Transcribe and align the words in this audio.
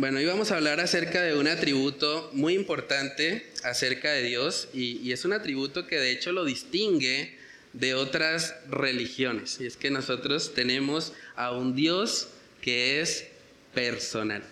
Bueno, 0.00 0.16
hoy 0.16 0.24
vamos 0.24 0.50
a 0.50 0.56
hablar 0.56 0.80
acerca 0.80 1.20
de 1.20 1.36
un 1.36 1.46
atributo 1.46 2.30
muy 2.32 2.54
importante 2.54 3.46
acerca 3.64 4.10
de 4.12 4.22
Dios 4.22 4.68
y, 4.72 5.12
es 5.12 5.26
un 5.26 5.34
atributo 5.34 5.86
que 5.86 5.96
de 5.96 6.10
hecho 6.10 6.32
lo 6.32 6.46
distingue 6.46 7.36
de 7.74 7.92
otras 7.92 8.54
religiones. 8.70 9.58
Y 9.60 9.66
es 9.66 9.76
que 9.76 9.90
nosotros 9.90 10.54
tenemos 10.54 11.12
a 11.36 11.52
un 11.52 11.76
Dios 11.76 12.28
que 12.62 13.02
es 13.02 13.26
personal. 13.74 14.42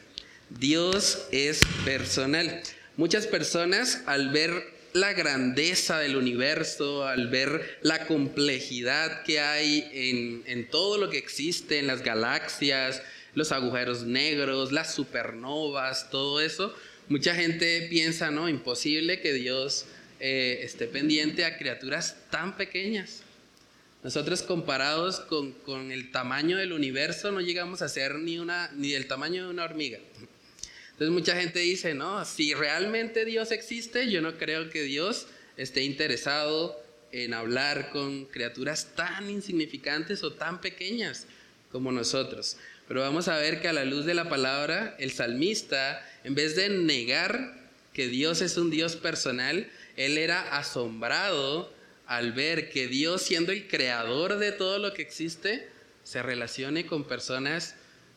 Dios 0.50 1.26
es 1.32 1.62
personal. 1.82 2.60
Muchas 2.98 3.26
personas 3.26 4.02
al 4.04 4.28
ver 4.28 4.74
la 4.92 5.14
grandeza 5.14 5.98
del 5.98 6.16
universo, 6.16 7.06
al 7.06 7.28
ver 7.28 7.78
la 7.80 8.06
complejidad 8.06 9.22
que 9.22 9.40
hay 9.40 9.88
en, 10.44 10.68
todo 10.68 10.98
lo 10.98 11.08
que 11.08 11.16
existe, 11.16 11.78
en 11.78 11.86
las 11.86 12.02
galaxias, 12.02 13.00
los 13.38 13.52
agujeros 13.52 14.02
negros, 14.02 14.72
las 14.72 14.92
supernovas, 14.92 16.10
todo 16.10 16.40
eso, 16.40 16.74
mucha 17.08 17.36
gente 17.36 17.86
piensa, 17.88 18.32
no, 18.32 18.48
imposible 18.48 19.20
que 19.20 19.32
Dios 19.32 19.86
eh, 20.18 20.58
esté 20.62 20.88
pendiente 20.88 21.44
a 21.44 21.56
criaturas 21.56 22.16
tan 22.30 22.56
pequeñas. 22.56 23.22
Nosotros 24.02 24.42
comparados 24.42 25.20
con, 25.20 25.52
con, 25.52 25.92
el 25.92 26.10
tamaño 26.10 26.56
del 26.56 26.72
universo 26.72 27.30
no 27.30 27.40
llegamos 27.40 27.80
a 27.80 27.88
ser 27.88 28.16
ni, 28.16 28.40
una, 28.40 28.72
ni 28.74 28.90
del 28.90 29.06
tamaño 29.06 29.44
de 29.44 29.50
una 29.50 29.64
hormiga. 29.64 30.00
Entonces 30.90 31.10
mucha 31.10 31.36
gente 31.36 31.60
dice, 31.60 31.94
no, 31.94 32.24
si 32.24 32.54
realmente 32.54 33.24
Dios 33.24 33.52
existe, 33.52 34.10
yo 34.10 34.20
no 34.20 34.36
creo 34.36 34.68
que 34.68 34.82
Dios 34.82 35.28
esté 35.56 35.84
interesado 35.84 36.76
en 37.12 37.34
hablar 37.34 37.90
con 37.90 38.24
criaturas 38.24 38.88
tan 38.96 39.30
insignificantes 39.30 40.24
o 40.24 40.32
tan 40.32 40.60
pequeñas 40.60 41.26
como 41.70 41.92
nosotros. 41.92 42.56
Pero 42.88 43.02
vamos 43.02 43.28
a 43.28 43.36
ver 43.36 43.60
que 43.60 43.68
a 43.68 43.74
la 43.74 43.84
luz 43.84 44.06
de 44.06 44.14
la 44.14 44.30
palabra, 44.30 44.96
el 44.98 45.12
salmista, 45.12 46.02
en 46.24 46.34
vez 46.34 46.56
de 46.56 46.70
negar 46.70 47.54
que 47.92 48.08
Dios 48.08 48.40
es 48.40 48.56
un 48.56 48.70
Dios 48.70 48.96
personal, 48.96 49.68
él 49.96 50.16
era 50.16 50.56
asombrado 50.56 51.70
al 52.06 52.32
ver 52.32 52.70
que 52.70 52.88
Dios, 52.88 53.20
siendo 53.20 53.52
el 53.52 53.68
creador 53.68 54.38
de 54.38 54.52
todo 54.52 54.78
lo 54.78 54.94
que 54.94 55.02
existe, 55.02 55.68
se 56.02 56.22
relacione 56.22 56.86
con 56.86 57.04
personas 57.04 57.74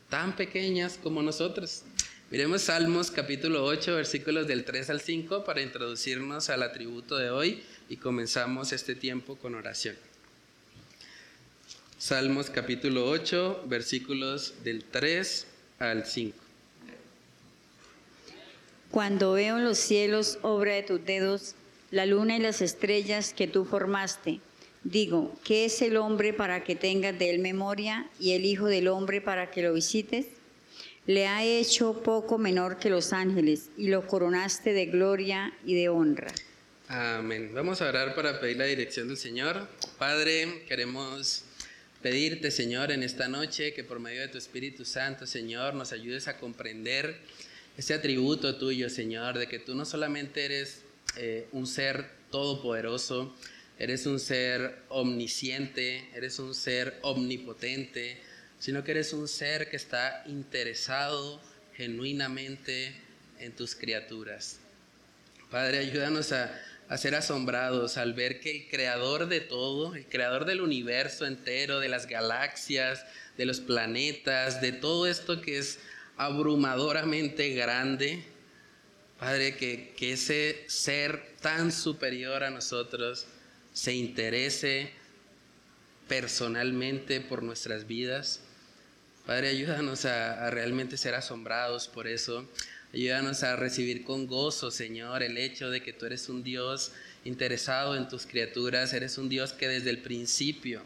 tan 0.09 0.37
pequeñas 0.37 0.97
como 1.03 1.21
nosotros. 1.21 1.83
Miremos 2.29 2.61
Salmos 2.61 3.11
capítulo 3.11 3.65
8, 3.65 3.93
versículos 3.93 4.47
del 4.47 4.63
3 4.63 4.89
al 4.89 5.01
5 5.01 5.43
para 5.43 5.61
introducirnos 5.61 6.49
al 6.49 6.63
atributo 6.63 7.17
de 7.17 7.29
hoy 7.29 7.61
y 7.89 7.97
comenzamos 7.97 8.71
este 8.71 8.95
tiempo 8.95 9.35
con 9.35 9.55
oración. 9.55 9.97
Salmos 12.01 12.49
capítulo 12.49 13.07
8, 13.07 13.65
versículos 13.67 14.55
del 14.63 14.83
3 14.83 15.45
al 15.77 16.07
5. 16.07 16.35
Cuando 18.89 19.33
veo 19.33 19.59
en 19.59 19.65
los 19.65 19.77
cielos 19.77 20.39
obra 20.41 20.73
de 20.73 20.81
tus 20.81 21.05
dedos, 21.05 21.53
la 21.91 22.07
luna 22.07 22.37
y 22.37 22.39
las 22.39 22.63
estrellas 22.63 23.35
que 23.35 23.45
tú 23.45 23.65
formaste, 23.65 24.39
digo, 24.83 25.31
¿qué 25.43 25.65
es 25.65 25.83
el 25.83 25.95
hombre 25.95 26.33
para 26.33 26.63
que 26.63 26.75
tengas 26.75 27.19
de 27.19 27.29
él 27.29 27.37
memoria 27.37 28.09
y 28.19 28.31
el 28.31 28.45
Hijo 28.45 28.65
del 28.65 28.87
hombre 28.87 29.21
para 29.21 29.51
que 29.51 29.61
lo 29.61 29.71
visites? 29.71 30.25
Le 31.05 31.27
ha 31.27 31.43
hecho 31.43 32.01
poco 32.01 32.39
menor 32.39 32.79
que 32.79 32.89
los 32.89 33.13
ángeles 33.13 33.69
y 33.77 33.89
lo 33.89 34.07
coronaste 34.07 34.73
de 34.73 34.87
gloria 34.87 35.53
y 35.67 35.75
de 35.75 35.89
honra. 35.89 36.33
Amén. 36.87 37.51
Vamos 37.53 37.79
a 37.83 37.89
orar 37.89 38.15
para 38.15 38.39
pedir 38.39 38.57
la 38.57 38.65
dirección 38.65 39.07
del 39.07 39.17
Señor. 39.17 39.67
Padre, 39.99 40.65
queremos 40.67 41.45
pedirte, 42.01 42.51
Señor, 42.51 42.91
en 42.91 43.03
esta 43.03 43.27
noche 43.27 43.73
que 43.73 43.83
por 43.83 43.99
medio 43.99 44.21
de 44.21 44.27
tu 44.27 44.37
Espíritu 44.37 44.85
Santo, 44.85 45.27
Señor, 45.27 45.73
nos 45.73 45.91
ayudes 45.91 46.27
a 46.27 46.37
comprender 46.37 47.19
ese 47.77 47.93
atributo 47.93 48.57
tuyo, 48.57 48.89
Señor, 48.89 49.37
de 49.37 49.47
que 49.47 49.59
tú 49.59 49.75
no 49.75 49.85
solamente 49.85 50.45
eres 50.45 50.81
eh, 51.17 51.47
un 51.51 51.67
ser 51.67 52.09
todopoderoso, 52.31 53.35
eres 53.77 54.05
un 54.05 54.19
ser 54.19 54.79
omnisciente, 54.89 56.09
eres 56.13 56.39
un 56.39 56.55
ser 56.55 56.97
omnipotente, 57.01 58.17
sino 58.59 58.83
que 58.83 58.91
eres 58.91 59.13
un 59.13 59.27
ser 59.27 59.69
que 59.69 59.77
está 59.77 60.23
interesado 60.27 61.41
genuinamente 61.75 62.95
en 63.39 63.51
tus 63.53 63.75
criaturas. 63.75 64.59
Padre, 65.49 65.79
ayúdanos 65.79 66.31
a 66.31 66.57
a 66.91 66.97
ser 66.97 67.15
asombrados 67.15 67.95
al 67.95 68.13
ver 68.13 68.41
que 68.41 68.51
el 68.51 68.67
creador 68.67 69.29
de 69.29 69.39
todo, 69.39 69.95
el 69.95 70.05
creador 70.07 70.43
del 70.43 70.59
universo 70.59 71.25
entero, 71.25 71.79
de 71.79 71.87
las 71.87 72.05
galaxias, 72.05 73.05
de 73.37 73.45
los 73.45 73.61
planetas, 73.61 74.59
de 74.59 74.73
todo 74.73 75.07
esto 75.07 75.39
que 75.39 75.57
es 75.57 75.79
abrumadoramente 76.17 77.51
grande, 77.51 78.25
Padre, 79.17 79.55
que, 79.55 79.93
que 79.95 80.11
ese 80.11 80.65
ser 80.67 81.37
tan 81.39 81.71
superior 81.71 82.43
a 82.43 82.49
nosotros 82.49 83.25
se 83.71 83.93
interese 83.93 84.91
personalmente 86.09 87.21
por 87.21 87.41
nuestras 87.41 87.87
vidas. 87.87 88.41
Padre, 89.25 89.47
ayúdanos 89.47 90.03
a, 90.03 90.45
a 90.45 90.49
realmente 90.49 90.97
ser 90.97 91.15
asombrados 91.15 91.87
por 91.87 92.05
eso. 92.05 92.49
Ayúdanos 92.93 93.43
a 93.43 93.55
recibir 93.55 94.03
con 94.03 94.27
gozo, 94.27 94.69
Señor, 94.69 95.23
el 95.23 95.37
hecho 95.37 95.69
de 95.69 95.81
que 95.81 95.93
tú 95.93 96.05
eres 96.05 96.27
un 96.27 96.43
Dios 96.43 96.91
interesado 97.23 97.95
en 97.95 98.09
tus 98.09 98.25
criaturas, 98.25 98.91
eres 98.93 99.17
un 99.17 99.29
Dios 99.29 99.53
que 99.53 99.69
desde 99.69 99.91
el 99.91 99.99
principio 99.99 100.81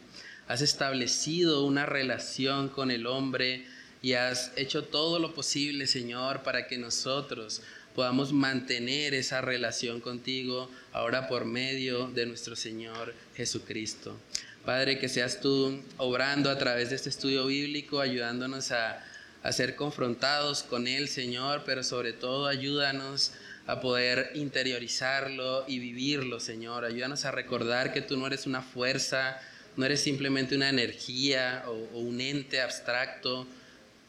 has 0.46 0.60
establecido 0.60 1.64
una 1.64 1.84
relación 1.84 2.68
con 2.68 2.92
el 2.92 3.08
hombre 3.08 3.66
y 4.02 4.12
has 4.12 4.52
hecho 4.56 4.84
todo 4.84 5.18
lo 5.18 5.34
posible, 5.34 5.88
Señor, 5.88 6.44
para 6.44 6.68
que 6.68 6.78
nosotros 6.78 7.62
podamos 7.96 8.32
mantener 8.32 9.14
esa 9.14 9.40
relación 9.40 10.00
contigo 10.00 10.70
ahora 10.92 11.26
por 11.26 11.44
medio 11.44 12.06
de 12.08 12.26
nuestro 12.26 12.54
Señor 12.54 13.14
Jesucristo. 13.34 14.16
Padre, 14.64 15.00
que 15.00 15.08
seas 15.08 15.40
tú 15.40 15.82
obrando 15.96 16.50
a 16.50 16.58
través 16.58 16.90
de 16.90 16.96
este 16.96 17.08
estudio 17.08 17.46
bíblico, 17.46 18.00
ayudándonos 18.00 18.70
a 18.70 19.04
a 19.46 19.52
ser 19.52 19.76
confrontados 19.76 20.64
con 20.64 20.88
Él, 20.88 21.08
Señor, 21.08 21.62
pero 21.64 21.84
sobre 21.84 22.12
todo 22.12 22.48
ayúdanos 22.48 23.30
a 23.68 23.80
poder 23.80 24.32
interiorizarlo 24.34 25.64
y 25.68 25.78
vivirlo, 25.78 26.40
Señor. 26.40 26.84
Ayúdanos 26.84 27.24
a 27.26 27.30
recordar 27.30 27.92
que 27.92 28.02
tú 28.02 28.16
no 28.16 28.26
eres 28.26 28.46
una 28.46 28.60
fuerza, 28.60 29.40
no 29.76 29.86
eres 29.86 30.00
simplemente 30.00 30.56
una 30.56 30.68
energía 30.68 31.62
o, 31.68 31.98
un 31.98 32.20
ente 32.20 32.60
abstracto. 32.60 33.46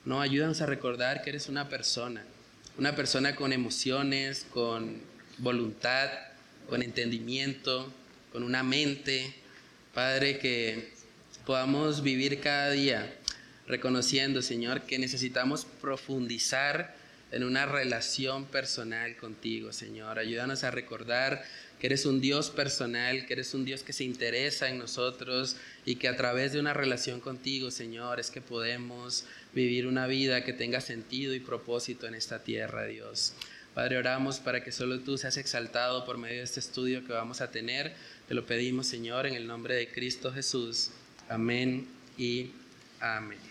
No, 0.06 0.22
ayúdanos 0.22 0.62
a 0.62 0.66
recordar 0.66 1.22
que 1.22 1.30
eres 1.30 1.50
una 1.50 1.70
persona, 1.70 2.24
una 2.80 2.96
persona 2.96 3.36
con 3.36 3.54
emociones, 3.54 4.48
con 4.50 5.00
voluntad, 5.38 6.10
con 6.68 6.82
entendimiento, 6.82 7.94
con 8.32 8.42
una 8.42 8.64
mente. 8.64 9.36
Padre, 9.94 10.40
que 10.40 10.94
podamos 11.46 12.02
vivir 12.02 12.42
cada 12.42 12.72
día 12.72 13.14
reconociendo, 13.68 14.42
Señor, 14.42 14.82
que 14.82 15.00
necesitamos 15.00 15.66
profundizar 15.82 16.96
en 17.32 17.44
una 17.44 17.66
relación 17.66 18.46
personal 18.46 19.18
contigo, 19.18 19.74
Señor. 19.74 20.18
Ayúdanos 20.18 20.64
a 20.64 20.72
recordar 20.72 21.44
que 21.80 21.88
eres 21.88 22.06
un 22.06 22.22
Dios 22.22 22.50
personal, 22.50 23.26
que 23.26 23.34
eres 23.34 23.54
un 23.54 23.66
Dios 23.66 23.84
que 23.84 23.94
se 23.94 24.04
interesa 24.04 24.70
en 24.70 24.80
nosotros 24.80 25.58
y 25.86 25.96
que 25.96 26.08
a 26.08 26.16
través 26.16 26.54
de 26.54 26.60
una 26.60 26.74
relación 26.74 27.20
contigo, 27.20 27.70
Señor, 27.70 28.20
es 28.20 28.32
que 28.32 28.42
podemos 28.42 29.26
vivir 29.54 29.88
una 29.88 30.08
vida 30.08 30.44
que 30.44 30.54
tenga 30.54 30.82
sentido 30.82 31.34
y 31.34 31.40
propósito 31.40 32.08
en 32.08 32.16
esta 32.16 32.44
tierra, 32.44 32.86
Dios. 32.86 33.34
Padre, 33.74 33.98
oramos 33.98 34.40
para 34.40 34.64
que 34.64 34.72
solo 34.72 35.02
tú 35.02 35.20
seas 35.20 35.38
exaltado 35.38 36.04
por 36.04 36.18
medio 36.18 36.38
de 36.38 36.44
este 36.44 36.60
estudio 36.60 37.06
que 37.06 37.14
vamos 37.14 37.42
a 37.42 37.52
tener. 37.52 37.94
Te 38.28 38.34
lo 38.34 38.46
pedimos, 38.46 38.88
Señor, 38.88 39.28
en 39.28 39.36
el 39.36 39.46
nombre 39.46 39.76
de 39.76 39.88
Cristo 39.90 40.34
Jesús. 40.34 40.90
Amén 41.30 41.88
y 42.18 42.52
amén. 43.00 43.47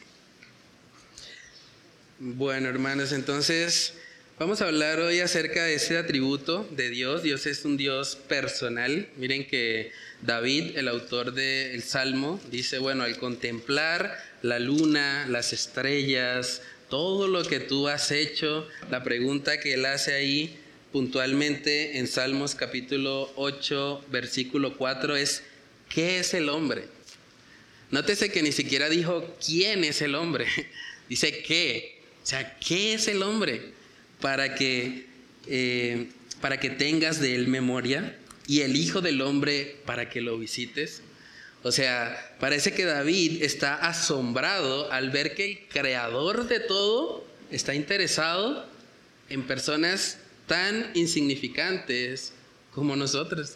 Bueno, 2.18 2.70
hermanos, 2.70 3.12
entonces 3.12 3.92
vamos 4.38 4.62
a 4.62 4.68
hablar 4.68 5.00
hoy 5.00 5.20
acerca 5.20 5.64
de 5.64 5.74
ese 5.74 5.98
atributo 5.98 6.66
de 6.70 6.88
Dios. 6.88 7.22
Dios 7.22 7.44
es 7.44 7.66
un 7.66 7.76
Dios 7.76 8.16
personal. 8.16 9.06
Miren 9.18 9.46
que 9.46 9.92
David, 10.22 10.78
el 10.78 10.88
autor 10.88 11.34
del 11.34 11.82
Salmo, 11.82 12.40
dice, 12.50 12.78
bueno, 12.78 13.04
al 13.04 13.18
contemplar 13.18 14.18
la 14.40 14.58
luna, 14.58 15.26
las 15.28 15.52
estrellas, 15.52 16.62
todo 16.88 17.28
lo 17.28 17.44
que 17.44 17.60
tú 17.60 17.86
has 17.86 18.10
hecho, 18.10 18.66
la 18.90 19.04
pregunta 19.04 19.60
que 19.60 19.74
él 19.74 19.84
hace 19.84 20.14
ahí 20.14 20.56
puntualmente 20.92 21.98
en 21.98 22.06
Salmos 22.06 22.54
capítulo 22.54 23.30
8, 23.36 24.06
versículo 24.10 24.78
4 24.78 25.16
es, 25.16 25.42
¿qué 25.90 26.18
es 26.20 26.32
el 26.32 26.48
hombre? 26.48 26.86
Nótese 27.90 28.32
que 28.32 28.42
ni 28.42 28.52
siquiera 28.52 28.88
dijo 28.88 29.36
quién 29.44 29.84
es 29.84 30.00
el 30.00 30.14
hombre, 30.14 30.46
dice 31.10 31.42
qué. 31.42 31.95
O 32.26 32.28
sea, 32.28 32.58
¿qué 32.58 32.92
es 32.92 33.06
el 33.06 33.22
hombre? 33.22 33.70
Para 34.20 34.56
que, 34.56 35.06
eh, 35.46 36.08
para 36.40 36.58
que 36.58 36.70
tengas 36.70 37.20
de 37.20 37.36
él 37.36 37.46
memoria 37.46 38.18
y 38.48 38.62
el 38.62 38.74
Hijo 38.74 39.00
del 39.00 39.22
Hombre 39.22 39.76
para 39.86 40.10
que 40.10 40.20
lo 40.20 40.36
visites. 40.36 41.02
O 41.62 41.70
sea, 41.70 42.34
parece 42.40 42.72
que 42.72 42.84
David 42.84 43.44
está 43.44 43.76
asombrado 43.76 44.90
al 44.90 45.10
ver 45.10 45.36
que 45.36 45.52
el 45.52 45.58
creador 45.68 46.48
de 46.48 46.58
todo 46.58 47.24
está 47.52 47.76
interesado 47.76 48.68
en 49.28 49.46
personas 49.46 50.18
tan 50.48 50.90
insignificantes 50.94 52.32
como 52.74 52.96
nosotros. 52.96 53.52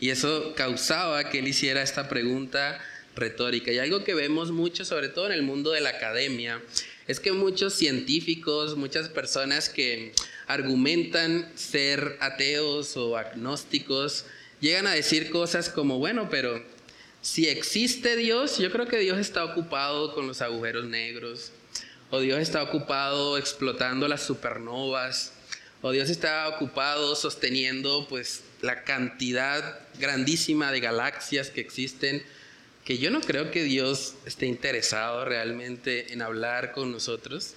Y 0.00 0.08
eso 0.08 0.54
causaba 0.54 1.28
que 1.28 1.40
él 1.40 1.48
hiciera 1.48 1.82
esta 1.82 2.08
pregunta 2.08 2.80
retórica. 3.14 3.72
Y 3.72 3.78
algo 3.78 4.04
que 4.04 4.14
vemos 4.14 4.52
mucho, 4.52 4.86
sobre 4.86 5.10
todo 5.10 5.26
en 5.26 5.32
el 5.32 5.42
mundo 5.42 5.72
de 5.72 5.82
la 5.82 5.90
academia, 5.90 6.62
es 7.06 7.20
que 7.20 7.32
muchos 7.32 7.74
científicos, 7.74 8.76
muchas 8.76 9.08
personas 9.08 9.68
que 9.68 10.12
argumentan 10.46 11.50
ser 11.54 12.16
ateos 12.20 12.96
o 12.96 13.16
agnósticos, 13.16 14.24
llegan 14.60 14.86
a 14.86 14.92
decir 14.92 15.30
cosas 15.30 15.68
como, 15.68 15.98
bueno, 15.98 16.28
pero 16.30 16.62
si 17.22 17.48
existe 17.48 18.16
Dios, 18.16 18.58
yo 18.58 18.70
creo 18.70 18.86
que 18.86 18.98
Dios 18.98 19.18
está 19.18 19.44
ocupado 19.44 20.14
con 20.14 20.26
los 20.26 20.42
agujeros 20.42 20.84
negros, 20.86 21.52
o 22.10 22.20
Dios 22.20 22.40
está 22.40 22.62
ocupado 22.62 23.36
explotando 23.38 24.08
las 24.08 24.22
supernovas, 24.22 25.32
o 25.82 25.90
Dios 25.92 26.10
está 26.10 26.48
ocupado 26.48 27.14
sosteniendo 27.16 28.06
pues 28.08 28.42
la 28.62 28.84
cantidad 28.84 29.80
grandísima 29.98 30.72
de 30.72 30.80
galaxias 30.80 31.50
que 31.50 31.60
existen, 31.60 32.24
que 32.86 32.98
yo 32.98 33.10
no 33.10 33.20
creo 33.20 33.50
que 33.50 33.64
Dios 33.64 34.14
esté 34.26 34.46
interesado 34.46 35.24
realmente 35.24 36.12
en 36.12 36.22
hablar 36.22 36.70
con 36.70 36.92
nosotros, 36.92 37.54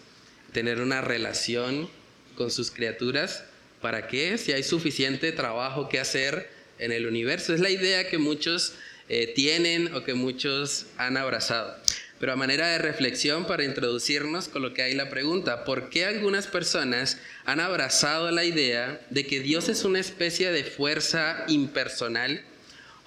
tener 0.53 0.81
una 0.81 1.01
relación 1.01 1.87
con 2.33 2.49
sus 2.49 2.71
criaturas. 2.71 3.43
¿Para 3.79 4.07
qué? 4.07 4.39
Si 4.39 4.53
hay 4.53 4.63
suficiente 4.63 5.31
trabajo 5.31 5.87
que 5.87 5.99
hacer 5.99 6.49
en 6.79 6.91
el 6.91 7.05
universo. 7.05 7.53
Es 7.53 7.59
la 7.59 7.69
idea 7.69 8.09
que 8.09 8.17
muchos 8.17 8.73
eh, 9.07 9.31
tienen 9.35 9.93
o 9.93 10.03
que 10.03 10.15
muchos 10.15 10.87
han 10.97 11.15
abrazado. 11.15 11.75
Pero 12.19 12.33
a 12.33 12.35
manera 12.35 12.67
de 12.69 12.79
reflexión 12.79 13.45
para 13.45 13.63
introducirnos, 13.63 14.47
coloqué 14.47 14.81
ahí 14.81 14.95
la 14.95 15.11
pregunta, 15.11 15.63
¿por 15.63 15.91
qué 15.91 16.05
algunas 16.05 16.47
personas 16.47 17.19
han 17.45 17.59
abrazado 17.59 18.31
la 18.31 18.45
idea 18.45 18.99
de 19.11 19.27
que 19.27 19.41
Dios 19.41 19.69
es 19.69 19.83
una 19.83 19.99
especie 19.99 20.51
de 20.51 20.63
fuerza 20.63 21.45
impersonal 21.47 22.43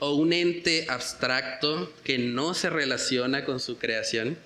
o 0.05 0.15
un 0.15 0.33
ente 0.33 0.87
abstracto 0.89 1.93
que 2.03 2.19
no 2.19 2.55
se 2.55 2.69
relaciona 2.71 3.45
con 3.45 3.61
su 3.61 3.79
creación? 3.79 4.37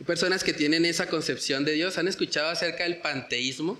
Hay 0.00 0.06
personas 0.06 0.42
que 0.42 0.54
tienen 0.54 0.86
esa 0.86 1.10
concepción 1.10 1.66
de 1.66 1.72
Dios. 1.72 1.98
¿Han 1.98 2.08
escuchado 2.08 2.48
acerca 2.48 2.84
del 2.84 3.02
panteísmo? 3.02 3.78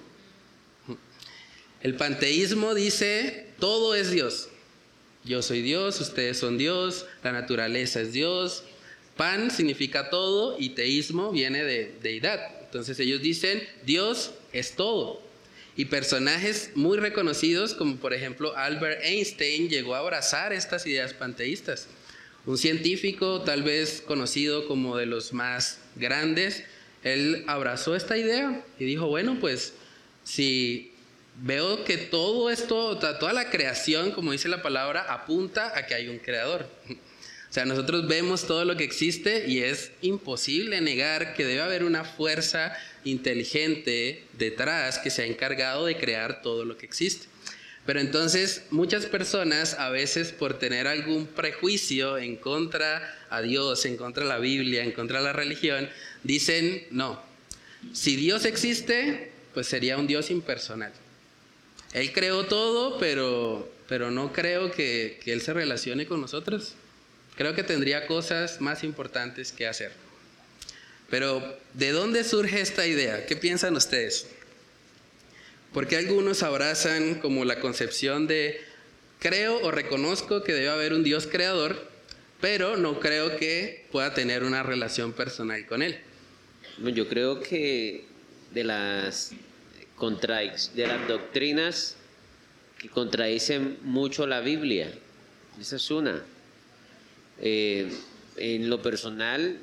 El 1.81 1.95
panteísmo 1.95 2.75
dice, 2.75 3.47
todo 3.59 3.95
es 3.95 4.11
Dios. 4.11 4.51
Yo 5.25 5.41
soy 5.41 5.63
Dios, 5.63 5.99
ustedes 6.03 6.37
son 6.37 6.59
Dios, 6.59 7.07
la 7.23 7.33
naturaleza 7.33 8.03
es 8.03 8.13
Dios, 8.13 8.65
Pan 9.17 9.51
significa 9.51 10.11
todo 10.11 10.57
y 10.59 10.71
teísmo 10.71 11.33
viene 11.33 11.65
de 11.65 11.95
deidad. 12.03 12.51
Entonces 12.65 13.01
ellos 13.01 13.23
dicen, 13.23 13.67
Dios 13.87 14.33
es 14.53 14.77
todo. 14.77 15.23
Y 15.77 15.87
personajes 15.87 16.71
muy 16.75 16.99
reconocidos, 16.99 17.75
como 17.75 17.97
por 17.97 18.15
ejemplo 18.15 18.57
Albert 18.57 19.03
Einstein, 19.05 19.69
llegó 19.69 19.95
a 19.95 19.99
abrazar 19.99 20.53
estas 20.53 20.87
ideas 20.87 21.15
panteístas. 21.15 21.89
Un 22.47 22.59
científico, 22.59 23.41
tal 23.41 23.63
vez 23.63 24.03
conocido 24.07 24.69
como 24.69 24.97
de 24.97 25.07
los 25.07 25.33
más 25.33 25.81
grandes, 25.97 26.63
él 27.03 27.45
abrazó 27.47 27.97
esta 27.97 28.17
idea 28.17 28.65
y 28.79 28.85
dijo, 28.85 29.07
bueno, 29.07 29.39
pues 29.41 29.75
si 30.25 30.93
veo 31.43 31.85
que 31.85 31.97
todo 31.97 32.51
esto, 32.51 32.99
toda 32.99 33.33
la 33.33 33.51
creación, 33.51 34.13
como 34.13 34.33
dice 34.33 34.49
la 34.49 34.63
palabra, 34.63 35.07
apunta 35.13 35.77
a 35.77 35.87
que 35.87 35.95
hay 35.95 36.09
un 36.09 36.19
creador. 36.19 36.69
O 37.55 37.61
sea, 37.63 37.67
nosotros 37.67 38.09
vemos 38.09 38.49
todo 38.49 38.65
lo 38.65 38.77
que 38.77 38.83
existe 38.83 39.45
y 39.47 39.61
es 39.61 39.93
imposible 40.03 40.81
negar 40.81 41.35
que 41.35 41.45
debe 41.45 41.61
haber 41.61 41.85
una 41.85 42.03
fuerza 42.03 42.77
inteligente 43.05 44.25
detrás 44.37 44.99
que 44.99 45.09
se 45.09 45.23
ha 45.23 45.27
encargado 45.27 45.87
de 45.87 45.97
crear 45.97 46.43
todo 46.43 46.65
lo 46.65 46.77
que 46.77 46.85
existe. 46.85 47.29
Pero 47.87 48.01
entonces 48.01 48.65
muchas 48.71 49.07
personas 49.07 49.75
a 49.75 49.91
veces 49.91 50.33
por 50.33 50.59
tener 50.59 50.89
algún 50.89 51.29
prejuicio 51.29 52.19
en 52.19 52.35
contra 52.35 53.17
a 53.31 53.41
Dios, 53.41 53.85
en 53.85 53.97
contra 53.97 54.25
de 54.25 54.31
la 54.31 54.41
Biblia, 54.41 54.83
en 54.83 54.91
contra 54.91 55.19
de 55.19 55.27
la 55.27 55.33
religión, 55.33 55.89
dicen, 56.25 56.85
no, 56.91 57.23
si 57.93 58.17
Dios 58.17 58.47
existe, 58.47 59.31
pues 59.55 59.69
sería 59.69 59.97
un 59.97 60.09
Dios 60.09 60.33
impersonal. 60.33 60.93
Él 61.93 62.13
creó 62.13 62.47
todo, 62.47 62.99
pero, 62.99 63.73
pero 63.89 64.11
no 64.11 64.33
creo 64.33 64.73
que, 64.73 65.21
que 65.23 65.33
Él 65.33 65.41
se 65.41 65.53
relacione 65.53 66.07
con 66.07 66.21
nosotros. 66.21 66.75
Creo 67.37 67.55
que 67.55 67.65
tendría 67.65 68.07
cosas 68.07 68.61
más 68.61 68.85
importantes 68.85 69.53
que 69.53 69.67
hacer. 69.67 69.93
Pero, 71.11 71.59
¿de 71.75 71.91
dónde 71.91 72.25
surge 72.25 72.61
esta 72.61 72.87
idea? 72.87 73.27
¿Qué 73.27 73.37
piensan 73.37 73.77
ustedes? 73.77 74.27
Porque 75.73 75.97
algunos 75.97 76.43
abrazan 76.43 77.17
como 77.17 77.45
la 77.45 77.61
concepción 77.61 78.27
de 78.27 78.61
creo 79.19 79.61
o 79.63 79.71
reconozco 79.71 80.43
que 80.43 80.53
debe 80.53 80.69
haber 80.69 80.93
un 80.93 81.03
Dios 81.03 81.27
creador, 81.27 81.89
pero 82.41 82.77
no 82.77 83.01
creo 83.01 83.37
que 83.37 83.87
pueda 83.91 84.15
tener 84.15 84.45
una 84.45 84.63
relación 84.63 85.13
personal 85.13 85.67
con 85.67 85.83
Él. 85.83 85.99
Yo 86.79 87.09
creo 87.09 87.41
que 87.41 88.05
de 88.53 88.65
las, 88.65 89.33
de 90.75 90.87
las 90.87 91.09
doctrinas 91.09 91.97
que 92.79 92.89
contradicen 92.89 93.79
mucho 93.83 94.27
la 94.27 94.41
Biblia, 94.41 94.93
esa 95.61 95.77
es 95.77 95.91
una. 95.91 96.23
Eh, 97.41 97.91
en 98.37 98.71
lo 98.71 98.83
personal, 98.83 99.59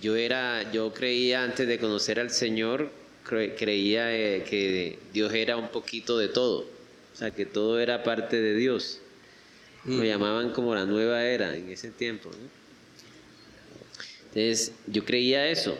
yo 0.00 0.16
era, 0.16 0.70
yo 0.72 0.92
creía 0.92 1.42
antes 1.44 1.66
de 1.66 1.78
conocer 1.78 2.20
al 2.20 2.30
Señor, 2.30 2.90
creía 3.24 4.16
eh, 4.16 4.44
que 4.48 4.98
Dios 5.12 5.32
era 5.34 5.56
un 5.56 5.68
poquito 5.68 6.18
de 6.18 6.28
todo, 6.28 6.60
o 6.60 7.16
sea, 7.16 7.30
que 7.30 7.46
todo 7.46 7.78
era 7.80 8.02
parte 8.02 8.40
de 8.40 8.54
Dios. 8.54 9.00
Lo 9.84 10.02
mm. 10.02 10.04
llamaban 10.04 10.52
como 10.52 10.74
la 10.74 10.84
nueva 10.84 11.24
era 11.24 11.56
en 11.56 11.70
ese 11.70 11.90
tiempo. 11.90 12.30
Entonces, 14.28 14.72
yo 14.86 15.04
creía 15.04 15.48
eso. 15.48 15.78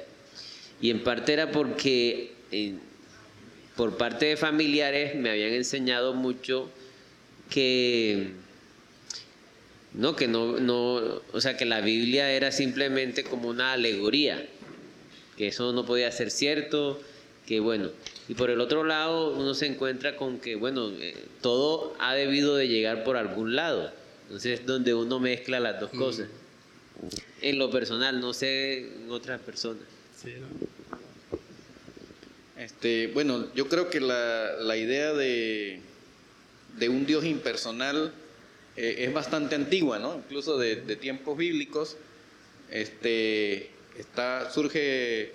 Y 0.81 0.91
en 0.91 1.03
parte 1.03 1.33
era 1.33 1.51
porque 1.51 2.33
eh, 2.53 2.75
por 3.77 3.97
parte 3.97 4.27
de 4.27 4.37
familiares 4.37 5.15
me 5.17 5.31
habían 5.31 5.53
enseñado 5.53 6.15
mucho 6.15 6.71
que 7.51 8.31
no, 9.95 10.17
que 10.17 10.29
no, 10.29 10.59
no, 10.59 11.23
o 11.33 11.41
sea, 11.41 11.57
que 11.57 11.65
la 11.65 11.81
Biblia 11.81 12.31
era 12.31 12.53
simplemente 12.53 13.25
como 13.25 13.49
una 13.49 13.73
alegoría, 13.73 14.47
que 15.37 15.49
eso 15.49 15.73
no 15.73 15.87
podía 15.87 16.11
ser 16.13 16.31
cierto, 16.31 17.01
que 17.47 17.61
bueno. 17.61 17.91
Y 18.29 18.35
por 18.35 18.51
el 18.51 18.61
otro 18.61 18.85
lado, 18.85 19.33
uno 19.35 19.55
se 19.55 19.67
encuentra 19.67 20.17
con 20.17 20.39
que, 20.39 20.57
bueno, 20.57 20.91
eh, 20.91 21.17
todo 21.41 21.95
ha 21.99 22.15
debido 22.15 22.57
de 22.57 22.69
llegar 22.69 23.05
por 23.05 23.17
algún 23.17 23.57
lado. 23.57 23.91
Entonces 24.25 24.61
es 24.61 24.67
donde 24.67 24.93
uno 24.93 25.19
mezcla 25.19 25.59
las 25.59 25.81
dos 25.81 25.91
cosas. 25.91 26.29
En 27.41 27.59
lo 27.59 27.71
personal, 27.71 28.21
no 28.21 28.35
sé 28.35 28.81
en 28.81 29.11
otras 29.11 29.41
personas. 29.41 29.83
Este, 32.59 33.07
bueno, 33.09 33.47
yo 33.55 33.69
creo 33.69 33.89
que 33.89 34.01
la, 34.01 34.57
la 34.61 34.77
idea 34.77 35.15
de, 35.15 35.81
de 36.77 36.89
un 36.91 37.07
Dios 37.07 37.25
impersonal 37.25 38.13
eh, 38.81 39.07
es 39.07 39.13
bastante 39.13 39.57
antigua, 39.57 39.99
¿no? 39.99 40.15
Incluso 40.15 40.57
de, 40.57 40.77
tiempos 40.95 41.37
bíblicos, 41.37 41.97
este, 42.71 43.71
está, 43.99 44.53
surge, 44.53 45.33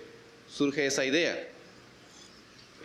surge 0.50 0.86
esa 0.86 1.04
idea. 1.04 1.46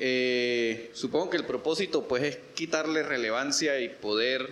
Eh, 0.02 0.92
supongo 0.94 1.30
que 1.30 1.38
el 1.38 1.46
propósito 1.46 2.10
pues 2.10 2.24
es 2.24 2.38
quitarle 2.56 3.04
relevancia 3.04 3.80
y 3.80 3.88
poder, 3.88 4.50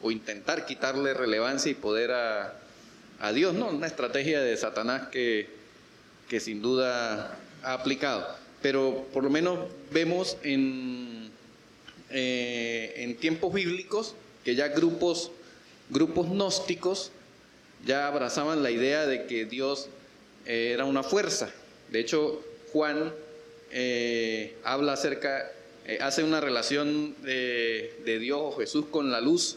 o 0.00 0.10
intentar 0.10 0.64
quitarle 0.64 1.12
relevancia 1.12 1.70
y 1.70 1.74
poder 1.74 2.12
a, 2.12 2.56
Dios, 3.34 3.52
¿no? 3.52 3.68
Una 3.68 3.86
estrategia 3.86 4.40
de 4.40 4.56
Satanás 4.56 5.08
que, 5.08 5.46
que 6.30 6.40
sin 6.40 6.62
duda 6.62 7.38
ha 7.62 7.74
aplicado. 7.74 8.26
Pero 8.62 9.06
por 9.12 9.24
lo 9.24 9.28
menos 9.28 9.58
vemos 9.92 10.38
en, 10.42 11.30
eh, 12.08 12.94
en 12.96 13.18
tiempos 13.18 13.52
bíblicos 13.52 14.14
que 14.42 14.54
ya 14.54 14.68
grupos 14.68 15.32
grupos 15.90 16.28
gnósticos 16.28 17.12
ya 17.84 18.06
abrazaban 18.06 18.62
la 18.62 18.70
idea 18.70 19.06
de 19.06 19.26
que 19.26 19.44
Dios 19.44 19.88
eh, 20.46 20.72
era 20.72 20.84
una 20.84 21.02
fuerza. 21.02 21.50
De 21.90 22.00
hecho, 22.00 22.42
Juan 22.72 23.12
eh, 23.70 24.54
habla 24.64 24.92
acerca, 24.94 25.50
eh, 25.86 25.98
hace 26.00 26.22
una 26.22 26.40
relación 26.40 27.14
de, 27.22 28.18
Dios 28.20 28.40
o 28.40 28.52
Jesús 28.52 28.86
con 28.90 29.10
la 29.10 29.20
luz. 29.20 29.56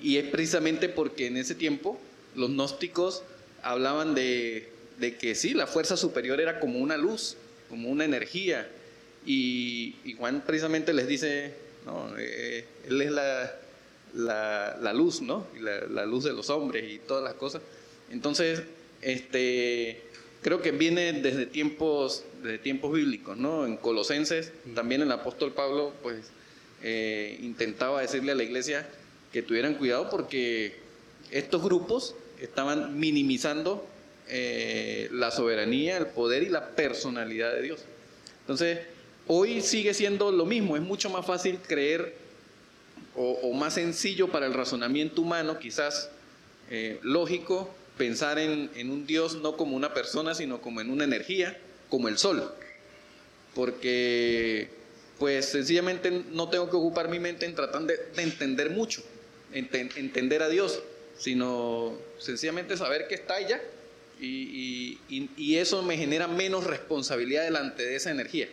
y 0.00 0.16
es 0.16 0.24
precisamente 0.30 0.88
porque 0.88 1.26
en 1.26 1.36
ese 1.36 1.54
tiempo 1.54 1.98
los 2.36 2.50
gnósticos 2.50 3.22
hablaban 3.62 4.14
de, 4.14 4.68
que 5.20 5.34
sí, 5.34 5.54
la 5.54 5.66
fuerza 5.66 5.96
superior 5.96 6.40
era 6.40 6.60
como 6.60 6.78
una 6.78 6.96
luz, 6.96 7.36
como 7.68 7.88
una 7.90 8.04
energía. 8.04 8.68
Y, 9.26 9.96
Juan 10.16 10.42
precisamente 10.46 10.92
les 10.92 11.06
dice, 11.06 11.52
Él 12.86 13.02
es 13.02 13.10
la, 13.10 13.52
la, 14.14 14.92
luz, 14.94 15.20
¿no? 15.20 15.46
la, 15.60 16.06
luz 16.06 16.24
de 16.24 16.32
los 16.32 16.50
hombres 16.50 16.90
y 16.90 16.98
todas 16.98 17.24
las 17.24 17.34
cosas. 17.34 17.62
Entonces, 18.10 18.62
este, 19.02 20.02
creo 20.42 20.62
que 20.62 20.72
viene 20.72 21.12
desde 21.12 21.46
tiempos, 21.46 22.24
desde 22.42 22.58
tiempos 22.58 22.92
bíblicos, 22.92 23.36
¿no? 23.36 23.66
En 23.66 23.76
Colosenses, 23.76 24.52
también 24.74 25.02
el 25.02 25.12
apóstol 25.12 25.52
Pablo, 25.52 25.92
pues, 26.02 26.30
eh, 26.82 27.38
intentaba 27.42 28.00
decirle 28.00 28.32
a 28.32 28.34
la 28.34 28.44
iglesia 28.44 28.88
que 29.32 29.42
tuvieran 29.42 29.74
cuidado 29.74 30.08
porque 30.10 30.76
estos 31.30 31.62
grupos 31.62 32.14
estaban 32.40 32.98
minimizando 32.98 33.86
eh, 34.28 35.08
la 35.12 35.30
soberanía, 35.30 35.96
el 35.96 36.06
poder 36.06 36.42
y 36.42 36.48
la 36.48 36.70
personalidad 36.70 37.52
de 37.54 37.62
Dios. 37.62 37.80
Entonces, 38.40 38.78
hoy 39.26 39.60
sigue 39.60 39.92
siendo 39.92 40.30
lo 40.30 40.46
mismo, 40.46 40.76
es 40.76 40.82
mucho 40.82 41.10
más 41.10 41.26
fácil 41.26 41.58
creer 41.66 42.14
o, 43.18 43.52
más 43.52 43.74
sencillo 43.74 44.28
para 44.28 44.46
el 44.46 44.54
razonamiento 44.54 45.22
humano, 45.22 45.58
quizás 45.58 46.10
eh, 46.70 47.00
lógico, 47.02 47.74
pensar 47.96 48.38
en, 48.38 48.70
un 48.90 49.06
Dios 49.06 49.36
no 49.36 49.56
como 49.56 49.76
una 49.76 49.92
persona, 49.92 50.34
sino 50.34 50.60
como 50.60 50.80
en 50.80 50.90
una 50.90 51.04
energía, 51.04 51.58
como 51.88 52.08
el 52.08 52.16
sol. 52.16 52.54
Porque, 53.54 54.68
pues 55.18 55.46
sencillamente 55.46 56.10
no 56.30 56.48
tengo 56.48 56.70
que 56.70 56.76
ocupar 56.76 57.08
mi 57.08 57.18
mente 57.18 57.44
en 57.44 57.56
tratar 57.56 57.82
de, 57.82 57.98
entender 58.18 58.70
mucho, 58.70 59.02
entender 59.52 60.42
a 60.42 60.48
Dios, 60.48 60.80
sino 61.18 61.98
sencillamente 62.18 62.76
saber 62.76 63.08
que 63.08 63.16
está 63.16 63.34
allá 63.34 63.60
y, 64.20 64.98
y, 65.08 65.56
eso 65.56 65.82
me 65.82 65.96
genera 65.96 66.28
menos 66.28 66.64
responsabilidad 66.64 67.42
delante 67.42 67.84
de 67.84 67.96
esa 67.96 68.10
energía. 68.10 68.48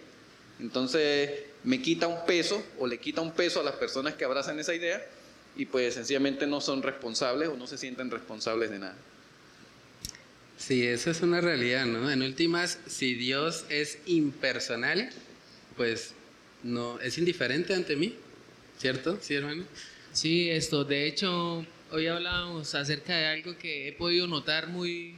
Entonces 0.59 1.31
me 1.63 1.81
quita 1.81 2.07
un 2.07 2.25
peso 2.25 2.63
o 2.79 2.87
le 2.87 2.99
quita 2.99 3.21
un 3.21 3.31
peso 3.31 3.59
a 3.59 3.63
las 3.63 3.75
personas 3.75 4.13
que 4.13 4.25
abrazan 4.25 4.59
esa 4.59 4.73
idea 4.73 5.05
y 5.57 5.65
pues 5.65 5.93
sencillamente 5.93 6.47
no 6.47 6.61
son 6.61 6.83
responsables 6.83 7.49
o 7.49 7.57
no 7.57 7.67
se 7.67 7.77
sienten 7.77 8.11
responsables 8.11 8.69
de 8.69 8.79
nada. 8.79 8.95
Sí, 10.57 10.85
eso 10.85 11.11
es 11.11 11.21
una 11.21 11.41
realidad, 11.41 11.85
¿no? 11.85 12.09
En 12.09 12.21
últimas, 12.21 12.79
si 12.87 13.13
Dios 13.13 13.65
es 13.69 13.99
impersonal, 14.05 15.09
pues 15.75 16.13
no 16.63 16.99
es 17.01 17.17
indiferente 17.17 17.73
ante 17.73 17.95
mí, 17.95 18.15
¿cierto? 18.79 19.17
Sí, 19.21 19.35
hermano. 19.35 19.63
Sí, 20.13 20.49
esto, 20.49 20.85
de 20.85 21.07
hecho, 21.07 21.65
hoy 21.91 22.07
hablábamos 22.07 22.73
acerca 22.73 23.17
de 23.17 23.25
algo 23.25 23.57
que 23.57 23.89
he 23.89 23.91
podido 23.91 24.27
notar 24.27 24.67
muy, 24.67 25.15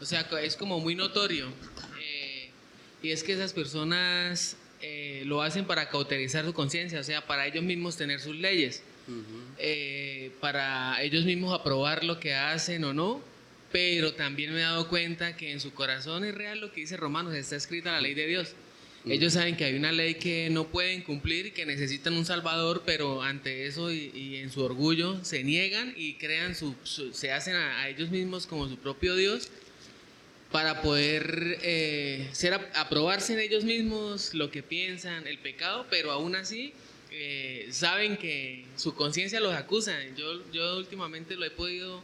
o 0.00 0.04
sea, 0.04 0.28
es 0.42 0.54
como 0.54 0.80
muy 0.80 0.94
notorio, 0.94 1.48
y 3.02 3.10
es 3.10 3.22
que 3.22 3.32
esas 3.32 3.52
personas 3.52 4.56
eh, 4.80 5.22
lo 5.26 5.42
hacen 5.42 5.64
para 5.64 5.88
cauterizar 5.88 6.44
su 6.44 6.52
conciencia, 6.52 7.00
o 7.00 7.04
sea, 7.04 7.26
para 7.26 7.46
ellos 7.46 7.64
mismos 7.64 7.96
tener 7.96 8.20
sus 8.20 8.36
leyes, 8.36 8.82
eh, 9.58 10.32
para 10.40 11.02
ellos 11.02 11.24
mismos 11.24 11.58
aprobar 11.58 12.04
lo 12.04 12.20
que 12.20 12.34
hacen 12.34 12.84
o 12.84 12.92
no, 12.92 13.22
pero 13.72 14.14
también 14.14 14.52
me 14.52 14.60
he 14.60 14.62
dado 14.62 14.88
cuenta 14.88 15.36
que 15.36 15.50
en 15.50 15.60
su 15.60 15.72
corazón 15.72 16.24
es 16.24 16.34
real 16.34 16.60
lo 16.60 16.72
que 16.72 16.82
dice 16.82 16.96
Romanos, 16.96 17.34
está 17.34 17.56
escrita 17.56 17.92
la 17.92 18.00
ley 18.00 18.14
de 18.14 18.26
Dios. 18.26 18.54
Ellos 19.06 19.32
saben 19.32 19.56
que 19.56 19.64
hay 19.64 19.74
una 19.74 19.92
ley 19.92 20.16
que 20.16 20.50
no 20.50 20.68
pueden 20.68 21.02
cumplir 21.02 21.46
y 21.46 21.50
que 21.52 21.64
necesitan 21.64 22.14
un 22.14 22.26
salvador, 22.26 22.82
pero 22.84 23.22
ante 23.22 23.66
eso 23.66 23.90
y, 23.90 24.36
en 24.36 24.50
su 24.50 24.62
orgullo 24.62 25.24
se 25.24 25.44
niegan 25.44 25.94
y 25.96 26.14
crean 26.14 26.54
su, 26.54 26.74
se 26.84 27.32
hacen 27.32 27.54
a, 27.54 27.88
ellos 27.88 28.10
mismos 28.10 28.46
como 28.46 28.68
su 28.68 28.76
propio 28.76 29.16
Dios 29.16 29.50
para 30.50 30.80
poder 30.82 31.58
eh, 31.62 32.28
ser 32.32 32.54
aprobarse 32.74 33.34
en 33.34 33.40
ellos 33.40 33.64
mismos 33.64 34.34
lo 34.34 34.50
que 34.50 34.62
piensan, 34.62 35.26
el 35.26 35.38
pecado, 35.38 35.86
pero 35.90 36.10
aún 36.10 36.36
así 36.36 36.72
eh, 37.10 37.68
saben 37.70 38.16
que 38.16 38.64
su 38.76 38.94
conciencia 38.94 39.40
los 39.40 39.54
acusa. 39.54 39.94
Yo, 40.16 40.50
yo 40.52 40.76
últimamente 40.78 41.36
lo 41.36 41.44
he 41.44 41.50
podido 41.50 42.02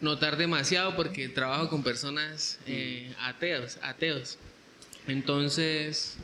notar 0.00 0.36
demasiado 0.36 0.94
porque 0.94 1.28
trabajo 1.28 1.68
con 1.68 1.82
personas 1.82 2.58
eh, 2.66 3.12
ateos, 3.20 3.78
ateos. 3.82 4.38
Entonces... 5.06 6.16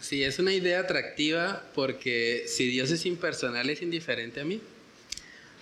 Sí, 0.00 0.22
es 0.22 0.38
una 0.38 0.52
idea 0.52 0.80
atractiva 0.80 1.64
porque 1.74 2.44
si 2.46 2.66
Dios 2.68 2.90
es 2.90 3.06
impersonal 3.06 3.70
es 3.70 3.80
indiferente 3.80 4.42
a 4.42 4.44
mí. 4.44 4.60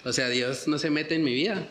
O 0.04 0.12
sea, 0.12 0.28
Dios 0.30 0.66
no 0.66 0.80
se 0.80 0.90
mete 0.90 1.14
en 1.14 1.22
mi 1.22 1.32
vida. 1.32 1.68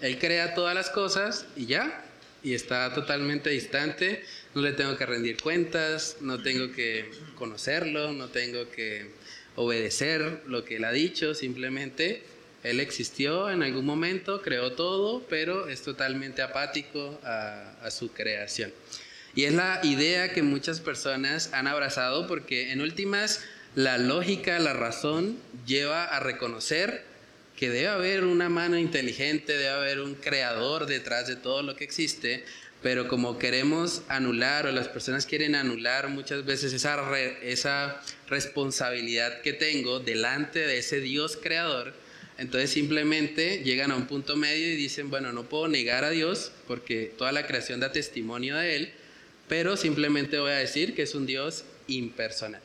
Él 0.00 0.16
crea 0.20 0.54
todas 0.54 0.72
las 0.72 0.88
cosas 0.88 1.46
y 1.56 1.66
ya. 1.66 2.05
Y 2.46 2.54
está 2.54 2.94
totalmente 2.94 3.50
distante. 3.50 4.22
No 4.54 4.62
le 4.62 4.70
tengo 4.70 4.96
que 4.96 5.04
rendir 5.04 5.36
cuentas, 5.36 6.18
no 6.20 6.40
tengo 6.40 6.70
que 6.70 7.10
conocerlo, 7.34 8.12
no 8.12 8.28
tengo 8.28 8.70
que 8.70 9.10
obedecer 9.56 10.42
lo 10.46 10.64
que 10.64 10.76
él 10.76 10.84
ha 10.84 10.92
dicho. 10.92 11.34
Simplemente 11.34 12.22
él 12.62 12.78
existió 12.78 13.50
en 13.50 13.64
algún 13.64 13.84
momento, 13.84 14.42
creó 14.42 14.74
todo, 14.74 15.26
pero 15.28 15.68
es 15.68 15.82
totalmente 15.82 16.40
apático 16.40 17.20
a, 17.24 17.90
su 17.90 18.12
creación. 18.12 18.72
Y 19.34 19.42
es 19.42 19.52
la 19.52 19.80
idea 19.82 20.32
que 20.32 20.44
muchas 20.44 20.78
personas 20.78 21.52
han 21.52 21.66
abrazado 21.66 22.28
porque 22.28 22.70
en 22.70 22.80
últimas 22.80 23.42
la 23.74 23.98
lógica, 23.98 24.60
la 24.60 24.72
razón 24.72 25.36
lleva 25.66 26.04
a 26.04 26.20
reconocer 26.20 27.02
que 27.56 27.70
debe 27.70 27.88
haber 27.88 28.24
una 28.24 28.48
mano 28.48 28.78
inteligente, 28.78 29.54
debe 29.54 29.70
haber 29.70 30.00
un 30.00 30.14
creador 30.14 30.86
detrás 30.86 31.26
de 31.26 31.36
todo 31.36 31.62
lo 31.62 31.74
que 31.74 31.84
existe, 31.84 32.44
pero 32.82 33.08
como 33.08 33.38
queremos 33.38 34.02
anular 34.08 34.66
o 34.66 34.72
las 34.72 34.88
personas 34.88 35.26
quieren 35.26 35.54
anular 35.54 36.08
muchas 36.08 36.44
veces 36.44 36.72
esa, 36.72 37.18
esa 37.42 38.00
responsabilidad 38.28 39.40
que 39.40 39.54
tengo 39.54 39.98
delante 39.98 40.60
de 40.60 40.78
ese 40.78 41.00
Dios 41.00 41.38
creador, 41.42 41.94
entonces 42.38 42.70
simplemente 42.70 43.62
llegan 43.64 43.90
a 43.90 43.96
un 43.96 44.06
punto 44.06 44.36
medio 44.36 44.68
y 44.68 44.76
dicen, 44.76 45.08
bueno, 45.08 45.32
no 45.32 45.48
puedo 45.48 45.68
negar 45.68 46.04
a 46.04 46.10
Dios 46.10 46.52
porque 46.66 47.12
toda 47.16 47.32
la 47.32 47.46
creación 47.46 47.80
da 47.80 47.92
testimonio 47.92 48.56
de 48.56 48.76
Él, 48.76 48.92
pero 49.48 49.76
simplemente 49.78 50.38
voy 50.38 50.52
a 50.52 50.56
decir 50.56 50.94
que 50.94 51.02
es 51.02 51.14
un 51.14 51.24
Dios 51.24 51.64
impersonal. 51.86 52.60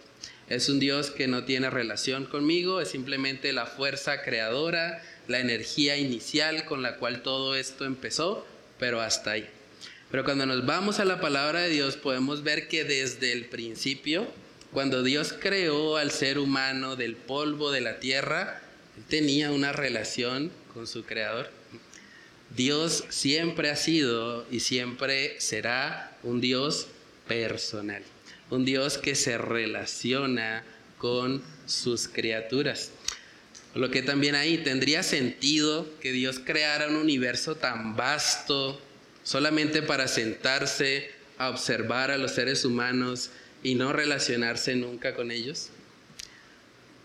Es 0.52 0.68
un 0.68 0.80
Dios 0.80 1.12
que 1.12 1.30
no 1.30 1.46
tiene 1.46 1.70
relación 1.70 2.26
conmigo, 2.26 2.82
es 2.82 2.90
simplemente 2.90 3.54
la 3.54 3.66
fuerza 3.66 4.22
creadora, 4.22 5.02
la 5.30 5.40
energía 5.40 5.96
inicial 5.96 6.66
con 6.66 6.82
la 6.82 6.98
cual 6.98 7.22
todo 7.22 7.56
esto 7.56 7.86
empezó, 7.86 8.46
pero 8.78 9.00
hasta 9.00 9.32
ahí. 9.32 9.48
Pero 10.12 10.26
cuando 10.26 10.46
nos 10.46 10.66
vamos 10.66 11.00
a 11.00 11.06
la 11.06 11.22
palabra 11.22 11.62
de 11.62 11.70
Dios 11.70 11.96
podemos 11.96 12.44
ver 12.44 12.68
que 12.68 12.84
desde 12.84 13.32
el 13.32 13.46
principio, 13.46 14.28
cuando 14.74 15.04
Dios 15.04 15.34
creó 15.40 15.96
al 15.96 16.12
ser 16.12 16.38
humano 16.38 16.98
del 16.98 17.16
polvo 17.16 17.72
de 17.72 17.80
la 17.80 18.02
tierra, 18.02 18.62
tenía 19.08 19.52
una 19.52 19.72
relación 19.72 20.52
con 20.74 20.86
su 20.86 21.06
creador. 21.06 21.50
Dios 22.58 23.06
siempre 23.08 23.70
ha 23.70 23.78
sido 23.78 24.46
y 24.52 24.60
siempre 24.60 25.40
será 25.40 26.18
un 26.24 26.42
Dios 26.42 26.88
personal, 27.26 28.04
un 28.52 28.66
Dios 28.66 29.00
que 29.00 29.16
se 29.16 29.38
relaciona 29.38 30.64
con 31.00 31.42
sus 31.66 32.08
criaturas. 32.08 32.92
Lo 33.74 33.90
que 33.90 34.02
también 34.02 34.36
ahí 34.36 34.60
tendría 34.60 35.02
sentido 35.02 35.88
que 36.02 36.12
Dios 36.12 36.40
creara 36.40 36.90
un 36.90 36.98
universo 36.98 37.56
tan 37.56 37.96
vasto 37.96 38.80
solamente 39.24 39.82
para 39.82 40.08
sentarse 40.08 41.10
a 41.38 41.50
observar 41.50 42.12
a 42.12 42.18
los 42.18 42.34
seres 42.34 42.66
humanos 42.66 43.32
y 43.64 43.76
no 43.76 43.94
relacionarse 43.94 44.76
nunca 44.76 45.16
con 45.16 45.32
ellos. 45.32 45.70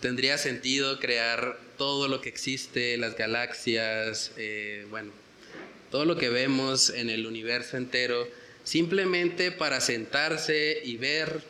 Tendría 0.00 0.38
sentido 0.38 0.98
crear 0.98 1.58
todo 1.78 2.08
lo 2.08 2.20
que 2.20 2.28
existe, 2.28 2.96
las 2.96 3.16
galaxias, 3.16 4.32
eh, 4.36 4.86
bueno, 4.90 5.12
todo 5.90 6.04
lo 6.04 6.16
que 6.16 6.28
vemos 6.28 6.90
en 6.90 7.08
el 7.10 7.26
universo 7.26 7.76
entero, 7.76 8.26
simplemente 8.66 9.52
para 9.52 9.80
sentarse 9.80 10.80
y 10.84 10.96
ver 10.96 11.40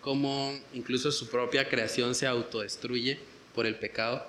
cómo 0.00 0.58
incluso 0.74 1.12
su 1.12 1.30
propia 1.30 1.68
creación 1.68 2.16
se 2.16 2.26
autodestruye 2.26 3.16
por 3.54 3.64
el 3.64 3.76
pecado. 3.76 4.28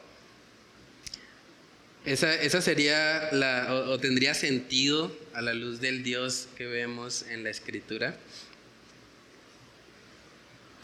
Esa, 2.05 2.35
esa 2.35 2.61
sería 2.61 3.29
la, 3.31 3.73
o, 3.73 3.97
tendría 3.97 4.35
sentido 4.35 5.11
a 5.33 5.41
la 5.41 5.55
luz 5.55 5.81
del 5.81 6.03
Dios 6.03 6.47
que 6.55 6.67
vemos 6.67 7.23
en 7.23 7.43
la 7.43 7.49
escritura. 7.49 8.15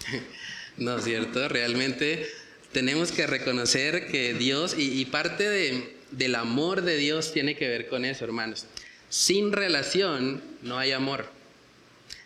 no 0.78 0.98
es 0.98 1.04
cierto, 1.04 1.48
realmente 1.48 2.28
tenemos 2.72 3.12
que 3.12 3.28
reconocer 3.28 4.08
que 4.08 4.34
Dios, 4.34 4.74
y, 4.76 5.06
parte 5.06 5.48
de, 5.48 5.96
del 6.10 6.34
amor 6.34 6.82
de 6.82 6.98
Dios 6.98 7.32
tiene 7.34 7.56
que 7.56 7.68
ver 7.68 7.88
con 7.88 8.04
eso, 8.04 8.26
hermanos. 8.26 8.66
Sin 9.10 9.52
relación 9.52 10.42
no 10.64 10.80
hay 10.80 10.92
amor. 10.92 11.41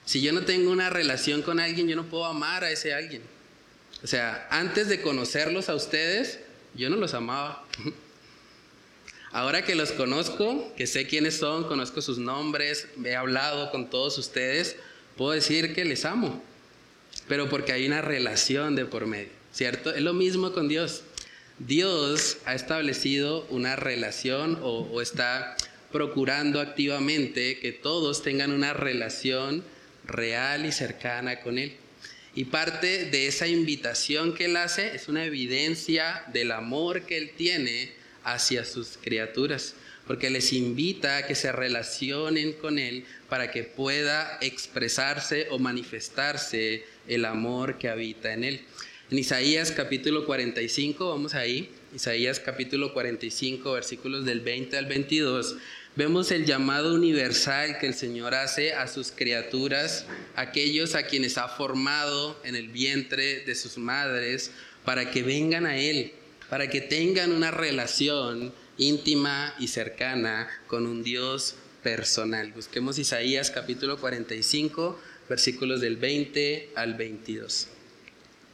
Si 0.06 0.22
yo 0.22 0.32
no 0.32 0.42
tengo 0.42 0.72
una 0.72 0.90
relación 0.90 1.42
con 1.42 1.60
alguien, 1.60 1.88
yo 1.88 1.96
no 1.96 2.06
puedo 2.06 2.26
amar 2.26 2.64
a 2.64 2.72
ese 2.72 2.94
alguien. 2.94 3.22
O 4.04 4.08
sea, 4.08 4.48
antes 4.52 4.88
de 4.88 5.02
conocerlos 5.02 5.70
a 5.70 5.76
ustedes, 5.76 6.40
yo 6.76 6.90
no 6.90 6.96
los 6.96 7.14
amaba. 7.14 7.66
Ahora 9.32 9.64
que 9.64 9.76
los 9.76 9.92
conozco, 9.92 10.74
que 10.78 10.88
sé 10.88 11.08
quiénes 11.08 11.38
son, 11.38 11.66
conozco 11.66 12.02
sus 12.02 12.18
nombres, 12.18 12.88
he 13.04 13.16
hablado 13.16 13.72
con 13.72 13.90
todos 13.90 14.18
ustedes, 14.18 14.78
puedo 15.18 15.32
decir 15.32 15.74
que 15.74 15.84
les 15.84 16.06
amo. 16.06 16.42
Pero 17.28 17.50
porque 17.50 17.74
hay 17.74 17.86
una 17.86 18.02
relación 18.02 18.76
de 18.76 18.86
por 18.86 19.08
medio. 19.08 19.46
¿cierto? 19.56 19.96
Es 19.96 20.02
lo 20.02 20.14
mismo 20.14 20.52
con 20.52 20.68
Dios. 20.68 21.04
Dios 21.60 22.40
ha 22.46 22.54
establecido 22.54 23.48
una 23.50 23.78
relación 23.78 24.60
o, 24.62 25.02
está 25.02 25.56
procurando 25.94 26.60
activamente 26.60 27.58
que 27.60 27.72
todos 27.72 28.22
tengan 28.22 28.52
una 28.52 28.74
relación 28.74 29.64
real 30.08 30.66
y 30.66 30.72
cercana 30.72 31.42
con 31.42 31.58
Él. 31.58 31.74
Y 32.34 32.46
parte 32.46 33.06
de 33.06 33.28
esa 33.28 33.48
invitación 33.48 34.34
que 34.34 34.46
Él 34.46 34.58
hace 34.58 34.96
es 34.96 35.08
una 35.08 35.26
evidencia 35.26 36.24
del 36.34 36.52
amor 36.52 37.04
que 37.04 37.18
Él 37.18 37.32
tiene 37.36 37.92
hacia 38.24 38.66
sus 38.66 38.98
criaturas, 39.02 39.76
porque 40.06 40.30
les 40.30 40.52
invita 40.52 41.18
a 41.18 41.28
que 41.28 41.36
se 41.36 41.52
relacionen 41.52 42.54
con 42.54 42.78
Él 42.78 43.06
para 43.30 43.52
que 43.52 43.64
pueda 43.64 44.38
expresarse 44.42 45.48
o 45.50 45.60
manifestarse 45.60 46.84
el 47.08 47.24
amor 47.26 47.78
que 47.78 47.90
habita 47.90 48.34
en 48.34 48.44
Él. 48.44 48.62
En 49.12 49.20
Isaías 49.20 49.72
capítulo 49.72 50.26
45, 50.26 51.10
vamos 51.10 51.36
ahí, 51.36 51.70
Isaías 51.96 52.40
capítulo 52.40 52.92
45, 52.92 53.72
versículos 53.72 54.26
del 54.26 54.42
20 54.42 54.78
al 54.78 54.88
22, 54.88 55.56
vemos 55.96 56.32
el 56.32 56.46
llamado 56.46 56.94
universal 56.94 57.78
que 57.80 57.88
el 57.88 57.94
Señor 57.94 58.36
hace 58.36 58.74
a 58.74 58.88
sus 58.88 59.12
criaturas, 59.12 60.06
aquellos 60.36 60.96
a 60.96 61.04
quienes 61.04 61.38
ha 61.38 61.48
formado 61.48 62.40
en 62.44 62.56
el 62.56 62.68
vientre 62.68 63.42
de 63.42 63.56
sus 63.56 63.78
madres, 63.78 64.52
para 64.84 65.10
que 65.10 65.24
vengan 65.24 65.66
a 65.66 65.78
Él, 65.78 66.12
para 66.50 66.70
que 66.70 66.82
tengan 66.82 67.32
una 67.32 67.52
relación 67.52 68.54
íntima 68.78 69.56
y 69.60 69.68
cercana 69.68 70.50
con 70.68 70.86
un 70.86 71.04
Dios 71.04 71.56
personal. 71.82 72.52
Busquemos 72.52 73.00
Isaías 73.00 73.50
capítulo 73.50 73.98
45, 73.98 75.00
versículos 75.30 75.82
del 75.82 75.98
20 75.98 76.72
al 76.76 76.96
22. 76.96 77.68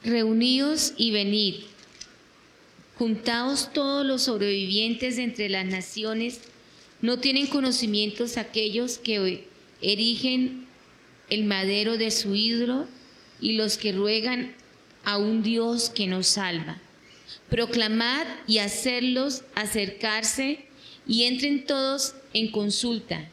Reuníos 0.03 0.93
y 0.97 1.11
venid, 1.11 1.55
juntaos 2.97 3.73
todos 3.73 4.05
los 4.05 4.23
sobrevivientes 4.23 5.17
entre 5.17 5.49
las 5.49 5.65
naciones, 5.65 6.41
no 7.01 7.19
tienen 7.19 7.47
conocimientos 7.47 8.37
aquellos 8.37 8.97
que 8.97 9.45
erigen 9.81 10.67
el 11.29 11.45
madero 11.45 11.97
de 11.97 12.11
su 12.11 12.35
ídolo 12.35 12.87
y 13.39 13.53
los 13.53 13.77
que 13.77 13.91
ruegan 13.91 14.53
a 15.03 15.17
un 15.17 15.41
Dios 15.41 15.89
que 15.89 16.07
nos 16.07 16.27
salva. 16.27 16.79
Proclamad 17.49 18.27
y 18.47 18.59
hacerlos 18.59 19.43
acercarse 19.55 20.65
y 21.07 21.23
entren 21.23 21.65
todos 21.65 22.15
en 22.33 22.51
consulta. 22.51 23.29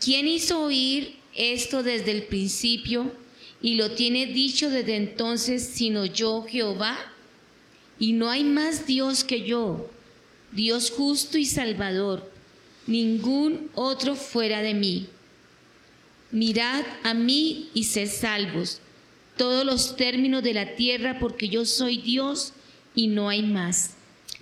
¿Quién 0.00 0.28
hizo 0.28 0.62
oír 0.62 1.16
esto 1.34 1.82
desde 1.82 2.12
el 2.12 2.24
principio? 2.24 3.12
y 3.62 3.76
lo 3.76 3.92
tiene 3.92 4.26
dicho 4.26 4.68
desde 4.68 4.96
entonces, 4.96 5.62
sino 5.62 6.04
yo 6.04 6.44
Jehová. 6.48 6.98
Y 7.98 8.12
no 8.12 8.28
hay 8.28 8.42
más 8.42 8.86
Dios 8.86 9.22
que 9.22 9.42
yo, 9.42 9.88
Dios 10.50 10.90
justo 10.90 11.38
y 11.38 11.46
salvador, 11.46 12.31
ningún 12.86 13.70
otro 13.74 14.14
fuera 14.14 14.62
de 14.62 14.74
mí. 14.74 15.08
Mirad 16.30 16.84
a 17.02 17.14
mí 17.14 17.70
y 17.74 17.84
sed 17.84 18.08
salvos, 18.08 18.80
todos 19.36 19.64
los 19.64 19.96
términos 19.96 20.42
de 20.42 20.54
la 20.54 20.76
tierra, 20.76 21.18
porque 21.18 21.48
yo 21.48 21.64
soy 21.64 21.98
Dios 21.98 22.52
y 22.94 23.08
no 23.08 23.28
hay 23.28 23.42
más. 23.42 23.94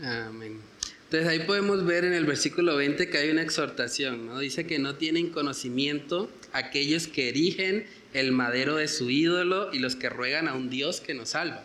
Amén. 0.02 0.60
Entonces 1.04 1.28
ahí 1.28 1.40
podemos 1.40 1.84
ver 1.84 2.04
en 2.04 2.12
el 2.12 2.24
versículo 2.24 2.76
20 2.76 3.10
que 3.10 3.18
hay 3.18 3.30
una 3.30 3.42
exhortación, 3.42 4.26
¿no? 4.26 4.38
Dice 4.38 4.64
que 4.66 4.78
no 4.78 4.94
tienen 4.94 5.30
conocimiento 5.30 6.30
aquellos 6.52 7.08
que 7.08 7.28
erigen 7.28 7.84
el 8.14 8.30
madero 8.30 8.76
de 8.76 8.86
su 8.86 9.10
ídolo 9.10 9.72
y 9.72 9.80
los 9.80 9.96
que 9.96 10.08
ruegan 10.08 10.46
a 10.46 10.54
un 10.54 10.70
Dios 10.70 11.00
que 11.00 11.14
nos 11.14 11.30
salva. 11.30 11.64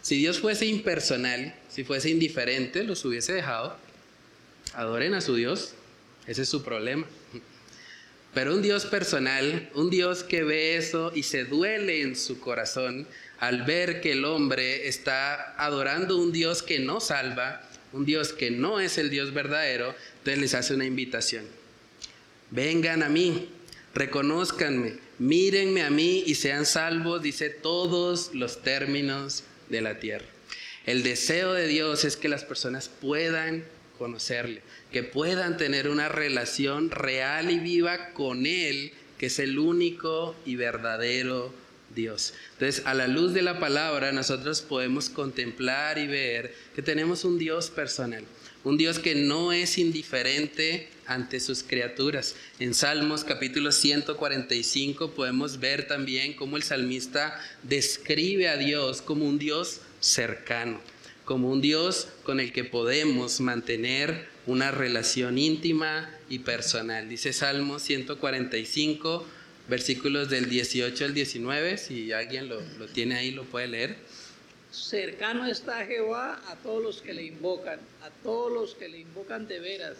Si 0.00 0.16
Dios 0.16 0.38
fuese 0.38 0.66
impersonal, 0.66 1.54
si 1.68 1.82
fuese 1.82 2.10
indiferente, 2.10 2.84
los 2.84 3.04
hubiese 3.04 3.32
dejado. 3.32 3.76
Adoren 4.74 5.14
a 5.14 5.20
su 5.20 5.34
Dios, 5.34 5.74
ese 6.26 6.42
es 6.42 6.48
su 6.48 6.62
problema. 6.62 7.06
Pero 8.32 8.54
un 8.54 8.62
Dios 8.62 8.84
personal, 8.86 9.70
un 9.74 9.90
Dios 9.90 10.24
que 10.24 10.42
ve 10.42 10.76
eso 10.76 11.12
y 11.14 11.22
se 11.22 11.44
duele 11.44 12.02
en 12.02 12.16
su 12.16 12.40
corazón 12.40 13.06
al 13.38 13.62
ver 13.62 14.00
que 14.00 14.12
el 14.12 14.24
hombre 14.24 14.88
está 14.88 15.54
adorando 15.56 16.16
un 16.16 16.32
Dios 16.32 16.62
que 16.62 16.80
no 16.80 17.00
salva, 17.00 17.62
un 17.92 18.04
Dios 18.04 18.32
que 18.32 18.50
no 18.50 18.80
es 18.80 18.98
el 18.98 19.10
Dios 19.10 19.32
verdadero, 19.32 19.94
entonces 20.18 20.38
les 20.40 20.54
hace 20.54 20.74
una 20.74 20.84
invitación. 20.84 21.44
Vengan 22.50 23.04
a 23.04 23.08
mí, 23.08 23.48
reconózcanme, 23.94 24.96
mírenme 25.18 25.82
a 25.82 25.90
mí 25.90 26.24
y 26.26 26.34
sean 26.34 26.66
salvos, 26.66 27.22
dice 27.22 27.50
todos 27.50 28.34
los 28.34 28.62
términos 28.62 29.44
de 29.68 29.80
la 29.80 30.00
tierra. 30.00 30.26
El 30.86 31.02
deseo 31.02 31.52
de 31.52 31.68
Dios 31.68 32.04
es 32.04 32.16
que 32.16 32.28
las 32.28 32.44
personas 32.44 32.88
puedan 32.88 33.64
conocerle, 33.96 34.62
que 34.94 35.02
puedan 35.02 35.56
tener 35.56 35.88
una 35.88 36.08
relación 36.08 36.88
real 36.88 37.50
y 37.50 37.58
viva 37.58 38.10
con 38.12 38.46
Él, 38.46 38.92
que 39.18 39.26
es 39.26 39.40
el 39.40 39.58
único 39.58 40.36
y 40.46 40.54
verdadero 40.54 41.52
Dios. 41.96 42.32
Entonces, 42.52 42.86
a 42.86 42.94
la 42.94 43.08
luz 43.08 43.34
de 43.34 43.42
la 43.42 43.58
palabra, 43.58 44.12
nosotros 44.12 44.62
podemos 44.62 45.10
contemplar 45.10 45.98
y 45.98 46.06
ver 46.06 46.54
que 46.76 46.82
tenemos 46.82 47.24
un 47.24 47.40
Dios 47.40 47.70
personal, 47.70 48.22
un 48.62 48.78
Dios 48.78 49.00
que 49.00 49.16
no 49.16 49.52
es 49.52 49.78
indiferente 49.78 50.88
ante 51.06 51.40
sus 51.40 51.64
criaturas. 51.64 52.36
En 52.60 52.72
Salmos 52.72 53.24
capítulo 53.24 53.72
145 53.72 55.10
podemos 55.10 55.58
ver 55.58 55.88
también 55.88 56.34
cómo 56.34 56.56
el 56.56 56.62
salmista 56.62 57.40
describe 57.64 58.48
a 58.48 58.56
Dios 58.56 59.02
como 59.02 59.24
un 59.24 59.40
Dios 59.40 59.80
cercano, 59.98 60.80
como 61.24 61.50
un 61.50 61.60
Dios 61.60 62.06
con 62.22 62.38
el 62.38 62.52
que 62.52 62.62
podemos 62.62 63.40
mantener 63.40 64.32
una 64.46 64.70
relación 64.70 65.38
íntima 65.38 66.10
y 66.28 66.40
personal. 66.40 67.08
Dice 67.08 67.32
Salmos 67.32 67.82
145, 67.82 69.26
versículos 69.68 70.28
del 70.28 70.48
18 70.48 71.04
al 71.04 71.14
19, 71.14 71.78
si 71.78 72.12
alguien 72.12 72.48
lo, 72.48 72.60
lo 72.78 72.86
tiene 72.86 73.16
ahí 73.16 73.30
lo 73.30 73.44
puede 73.44 73.68
leer. 73.68 73.96
Cercano 74.70 75.46
está 75.46 75.86
Jehová 75.86 76.40
a 76.48 76.56
todos 76.56 76.82
los 76.82 77.00
que 77.00 77.14
le 77.14 77.22
invocan, 77.24 77.78
a 78.02 78.10
todos 78.22 78.52
los 78.52 78.74
que 78.74 78.88
le 78.88 78.98
invocan 78.98 79.46
de 79.46 79.60
veras. 79.60 79.96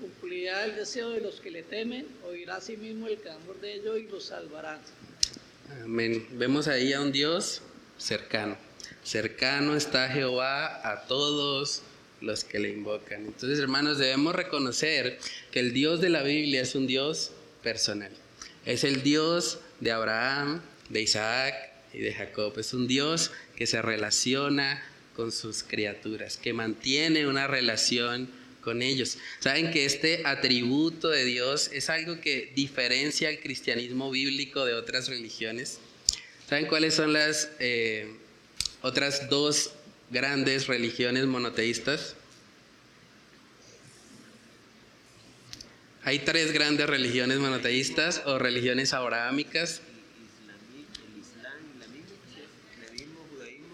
Cumplirá 0.00 0.64
el 0.64 0.76
deseo 0.76 1.10
de 1.10 1.20
los 1.20 1.40
que 1.40 1.50
le 1.50 1.62
temen, 1.62 2.06
oirá 2.26 2.56
a 2.56 2.60
sí 2.60 2.76
mismo 2.76 3.08
el 3.08 3.18
clamor 3.18 3.60
de 3.60 3.74
ellos 3.74 3.98
y 3.98 4.04
los 4.04 4.24
salvará. 4.24 4.78
Amén. 5.82 6.26
Vemos 6.32 6.68
ahí 6.68 6.92
a 6.92 7.00
un 7.00 7.12
Dios 7.12 7.62
cercano. 7.98 8.56
Cercano 9.04 9.76
está 9.76 10.08
Jehová 10.08 10.88
a 10.88 11.06
todos 11.06 11.82
los 12.22 12.44
que 12.44 12.58
le 12.58 12.70
invocan. 12.70 13.26
Entonces, 13.26 13.58
hermanos, 13.58 13.98
debemos 13.98 14.34
reconocer 14.34 15.18
que 15.50 15.60
el 15.60 15.72
Dios 15.72 16.00
de 16.00 16.08
la 16.08 16.22
Biblia 16.22 16.62
es 16.62 16.74
un 16.74 16.86
Dios 16.86 17.32
personal. 17.62 18.10
Es 18.64 18.84
el 18.84 19.02
Dios 19.02 19.58
de 19.80 19.92
Abraham, 19.92 20.62
de 20.88 21.02
Isaac 21.02 21.54
y 21.92 21.98
de 21.98 22.14
Jacob. 22.14 22.58
Es 22.58 22.74
un 22.74 22.86
Dios 22.86 23.32
que 23.56 23.66
se 23.66 23.82
relaciona 23.82 24.82
con 25.14 25.32
sus 25.32 25.62
criaturas, 25.62 26.36
que 26.36 26.52
mantiene 26.52 27.26
una 27.26 27.46
relación 27.46 28.28
con 28.62 28.80
ellos. 28.80 29.18
Saben 29.40 29.70
que 29.70 29.84
este 29.84 30.22
atributo 30.24 31.08
de 31.08 31.24
Dios 31.24 31.70
es 31.72 31.90
algo 31.90 32.20
que 32.20 32.52
diferencia 32.54 33.28
al 33.28 33.40
cristianismo 33.40 34.10
bíblico 34.10 34.64
de 34.64 34.74
otras 34.74 35.08
religiones. 35.08 35.80
¿Saben 36.48 36.66
cuáles 36.66 36.94
son 36.94 37.12
las 37.12 37.50
eh, 37.58 38.14
otras 38.82 39.28
dos 39.28 39.72
grandes 40.12 40.68
religiones 40.68 41.26
monoteístas? 41.26 42.14
Hay 46.04 46.20
tres 46.20 46.52
grandes 46.52 46.86
religiones 46.86 47.38
monoteístas 47.38 48.22
o 48.26 48.38
religiones 48.38 48.92
abrahámicas 48.92 49.82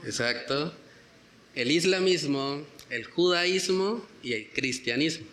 Exacto. 0.09 0.73
El 1.55 1.71
islamismo, 1.71 2.67
el 2.89 3.05
judaísmo 3.05 4.07
y 4.23 4.33
el 4.33 4.49
cristianismo. 4.49 5.27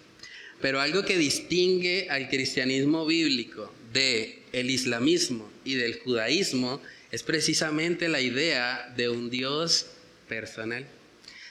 Pero 0.61 0.81
algo 0.81 1.05
que 1.05 1.17
distingue 1.17 2.07
al 2.09 2.27
cristianismo 2.27 3.05
bíblico 3.05 3.71
de 3.93 4.43
el 4.51 4.69
islamismo 4.69 5.49
y 5.63 5.75
del 5.75 5.99
judaísmo 5.99 6.81
es 7.11 7.23
precisamente 7.23 8.09
la 8.09 8.19
idea 8.19 8.93
de 8.97 9.07
un 9.07 9.29
Dios 9.29 9.87
personal. 10.27 10.85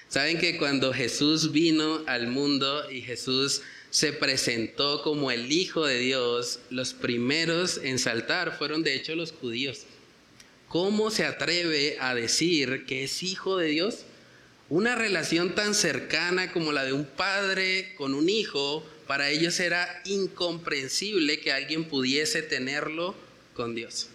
Saben 0.09 0.39
que 0.39 0.59
cuando 0.59 0.93
Jesús 0.93 1.53
vino 1.53 2.03
al 2.07 2.29
mundo 2.29 2.91
y 2.91 3.03
Jesús 3.03 3.63
se 3.91 4.13
presentó 4.13 5.03
como 5.03 5.31
el 5.31 5.51
Hijo 5.53 5.87
de 5.87 5.99
Dios, 5.99 6.61
los 6.71 6.95
primeros 6.95 7.79
en 7.83 7.99
saltar 7.99 8.57
fueron 8.59 8.83
de 8.83 8.95
hecho 8.95 9.15
los 9.15 9.33
judíos. 9.33 9.87
¿Cómo 10.69 11.13
se 11.13 11.25
atreve 11.25 11.97
a 12.01 12.15
decir 12.15 12.85
que 12.87 13.05
es 13.05 13.23
hijo 13.23 13.57
de 13.57 13.69
Dios? 13.69 14.05
Una 14.69 14.97
relación 14.97 15.55
tan 15.55 15.75
cercana 15.75 16.51
como 16.51 16.73
la 16.73 16.85
de 16.85 16.93
un 16.93 17.05
padre 17.05 17.95
con 17.97 18.15
un 18.15 18.29
hijo, 18.29 18.85
para 19.07 19.31
ellos 19.31 19.61
era 19.61 20.03
incomprensible 20.05 21.39
que 21.39 21.53
alguien 21.53 21.85
pudiese 21.85 22.43
tenerlo 22.43 23.15
con 23.55 23.77
Dios. 23.77 24.09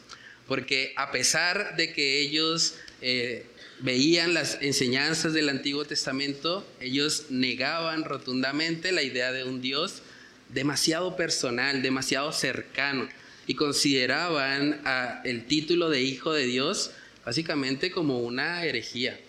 Porque 0.48 0.92
a 0.98 1.12
pesar 1.12 1.78
de 1.78 1.94
que 1.94 2.20
ellos 2.20 2.76
eh, 3.02 3.46
veían 3.80 4.34
las 4.34 4.58
enseñanzas 4.62 5.34
del 5.34 5.50
Antiguo 5.50 5.86
Testamento, 5.86 6.66
ellos 6.80 7.26
negaban 7.30 8.04
rotundamente 8.04 8.92
la 8.92 9.04
idea 9.04 9.32
de 9.32 9.44
un 9.44 9.62
Dios 9.62 10.02
demasiado 10.50 11.16
personal, 11.16 11.82
demasiado 11.82 12.32
cercano, 12.32 13.08
y 13.48 13.56
consideraban 13.56 14.82
el 15.24 15.46
título 15.46 15.90
de 15.90 16.02
hijo 16.02 16.34
de 16.34 16.46
Dios 16.46 16.92
básicamente 17.26 17.92
como 17.92 18.20
una 18.20 18.64
herejía. 18.64 19.20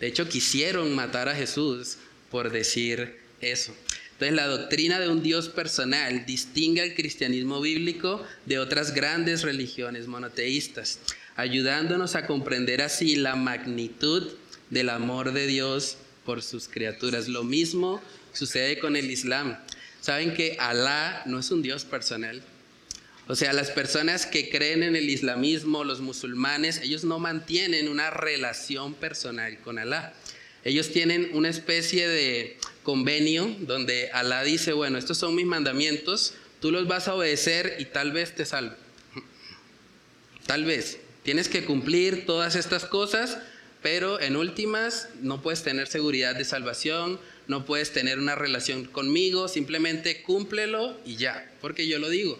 De 0.00 0.06
hecho, 0.06 0.28
quisieron 0.28 0.94
matar 0.94 1.28
a 1.28 1.34
Jesús 1.34 1.98
por 2.30 2.50
decir 2.50 3.18
eso. 3.40 3.74
Entonces, 4.12 4.36
la 4.36 4.46
doctrina 4.46 5.00
de 5.00 5.08
un 5.08 5.22
Dios 5.22 5.48
personal 5.48 6.26
distingue 6.26 6.82
al 6.82 6.94
cristianismo 6.94 7.60
bíblico 7.60 8.24
de 8.44 8.58
otras 8.58 8.94
grandes 8.94 9.42
religiones 9.42 10.06
monoteístas, 10.06 10.98
ayudándonos 11.36 12.14
a 12.14 12.26
comprender 12.26 12.82
así 12.82 13.16
la 13.16 13.36
magnitud 13.36 14.32
del 14.70 14.88
amor 14.88 15.32
de 15.32 15.46
Dios 15.46 15.98
por 16.24 16.42
sus 16.42 16.68
criaturas. 16.68 17.28
Lo 17.28 17.44
mismo 17.44 18.00
sucede 18.32 18.78
con 18.78 18.96
el 18.96 19.10
Islam. 19.10 19.58
Saben 20.00 20.34
que 20.34 20.56
Alá 20.58 21.22
no 21.26 21.38
es 21.38 21.50
un 21.50 21.62
Dios 21.62 21.84
personal. 21.84 22.42
O 23.28 23.36
sea, 23.36 23.52
las 23.52 23.70
personas 23.70 24.26
que 24.26 24.50
creen 24.50 24.82
en 24.82 24.96
el 24.96 25.08
islamismo, 25.08 25.84
los 25.84 26.00
musulmanes, 26.00 26.80
ellos 26.82 27.04
no 27.04 27.18
mantienen 27.18 27.88
una 27.88 28.10
relación 28.10 28.94
personal 28.94 29.58
con 29.60 29.78
Alá. 29.78 30.14
Ellos 30.64 30.92
tienen 30.92 31.30
una 31.32 31.48
especie 31.48 32.08
de 32.08 32.58
convenio 32.82 33.54
donde 33.60 34.10
Alá 34.12 34.42
dice, 34.42 34.72
bueno, 34.72 34.98
estos 34.98 35.18
son 35.18 35.34
mis 35.34 35.46
mandamientos, 35.46 36.34
tú 36.60 36.70
los 36.72 36.88
vas 36.88 37.08
a 37.08 37.14
obedecer 37.14 37.76
y 37.78 37.84
tal 37.86 38.12
vez 38.12 38.34
te 38.34 38.44
salvo. 38.44 38.74
Tal 40.46 40.64
vez. 40.64 40.98
Tienes 41.22 41.48
que 41.48 41.64
cumplir 41.64 42.24
todas 42.24 42.56
estas 42.56 42.84
cosas, 42.84 43.38
pero 43.82 44.20
en 44.20 44.36
últimas 44.36 45.08
no 45.20 45.42
puedes 45.42 45.62
tener 45.62 45.86
seguridad 45.86 46.34
de 46.34 46.44
salvación, 46.44 47.20
no 47.46 47.64
puedes 47.64 47.92
tener 47.92 48.18
una 48.18 48.34
relación 48.34 48.84
conmigo, 48.84 49.48
simplemente 49.48 50.22
cúmplelo 50.22 50.98
y 51.04 51.16
ya, 51.16 51.50
porque 51.60 51.86
yo 51.86 51.98
lo 51.98 52.08
digo. 52.08 52.38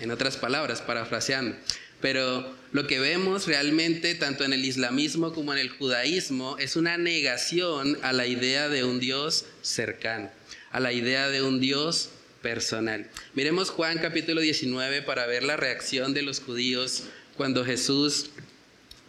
En 0.00 0.10
otras 0.10 0.36
palabras, 0.36 0.82
parafraseando. 0.82 1.56
Pero 2.00 2.54
lo 2.72 2.86
que 2.86 3.00
vemos 3.00 3.46
realmente 3.46 4.14
tanto 4.14 4.44
en 4.44 4.52
el 4.52 4.64
islamismo 4.64 5.32
como 5.32 5.52
en 5.52 5.58
el 5.58 5.70
judaísmo 5.70 6.58
es 6.58 6.76
una 6.76 6.98
negación 6.98 7.98
a 8.02 8.12
la 8.12 8.26
idea 8.26 8.68
de 8.68 8.84
un 8.84 9.00
Dios 9.00 9.46
cercano, 9.62 10.30
a 10.72 10.80
la 10.80 10.92
idea 10.92 11.28
de 11.28 11.42
un 11.42 11.58
Dios 11.58 12.10
personal. 12.42 13.08
Miremos 13.34 13.70
Juan 13.70 13.98
capítulo 13.98 14.40
19 14.40 15.02
para 15.02 15.26
ver 15.26 15.42
la 15.42 15.56
reacción 15.56 16.12
de 16.12 16.22
los 16.22 16.40
judíos 16.40 17.04
cuando 17.36 17.64
Jesús 17.64 18.30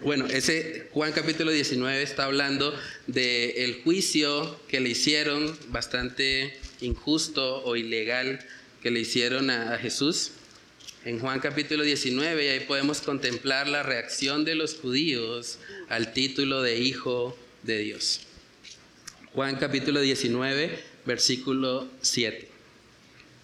bueno, 0.03 0.27
ese 0.27 0.89
Juan 0.91 1.11
capítulo 1.11 1.49
19 1.51 2.03
está 2.03 2.25
hablando 2.25 2.71
del 3.07 3.81
juicio 3.83 4.59
que 4.67 4.79
le 4.79 4.89
hicieron, 4.89 5.57
bastante 5.69 6.55
injusto 6.81 7.63
o 7.63 7.75
ilegal, 7.75 8.39
que 8.83 8.91
le 8.91 8.99
hicieron 8.99 9.49
a 9.49 9.75
Jesús 9.79 10.33
en 11.07 11.19
Juan 11.19 11.39
capítulo 11.39 11.83
19 11.83 12.45
y 12.45 12.47
ahí 12.49 12.59
podemos 12.61 12.99
contemplar 12.99 13.69
la 13.69 13.81
reacción 13.81 14.43
de 14.43 14.55
los 14.55 14.75
judíos 14.75 15.57
al 15.87 16.11
título 16.11 16.61
de 16.61 16.79
Hijo 16.79 17.37
de 17.63 17.77
Dios. 17.77 18.21
Juan 19.33 19.55
capítulo 19.55 20.01
19, 20.01 20.77
versículo 21.05 21.87
7. 22.01 22.49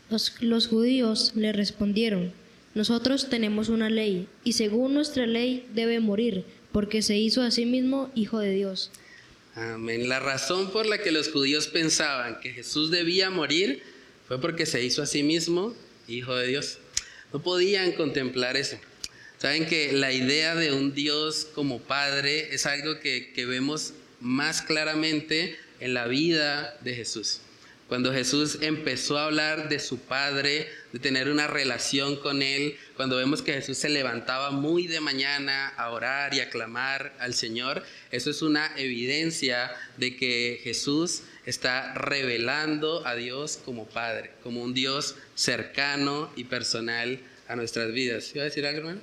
Los, 0.09 0.33
los 0.41 0.67
judíos 0.67 1.31
le 1.35 1.53
respondieron, 1.53 2.33
nosotros 2.75 3.29
tenemos 3.29 3.69
una 3.69 3.89
ley 3.89 4.27
y 4.43 4.53
según 4.53 4.93
nuestra 4.93 5.27
ley 5.27 5.67
debe 5.73 5.99
morir 5.99 6.45
porque 6.71 7.01
se 7.03 7.17
hizo 7.17 7.41
a 7.43 7.51
sí 7.51 7.65
mismo 7.65 8.11
Hijo 8.15 8.39
de 8.39 8.51
Dios. 8.51 8.91
Amén. 9.55 10.09
La 10.09 10.19
razón 10.19 10.71
por 10.71 10.87
la 10.87 10.97
que 10.97 11.11
los 11.11 11.29
judíos 11.29 11.67
pensaban 11.67 12.39
que 12.39 12.51
Jesús 12.51 12.89
debía 12.89 13.29
morir 13.29 13.83
fue 14.27 14.41
porque 14.41 14.65
se 14.65 14.83
hizo 14.83 15.03
a 15.03 15.05
sí 15.05 15.21
mismo 15.21 15.75
Hijo 16.07 16.35
de 16.35 16.47
Dios. 16.47 16.79
No 17.31 17.41
podían 17.43 17.91
contemplar 17.91 18.57
eso. 18.57 18.77
Saben 19.37 19.67
que 19.67 19.91
la 19.91 20.11
idea 20.11 20.55
de 20.55 20.71
un 20.71 20.93
Dios 20.93 21.47
como 21.53 21.79
Padre 21.79 22.55
es 22.55 22.65
algo 22.65 22.99
que, 22.99 23.33
que 23.33 23.45
vemos 23.45 23.93
más 24.19 24.61
claramente 24.61 25.57
en 25.79 25.93
la 25.93 26.07
vida 26.07 26.77
de 26.81 26.95
Jesús. 26.95 27.41
Cuando 27.87 28.13
Jesús 28.13 28.59
empezó 28.61 29.17
a 29.17 29.25
hablar 29.25 29.69
de 29.69 29.79
su 29.79 29.99
Padre, 29.99 30.67
de 30.93 30.99
tener 30.99 31.29
una 31.29 31.47
relación 31.47 32.15
con 32.15 32.41
Él, 32.41 32.77
cuando 32.95 33.17
vemos 33.17 33.41
que 33.41 33.53
Jesús 33.53 33.77
se 33.77 33.89
levantaba 33.89 34.51
muy 34.51 34.87
de 34.87 35.01
mañana 35.01 35.67
a 35.67 35.91
orar 35.91 36.33
y 36.33 36.39
a 36.39 36.49
clamar 36.49 37.13
al 37.19 37.33
Señor, 37.33 37.83
eso 38.11 38.29
es 38.29 38.41
una 38.41 38.71
evidencia 38.77 39.71
de 39.97 40.15
que 40.15 40.61
Jesús 40.63 41.23
está 41.45 41.93
revelando 41.93 43.05
a 43.05 43.15
Dios 43.15 43.59
como 43.63 43.85
Padre, 43.85 44.31
como 44.43 44.63
un 44.63 44.73
Dios 44.73 45.15
cercano 45.35 46.31
y 46.35 46.45
personal 46.45 47.19
a 47.47 47.55
nuestras 47.55 47.91
vidas. 47.91 48.31
¿Iba 48.33 48.43
a 48.43 48.45
decir 48.45 48.65
algo, 48.65 48.79
hermano? 48.79 49.01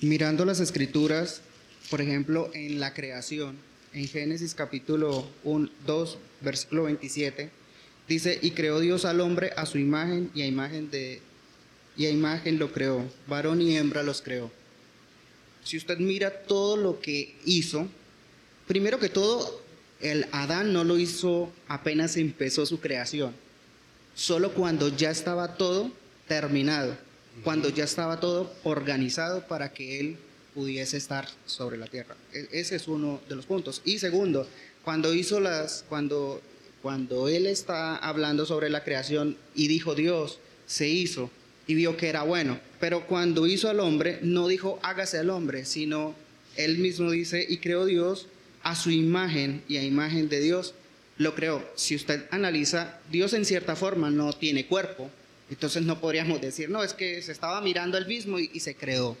Mirando 0.00 0.44
las 0.44 0.60
escrituras, 0.60 1.42
por 1.90 2.00
ejemplo, 2.00 2.50
en 2.54 2.80
la 2.80 2.94
creación, 2.94 3.56
en 3.92 4.08
Génesis 4.08 4.54
capítulo 4.54 5.28
1, 5.44 5.70
2, 5.86 6.18
versículo 6.40 6.84
27, 6.84 7.50
dice, 8.12 8.38
y 8.40 8.52
creó 8.52 8.80
Dios 8.80 9.04
al 9.04 9.20
hombre 9.20 9.52
a 9.56 9.66
su 9.66 9.78
imagen 9.78 10.30
y 10.34 10.42
a 10.42 10.46
imagen 10.46 10.90
de 10.90 11.20
y 11.96 12.06
a 12.06 12.10
imagen 12.10 12.58
lo 12.58 12.72
creó, 12.72 13.04
varón 13.26 13.60
y 13.60 13.76
hembra 13.76 14.02
los 14.02 14.22
creó. 14.22 14.50
Si 15.64 15.76
usted 15.76 15.98
mira 15.98 16.30
todo 16.44 16.76
lo 16.76 17.00
que 17.00 17.36
hizo, 17.44 17.86
primero 18.66 18.98
que 18.98 19.08
todo, 19.08 19.60
el 20.00 20.26
Adán 20.32 20.72
no 20.72 20.84
lo 20.84 20.98
hizo 20.98 21.52
apenas 21.68 22.16
empezó 22.16 22.66
su 22.66 22.80
creación, 22.80 23.34
solo 24.14 24.52
cuando 24.54 24.88
ya 24.88 25.10
estaba 25.10 25.56
todo 25.56 25.92
terminado, 26.26 26.96
cuando 27.44 27.68
ya 27.68 27.84
estaba 27.84 28.20
todo 28.20 28.52
organizado 28.64 29.46
para 29.46 29.72
que 29.72 30.00
él 30.00 30.16
pudiese 30.54 30.96
estar 30.96 31.28
sobre 31.46 31.76
la 31.76 31.86
tierra. 31.86 32.16
E-, 32.32 32.48
ese 32.52 32.76
es 32.76 32.88
uno 32.88 33.20
de 33.28 33.36
los 33.36 33.46
puntos. 33.46 33.80
Y 33.84 33.98
segundo, 33.98 34.46
cuando 34.84 35.14
hizo 35.14 35.40
las, 35.40 35.84
cuando, 35.88 36.40
cuando 36.82 37.28
él 37.28 37.46
está 37.46 37.96
hablando 37.96 38.44
sobre 38.44 38.68
la 38.68 38.84
creación 38.84 39.36
y 39.54 39.68
dijo 39.68 39.94
Dios, 39.94 40.38
se 40.66 40.88
hizo 40.88 41.30
y 41.66 41.74
vio 41.74 41.96
que 41.96 42.08
era 42.08 42.22
bueno. 42.24 42.58
Pero 42.80 43.06
cuando 43.06 43.46
hizo 43.46 43.70
al 43.70 43.80
hombre, 43.80 44.18
no 44.22 44.48
dijo 44.48 44.78
hágase 44.82 45.18
al 45.18 45.30
hombre, 45.30 45.64
sino 45.64 46.14
él 46.56 46.78
mismo 46.78 47.10
dice 47.10 47.46
y 47.48 47.58
creó 47.58 47.86
Dios 47.86 48.26
a 48.62 48.74
su 48.74 48.90
imagen 48.90 49.62
y 49.68 49.76
a 49.76 49.84
imagen 49.84 50.28
de 50.28 50.40
Dios 50.40 50.74
lo 51.18 51.34
creó. 51.34 51.64
Si 51.76 51.94
usted 51.94 52.26
analiza, 52.30 52.98
Dios 53.10 53.32
en 53.32 53.44
cierta 53.44 53.76
forma 53.76 54.10
no 54.10 54.32
tiene 54.32 54.66
cuerpo, 54.66 55.10
entonces 55.50 55.82
no 55.82 56.00
podríamos 56.00 56.40
decir, 56.40 56.70
no, 56.70 56.82
es 56.82 56.94
que 56.94 57.20
se 57.22 57.32
estaba 57.32 57.60
mirando 57.60 57.98
él 57.98 58.06
mismo 58.06 58.38
y, 58.38 58.60
se 58.60 58.74
creó. 58.74 59.16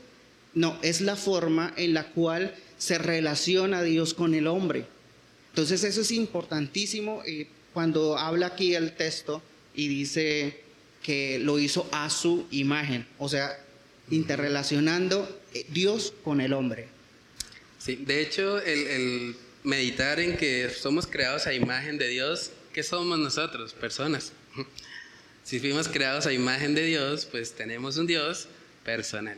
No, 0.54 0.78
es 0.82 1.00
la 1.00 1.16
forma 1.16 1.72
en 1.76 1.94
la 1.94 2.08
cual 2.08 2.54
se 2.78 2.98
relaciona 2.98 3.82
Dios 3.82 4.14
con 4.14 4.34
el 4.34 4.46
hombre. 4.46 4.86
Entonces 5.52 5.84
eso 5.84 6.00
es 6.00 6.10
importantísimo 6.12 7.22
eh, 7.26 7.46
cuando 7.74 8.16
habla 8.16 8.46
aquí 8.46 8.74
el 8.74 8.96
texto 8.96 9.42
y 9.74 9.86
dice 9.86 10.60
que 11.02 11.38
lo 11.38 11.58
hizo 11.58 11.86
a 11.92 12.08
su 12.08 12.46
imagen, 12.50 13.06
o 13.18 13.28
sea, 13.28 13.58
interrelacionando 14.10 15.42
eh, 15.52 15.66
Dios 15.68 16.14
con 16.24 16.40
el 16.40 16.54
hombre. 16.54 16.88
Sí, 17.78 17.96
de 17.96 18.22
hecho, 18.22 18.62
el, 18.62 19.36
meditar 19.62 20.20
en 20.20 20.38
que 20.38 20.70
somos 20.70 21.06
creados 21.06 21.46
a 21.46 21.52
imagen 21.52 21.98
de 21.98 22.08
Dios, 22.08 22.50
¿qué 22.72 22.82
somos 22.82 23.18
nosotros? 23.18 23.74
Personas. 23.74 24.32
Si 25.44 25.58
fuimos 25.58 25.88
creados 25.88 26.26
a 26.26 26.32
imagen 26.32 26.72
de 26.72 26.84
Dios, 26.84 27.26
pues 27.26 27.52
tenemos 27.52 27.96
un 27.96 28.06
Dios 28.06 28.46
personal. 28.84 29.36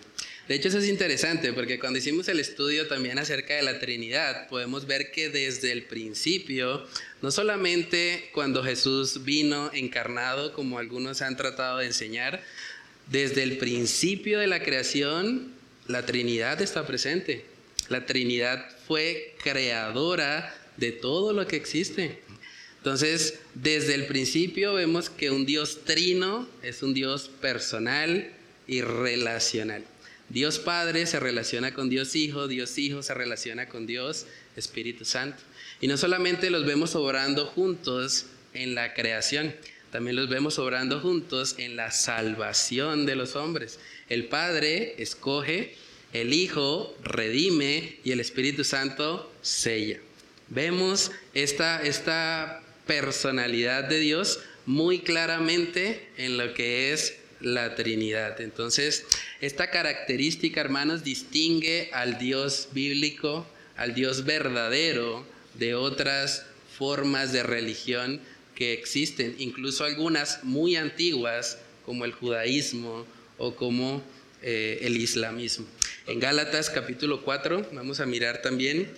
De 0.49 0.55
hecho, 0.55 0.69
eso 0.69 0.79
es 0.79 0.89
interesante 0.89 1.55
porque 1.55 1.79
cuando 1.79 1.99
hicimos 1.99 2.29
el 2.29 2.39
estudio 2.39 2.87
también 2.87 3.19
acerca 3.19 3.55
de 3.55 3.63
la 3.63 3.81
Trinidad, 3.81 4.47
podemos 4.49 4.87
ver 4.87 5.11
que 5.11 5.31
desde 5.31 5.73
el 5.73 5.85
principio, 5.85 6.87
no 7.23 7.31
solamente 7.31 8.29
cuando 8.35 8.63
Jesús 8.63 9.25
vino 9.25 9.71
encarnado, 9.73 10.53
como 10.53 10.79
algunos 10.79 11.23
han 11.23 11.39
tratado 11.39 11.79
de 11.79 11.87
enseñar, 11.87 12.43
desde 13.11 13.43
el 13.43 13.57
principio 13.57 14.39
de 14.39 14.47
la 14.47 14.63
creación, 14.63 15.55
la 15.89 16.05
Trinidad 16.05 16.61
está 16.61 16.87
presente. 16.87 17.47
La 17.89 18.05
Trinidad 18.05 18.67
fue 18.87 19.37
creadora 19.43 20.55
de 20.77 20.93
todo 20.93 21.33
lo 21.33 21.47
que 21.47 21.57
existe. 21.57 22.19
Entonces, 22.79 23.39
desde 23.55 23.95
el 23.95 24.07
principio 24.07 24.75
vemos 24.75 25.09
que 25.09 25.31
un 25.31 25.47
Dios 25.47 25.85
trino 25.85 26.47
es 26.63 26.83
un 26.83 26.93
Dios 26.93 27.31
personal 27.41 28.31
y 28.67 28.83
relacional. 28.83 29.85
Dios 30.29 30.59
Padre 30.59 31.07
se 31.07 31.21
relaciona 31.21 31.75
con 31.75 31.89
Dios 31.89 32.17
Hijo, 32.17 32.49
Dios 32.49 32.79
Hijo 32.79 33.03
se 33.03 33.15
relaciona 33.15 33.69
con 33.69 33.87
Dios 33.87 34.27
Espíritu 34.57 35.05
Santo. 35.05 35.43
Y 35.81 35.87
no 35.87 35.97
solamente 35.97 36.51
los 36.51 36.65
vemos 36.65 36.95
obrando 36.95 37.47
juntos 37.47 38.27
en 38.53 38.75
la 38.75 38.95
creación, 38.95 39.55
también 39.91 40.17
los 40.17 40.29
vemos 40.29 40.59
obrando 40.59 41.01
juntos 41.01 41.57
en 41.59 41.77
la 41.77 41.91
salvación 41.91 43.07
de 43.07 43.17
los 43.17 43.37
hombres. 43.37 43.79
El 44.09 44.27
Padre 44.27 44.95
escoge 44.99 45.77
el 46.13 46.33
Hijo 46.33 46.97
redime 47.03 47.99
y 48.05 48.13
el 48.13 48.21
Espíritu 48.21 48.65
Santo 48.65 49.33
sella. 49.43 49.99
Vemos 50.49 51.11
esta, 51.35 51.83
esta 51.83 52.63
personalidad 52.87 53.85
de 53.85 53.99
Dios 53.99 54.41
muy 54.67 55.01
claramente 55.01 56.09
en 56.17 56.39
lo 56.39 56.55
que 56.55 56.93
es 56.93 57.17
la 57.40 57.75
Trinidad. 57.75 58.40
Entonces, 58.40 59.05
esta 59.40 59.70
característica, 59.70 60.61
hermanos, 60.61 61.05
distingue 61.05 61.90
al 61.92 62.18
Dios 62.18 62.68
bíblico, 62.73 63.47
al 63.77 63.94
Dios 63.94 64.25
verdadero, 64.25 65.25
de 65.55 65.75
otras 65.75 66.47
formas 66.77 67.33
de 67.33 67.42
religión 67.42 68.20
que 68.55 68.73
existen, 68.73 69.35
incluso 69.38 69.85
algunas 69.85 70.44
muy 70.44 70.77
antiguas, 70.77 71.59
como 71.85 72.05
el 72.05 72.12
judaísmo 72.12 73.07
o 73.38 73.55
como 73.55 74.03
eh, 74.42 74.79
el 74.83 74.97
islamismo. 74.97 75.66
En 76.07 76.20
Gálatas 76.20 76.70
capítulo 76.70 77.23
4, 77.23 77.68
vamos 77.73 78.01
a 78.01 78.07
mirar 78.07 78.42
también, 78.42 78.88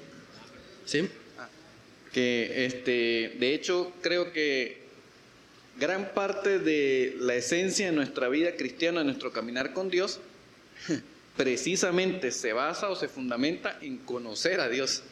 ¿sí? 0.85 1.09
Que 2.13 2.67
este, 2.67 3.37
de 3.39 3.55
hecho 3.55 3.93
creo 4.03 4.33
que 4.33 4.86
gran 5.79 6.13
parte 6.15 6.59
de 6.59 7.17
la 7.19 7.35
esencia 7.35 7.87
de 7.87 7.93
nuestra 7.93 8.29
vida 8.29 8.57
cristiana, 8.57 9.01
de 9.01 9.07
nuestro 9.07 9.33
caminar 9.33 9.73
con 9.73 9.91
Dios, 9.91 10.21
precisamente 11.37 12.31
se 12.33 12.53
basa 12.53 12.89
o 12.89 12.97
se 12.97 13.09
fundamenta 13.09 13.79
en 13.83 13.99
conocer 13.99 14.61
a 14.61 14.69
Dios. 14.69 15.03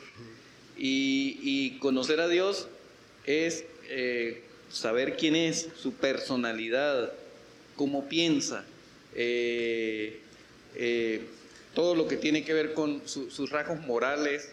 Y, 0.77 1.79
conocer 1.79 2.21
a 2.21 2.29
Dios 2.29 2.67
es 3.27 3.65
eh, 3.89 4.43
saber 4.73 5.17
quién 5.17 5.37
es, 5.37 5.69
su 5.81 5.93
personalidad, 5.93 7.13
cómo 7.77 8.09
piensa, 8.09 8.65
eh, 9.15 10.19
eh, 10.75 11.21
todo 11.75 11.95
lo 11.95 12.09
que 12.09 12.17
tiene 12.17 12.45
que 12.45 12.55
ver 12.55 12.73
con 12.73 13.03
sus 13.07 13.51
rasgos 13.51 13.81
morales, 13.81 14.51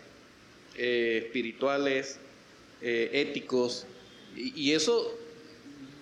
espirituales, 0.75 2.19
éticos. 2.81 3.85
y, 4.35 4.73
eso 4.73 5.17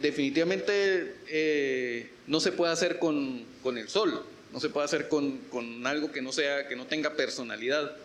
definitivamente 0.02 1.16
eh, 1.28 2.10
no 2.28 2.40
se 2.40 2.52
puede 2.52 2.72
hacer 2.72 3.00
con, 3.00 3.46
el 3.66 3.90
sol, 3.90 4.24
no 4.52 4.60
se 4.60 4.70
puede 4.70 4.86
hacer 4.86 5.08
con, 5.08 5.40
algo 5.86 6.12
que 6.12 6.22
no 6.22 6.32
sea, 6.32 6.68
que 6.68 6.76
no 6.76 6.86
tenga 6.86 7.16
personalidad. 7.16 7.96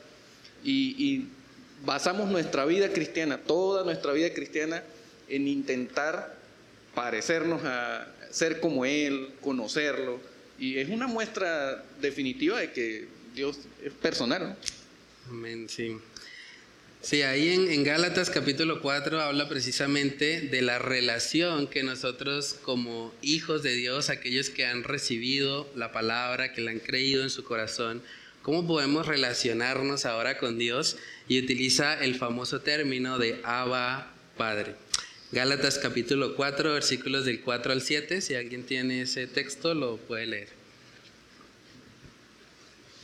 Y, 0.63 1.27
basamos 1.85 2.31
nuestra 2.31 2.65
vida 2.65 2.89
cristiana, 2.91 3.37
toda 3.37 3.85
nuestra 3.85 4.13
vida 4.13 4.33
cristiana, 4.33 4.83
en 5.29 5.49
intentar 5.49 6.35
parecernos 6.95 7.63
a 7.65 8.09
ser 8.31 8.61
como 8.61 8.87
Él, 8.87 9.31
conocerlo. 9.43 10.19
Y 10.59 10.79
es 10.79 10.89
una 10.89 11.07
muestra 11.07 11.85
definitiva 12.01 12.61
de 12.61 12.73
que 12.73 13.09
Dios 13.35 13.59
es 13.85 13.93
personal. 13.93 14.57
Amén, 15.29 15.69
sí. 15.69 15.99
Sí, 17.05 17.21
ahí 17.21 17.51
en, 17.51 17.85
Gálatas 17.85 18.31
capítulo 18.31 18.81
4 18.81 19.21
habla 19.21 19.47
precisamente 19.47 20.41
de 20.41 20.63
la 20.63 20.79
relación 20.79 21.67
que 21.67 21.83
nosotros 21.83 22.57
como 22.63 23.13
hijos 23.21 23.63
de 23.63 23.75
Dios, 23.75 24.09
aquellos 24.09 24.49
que 24.49 24.65
han 24.65 24.85
recibido 24.85 25.71
la 25.77 25.93
palabra, 25.93 26.55
que 26.55 26.63
la 26.63 26.71
han 26.71 26.79
creído 26.79 27.23
en 27.23 27.29
su 27.29 27.45
corazón, 27.45 28.01
cómo 28.41 28.67
podemos 28.67 29.07
relacionarnos 29.07 30.07
ahora 30.07 30.39
con 30.39 30.57
Dios 30.57 30.97
y 31.29 31.39
utiliza 31.39 32.03
el 32.03 32.15
famoso 32.15 32.63
término 32.63 33.19
de 33.19 33.39
Abba 33.45 34.11
Padre. 34.39 34.75
Gálatas 35.31 35.79
capítulo 35.79 36.35
4, 36.35 36.73
versículos 36.73 37.27
del 37.27 37.43
4 37.43 37.73
al 37.73 37.83
7, 37.83 38.23
si 38.23 38.35
alguien 38.35 38.65
tiene 38.65 39.03
ese 39.03 39.27
texto 39.27 39.75
lo 39.75 39.99
puede 39.99 40.25
leer. 40.25 40.49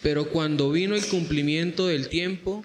Pero 0.02 0.30
cuando 0.30 0.70
vino 0.70 0.94
el 0.94 1.04
cumplimiento 1.04 1.88
del 1.88 2.08
tiempo, 2.08 2.64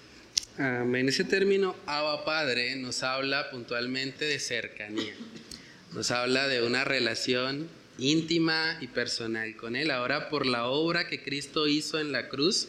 En 0.61 1.09
ese 1.09 1.23
término, 1.23 1.75
Abba 1.87 2.23
Padre 2.23 2.75
nos 2.75 3.01
habla 3.01 3.49
puntualmente 3.49 4.25
de 4.25 4.39
cercanía. 4.39 5.15
Nos 5.91 6.11
habla 6.11 6.47
de 6.47 6.61
una 6.61 6.83
relación 6.83 7.67
íntima 7.97 8.77
y 8.79 8.85
personal 8.85 9.55
con 9.55 9.75
Él. 9.75 9.89
Ahora, 9.89 10.29
por 10.29 10.45
la 10.45 10.67
obra 10.67 11.07
que 11.07 11.23
Cristo 11.23 11.65
hizo 11.65 11.99
en 11.99 12.11
la 12.11 12.29
cruz, 12.29 12.67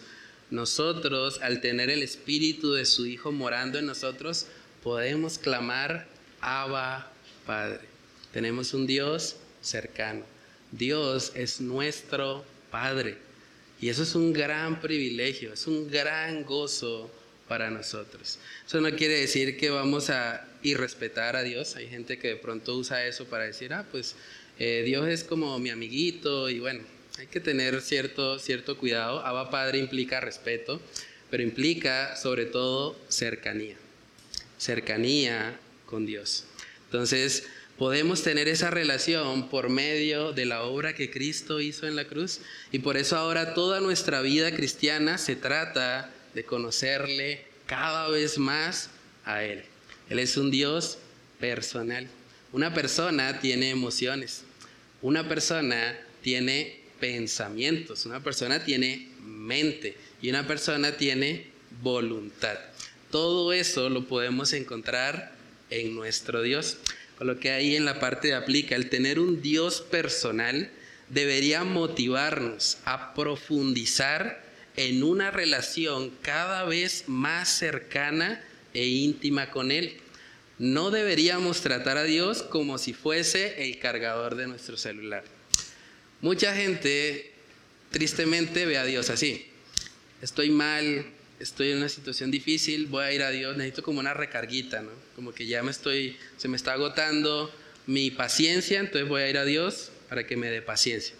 nosotros, 0.50 1.40
al 1.42 1.61
tener 1.61 1.90
el 1.90 2.02
Espíritu 2.02 2.72
de 2.72 2.87
su 2.87 3.05
Hijo 3.05 3.31
morando 3.31 3.78
en 3.78 3.85
nosotros, 3.85 4.46
podemos 4.83 5.37
clamar 5.37 6.09
Abba 6.40 7.12
Padre. 7.44 7.83
Tenemos 8.33 8.72
un 8.72 8.87
Dios 8.87 9.37
cercano. 9.61 10.24
Dios 10.70 11.33
es 11.35 11.61
nuestro 11.61 12.42
Padre. 12.70 13.18
Y 13.83 13.90
eso 13.90 14.02
es 14.02 14.14
un 14.14 14.33
gran 14.33 14.81
privilegio, 14.81 15.52
es 15.52 15.66
un 15.66 15.90
gran 15.90 16.44
gozo 16.44 17.11
para 17.53 17.69
nosotros. 17.69 18.38
Eso 18.67 18.81
no 18.81 18.91
quiere 18.97 19.21
decir 19.21 19.59
que 19.59 19.69
vamos 19.69 20.09
a 20.09 20.49
irrespetar 20.62 21.37
a 21.37 21.43
Dios. 21.43 21.77
Hay 21.77 21.87
gente 21.87 22.19
que 22.19 22.29
de 22.29 22.37
pronto 22.37 22.75
usa 22.75 23.07
eso 23.07 23.27
para 23.27 23.45
decir, 23.45 23.75
ah, 23.75 23.85
pues 23.93 24.17
eh, 24.59 24.83
Dios 24.87 25.07
es 25.07 25.23
como 25.23 25.59
mi 25.59 25.69
amiguito 25.69 26.49
y 26.49 26.61
bueno, 26.61 26.81
hay 27.19 27.27
que 27.27 27.41
tener 27.41 27.83
cierto, 27.83 28.38
cierto 28.38 28.79
cuidado. 28.79 29.21
Abba 29.21 29.51
Padre 29.51 29.81
implica 29.81 30.19
respeto, 30.19 30.81
pero 31.29 31.43
implica 31.43 32.17
sobre 32.17 32.47
todo 32.47 32.99
cercanía. 33.11 33.77
Cercanía 34.59 35.55
con 35.85 36.07
Dios. 36.07 36.47
Entonces, 36.87 37.45
podemos 37.77 38.23
tener 38.23 38.49
esa 38.49 38.71
relación 38.71 39.51
por 39.51 39.69
medio 39.69 40.33
de 40.33 40.47
la 40.47 40.62
obra 40.62 40.95
que 40.95 41.11
Cristo 41.11 41.61
hizo 41.61 41.87
en 41.87 41.97
la 41.97 42.07
cruz 42.07 42.41
y 42.71 42.79
por 42.79 42.97
eso 42.97 43.19
ahora 43.19 43.53
toda 43.53 43.81
nuestra 43.81 44.23
vida 44.23 44.57
cristiana 44.57 45.19
se 45.19 45.37
trata 45.37 46.11
de 46.35 46.45
conocerle 46.45 47.45
cada 47.66 48.09
vez 48.09 48.38
más 48.38 48.90
a 49.25 49.45
Él. 49.45 49.64
Él 50.09 50.18
es 50.18 50.37
un 50.37 50.51
Dios 50.51 50.99
personal. 51.40 52.09
Una 52.53 52.75
persona 52.75 53.40
tiene 53.40 53.71
emociones, 53.71 54.42
una 55.01 55.29
persona 55.29 55.99
tiene 56.23 56.81
pensamientos, 57.01 58.07
una 58.07 58.23
persona 58.23 58.64
tiene 58.64 59.09
mente 59.25 59.97
y 60.21 60.29
una 60.31 60.47
persona 60.47 60.97
tiene 60.97 61.47
voluntad. 61.83 62.59
Todo 63.11 63.53
eso 63.53 63.88
lo 63.88 64.07
podemos 64.07 64.53
encontrar 64.53 65.33
en 65.71 65.95
nuestro 65.95 66.42
Dios. 66.42 66.79
Con 67.18 67.27
lo 67.27 67.38
que 67.38 67.51
ahí 67.51 67.77
en 67.77 67.85
la 67.85 68.01
parte 68.01 68.29
de 68.29 68.35
aplica, 68.35 68.77
el 68.77 68.90
tener 68.90 69.18
un 69.18 69.42
Dios 69.42 69.81
personal 69.81 70.71
debería 71.09 71.64
motivarnos 71.64 72.79
a 72.85 73.14
profundizar 73.14 74.41
en 74.77 75.03
una 75.03 75.31
relación 75.31 76.11
cada 76.23 76.65
vez 76.65 77.05
más 77.07 77.49
cercana 77.49 78.43
e 78.75 78.87
íntima 78.87 79.51
con 79.51 79.71
Él. 79.71 79.99
No 80.59 80.91
deberíamos 80.91 81.61
tratar 81.61 81.97
a 81.97 82.05
Dios 82.05 82.43
como 82.43 82.79
si 82.79 82.93
fuese 82.93 83.65
el 83.65 83.79
cargador 83.79 84.37
de 84.37 84.47
nuestro 84.47 84.77
celular. 84.77 85.25
Mucha 86.21 86.55
gente 86.55 87.33
tristemente 87.91 88.65
ve 88.65 88.79
a 88.79 88.85
Dios 88.85 89.11
así. 89.11 89.47
Estoy 90.23 90.51
mal, 90.51 91.05
estoy 91.41 91.73
en 91.73 91.79
una 91.79 91.89
situación 91.89 92.31
difícil, 92.31 92.87
voy 92.87 93.05
a 93.05 93.13
ir 93.13 93.23
a 93.23 93.31
Dios, 93.31 93.57
necesito 93.57 93.83
como 93.83 93.99
una 93.99 94.15
recarguita, 94.15 94.83
¿no? 94.83 94.91
Como 95.17 95.33
que 95.33 95.47
ya 95.47 95.63
me 95.63 95.73
estoy, 95.73 96.17
se 96.37 96.49
me 96.49 96.57
está 96.57 96.75
agotando 96.75 97.53
mi 97.87 98.13
paciencia, 98.13 98.79
entonces 98.79 99.09
voy 99.09 99.23
a 99.23 99.29
ir 99.29 99.37
a 99.37 99.45
Dios 99.45 99.91
para 100.09 100.27
que 100.27 100.37
me 100.37 100.49
dé 100.49 100.63
paciencia 100.63 101.17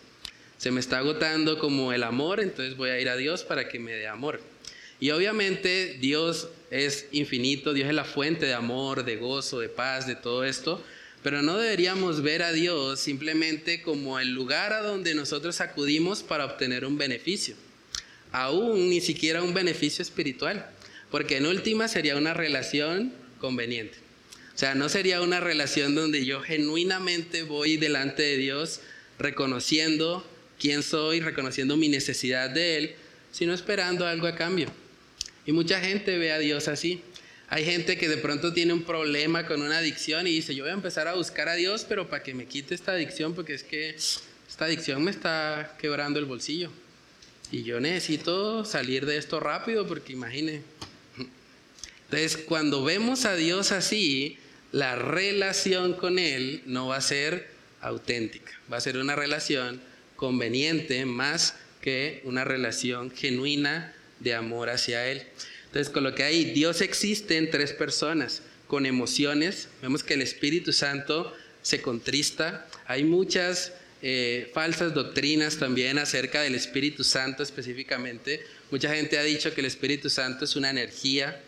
se 0.63 0.71
me 0.71 0.79
está 0.79 0.99
agotando 0.99 1.59
como 1.59 1.93
el 1.93 2.05
amor, 2.05 2.39
entonces 2.39 2.77
voy 2.77 2.91
a 2.91 3.01
ir 3.01 3.09
a 3.09 3.17
Dios 3.17 3.43
para 3.43 3.69
que 3.69 3.81
me 3.81 3.91
dé 3.91 4.07
amor. 4.07 4.41
Y 5.01 5.11
obviamente 5.11 5.97
Dios 5.99 6.51
es 6.71 7.09
infinito, 7.11 7.75
Dios 7.75 7.89
es 7.89 7.95
la 7.97 8.05
fuente 8.05 8.47
de 8.47 8.55
amor, 8.55 9.05
de 9.05 9.17
gozo, 9.17 9.59
de 9.59 9.69
paz, 9.69 10.07
de 10.07 10.15
todo 10.15 10.45
esto, 10.45 10.81
pero 11.25 11.43
no 11.43 11.59
deberíamos 11.59 12.23
ver 12.23 12.45
a 12.45 12.53
Dios 12.53 13.01
simplemente 13.01 13.83
como 13.83 14.21
el 14.21 14.35
lugar 14.35 14.73
a 14.73 14.83
donde 14.83 15.17
nosotros 15.17 15.61
acudimos 15.61 16.23
para 16.23 16.45
obtener 16.45 16.85
un 16.85 16.97
beneficio, 16.97 17.57
aún 18.31 18.89
ni 18.89 19.01
siquiera 19.01 19.43
un 19.43 19.55
beneficio 19.55 20.01
espiritual, 20.01 20.71
porque 21.11 21.39
en 21.39 21.47
última 21.47 21.89
sería 21.89 22.15
una 22.15 22.35
relación 22.35 23.13
conveniente. 23.41 23.99
O 24.55 24.59
sea, 24.59 24.77
no 24.77 24.89
sería 24.89 25.23
una 25.23 25.41
relación 25.41 25.97
donde 25.97 26.25
yo 26.25 26.41
genuinamente 26.41 27.43
voy 27.43 27.79
delante 27.79 28.23
de 28.23 28.37
Dios 28.37 28.79
reconociendo 29.19 30.25
quién 30.63 30.85
soy, 30.85 31.19
reconociendo 31.19 31.77
mi 31.77 31.89
necesidad 31.89 32.49
de 32.49 32.79
Él, 32.79 32.95
sino 33.33 33.53
esperando 33.53 34.07
algo 34.07 34.29
a 34.29 34.37
cambio. 34.37 34.69
Y 35.45 35.51
mucha 35.51 35.81
gente 35.81 36.17
ve 36.19 36.31
a 36.31 36.39
Dios 36.39 36.69
así. 36.69 37.03
Hay 37.49 37.65
gente 37.65 37.99
que 37.99 38.09
de 38.09 38.17
pronto 38.17 38.53
tiene 38.53 38.73
un 38.73 38.85
problema 38.85 39.45
con 39.45 39.61
una 39.61 39.79
adicción 39.79 40.29
y 40.29 40.31
dice, 40.31 40.55
yo 40.55 40.63
voy 40.63 40.71
a 40.71 40.75
empezar 40.75 41.09
a 41.09 41.15
buscar 41.15 41.49
a 41.49 41.55
Dios, 41.55 41.85
pero 41.87 42.09
para 42.09 42.23
que 42.23 42.33
me 42.33 42.47
quite 42.47 42.77
esta 42.77 42.93
adicción, 42.93 43.35
porque 43.35 43.55
es 43.55 43.65
que 43.65 43.91
esta 43.91 44.67
adicción 44.67 45.03
me 45.03 45.11
está 45.11 45.77
quebrando 45.81 46.21
el 46.21 46.27
bolsillo. 46.27 46.71
Y 47.51 47.65
yo 47.65 47.81
necesito 47.81 48.65
salir 48.65 49.05
de 49.05 49.17
esto 49.17 49.41
rápido 49.41 49.87
porque 49.89 50.13
imagine. 50.13 50.63
Entonces, 52.05 52.37
cuando 52.37 52.85
vemos 52.85 53.25
a 53.25 53.35
Dios 53.35 53.73
así, 53.73 54.39
la 54.71 54.95
relación 54.95 55.95
con 55.95 56.21
Él 56.21 56.63
no 56.67 56.87
va 56.87 56.99
a 56.99 57.01
ser 57.01 57.51
auténtica, 57.81 58.53
va 58.73 58.77
a 58.77 58.81
ser 58.81 58.97
una 58.97 59.17
relación 59.17 59.83
conveniente 60.23 61.05
más 61.05 61.57
que 61.81 62.21
una 62.23 62.45
relación 62.45 63.11
genuina 63.11 63.93
de 64.21 64.35
amor 64.35 64.71
hacia 64.71 65.09
Él. 65.09 65.25
Entonces, 65.67 65.93
con 65.93 66.05
lo 66.05 66.15
que 66.15 66.23
hay, 66.23 66.45
Dios 66.45 66.81
existe 66.81 67.39
en 67.39 67.51
tres 67.51 67.73
personas, 67.73 68.43
con 68.69 68.87
emociones. 68.87 69.67
Vemos 69.83 70.05
que 70.05 70.15
el 70.15 70.23
Espíritu 70.23 70.73
Santo 70.73 71.35
se 71.63 71.83
contrista. 71.83 72.69
Hay 72.87 73.03
muchas 73.03 73.73
eh, 74.01 74.49
falsas 74.55 74.95
doctrinas 74.95 75.57
también 75.57 75.99
acerca 75.99 76.43
del 76.43 76.55
Espíritu 76.55 77.03
Santo 77.03 77.43
específicamente. 77.43 78.47
Mucha 78.71 78.95
gente 78.95 79.19
ha 79.19 79.25
dicho 79.25 79.53
que 79.53 79.61
el 79.61 79.67
Espíritu 79.67 80.09
Santo 80.09 80.45
es 80.45 80.55
una 80.55 80.71
energía, 80.71 81.43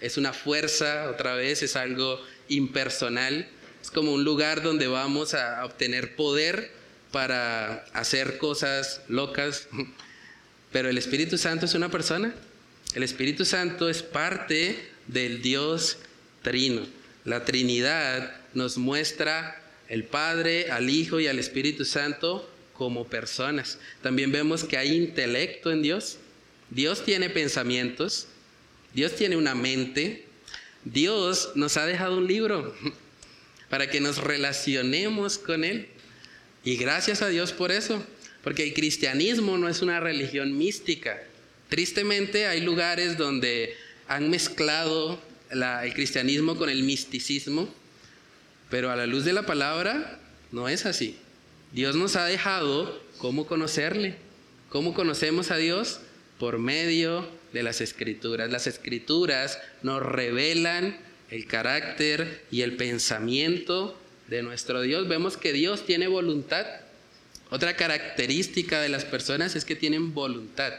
es 0.00 0.16
una 0.16 0.32
fuerza, 0.32 1.10
otra 1.10 1.34
vez 1.34 1.64
es 1.64 1.74
algo 1.74 2.24
impersonal, 2.48 3.48
es 3.82 3.90
como 3.90 4.12
un 4.12 4.22
lugar 4.22 4.62
donde 4.62 4.86
vamos 4.86 5.34
a 5.34 5.64
obtener 5.64 6.14
poder 6.14 6.81
para 7.12 7.84
hacer 7.92 8.38
cosas 8.38 9.02
locas, 9.08 9.68
pero 10.72 10.88
el 10.88 10.98
Espíritu 10.98 11.38
Santo 11.38 11.66
es 11.66 11.74
una 11.74 11.90
persona, 11.90 12.34
el 12.94 13.02
Espíritu 13.02 13.44
Santo 13.44 13.88
es 13.88 14.02
parte 14.02 14.90
del 15.06 15.40
Dios 15.42 15.98
Trino. 16.42 16.82
La 17.24 17.44
Trinidad 17.44 18.36
nos 18.54 18.76
muestra 18.76 19.62
el 19.88 20.04
Padre, 20.04 20.70
al 20.70 20.90
Hijo 20.90 21.20
y 21.20 21.26
al 21.26 21.38
Espíritu 21.38 21.84
Santo 21.84 22.50
como 22.74 23.06
personas. 23.06 23.78
También 24.02 24.32
vemos 24.32 24.64
que 24.64 24.76
hay 24.76 24.96
intelecto 24.96 25.70
en 25.70 25.82
Dios. 25.82 26.18
Dios 26.70 27.04
tiene 27.04 27.30
pensamientos, 27.30 28.26
Dios 28.94 29.14
tiene 29.14 29.36
una 29.36 29.54
mente, 29.54 30.26
Dios 30.84 31.52
nos 31.54 31.76
ha 31.76 31.86
dejado 31.86 32.18
un 32.18 32.26
libro 32.26 32.74
para 33.70 33.88
que 33.88 34.00
nos 34.00 34.18
relacionemos 34.18 35.38
con 35.38 35.64
Él. 35.64 35.88
Y 36.64 36.76
gracias 36.76 37.22
a 37.22 37.28
Dios 37.28 37.52
por 37.52 37.72
eso, 37.72 38.04
porque 38.42 38.64
el 38.64 38.74
cristianismo 38.74 39.58
no 39.58 39.68
es 39.68 39.82
una 39.82 40.00
religión 40.00 40.56
mística. 40.56 41.22
Tristemente 41.68 42.46
hay 42.46 42.60
lugares 42.60 43.16
donde 43.16 43.74
han 44.08 44.30
mezclado 44.30 45.20
el 45.50 45.94
cristianismo 45.94 46.56
con 46.56 46.70
el 46.70 46.82
misticismo 46.82 47.68
pero 48.72 48.90
a 48.90 48.96
la 48.96 49.06
luz 49.06 49.26
de 49.26 49.34
la 49.34 49.44
palabra 49.44 50.18
no 50.50 50.66
es 50.66 50.86
así. 50.86 51.18
Dios 51.72 51.94
nos 51.94 52.16
ha 52.16 52.24
dejado 52.24 53.02
cómo 53.18 53.46
conocerle. 53.46 54.14
¿Cómo 54.70 54.94
conocemos 54.94 55.50
a 55.50 55.58
Dios? 55.58 56.00
Por 56.38 56.56
medio 56.56 57.28
de 57.52 57.62
las 57.62 57.82
escrituras. 57.82 58.50
Las 58.50 58.66
escrituras 58.66 59.58
nos 59.82 60.02
revelan 60.02 60.96
el 61.30 61.46
carácter 61.46 62.46
y 62.50 62.62
el 62.62 62.78
pensamiento 62.78 63.94
de 64.32 64.42
nuestro 64.42 64.80
Dios. 64.80 65.06
Vemos 65.06 65.36
que 65.36 65.52
Dios 65.52 65.86
tiene 65.86 66.08
voluntad. 66.08 66.66
Otra 67.50 67.76
característica 67.76 68.80
de 68.80 68.88
las 68.88 69.04
personas 69.04 69.54
es 69.54 69.64
que 69.64 69.76
tienen 69.76 70.14
voluntad. 70.14 70.72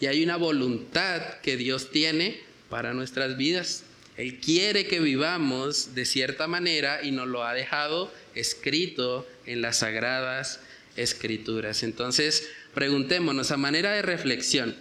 Y 0.00 0.06
hay 0.06 0.22
una 0.22 0.36
voluntad 0.36 1.20
que 1.42 1.56
Dios 1.56 1.90
tiene 1.90 2.40
para 2.70 2.94
nuestras 2.94 3.36
vidas. 3.36 3.82
Él 4.16 4.38
quiere 4.38 4.86
que 4.86 5.00
vivamos 5.00 5.94
de 5.94 6.04
cierta 6.04 6.46
manera 6.46 7.00
y 7.02 7.10
nos 7.10 7.26
lo 7.26 7.44
ha 7.44 7.52
dejado 7.52 8.12
escrito 8.34 9.26
en 9.44 9.60
las 9.60 9.78
sagradas 9.78 10.60
escrituras. 10.96 11.82
Entonces, 11.82 12.48
preguntémonos 12.74 13.50
a 13.50 13.56
manera 13.56 13.92
de 13.92 14.02
reflexión, 14.02 14.76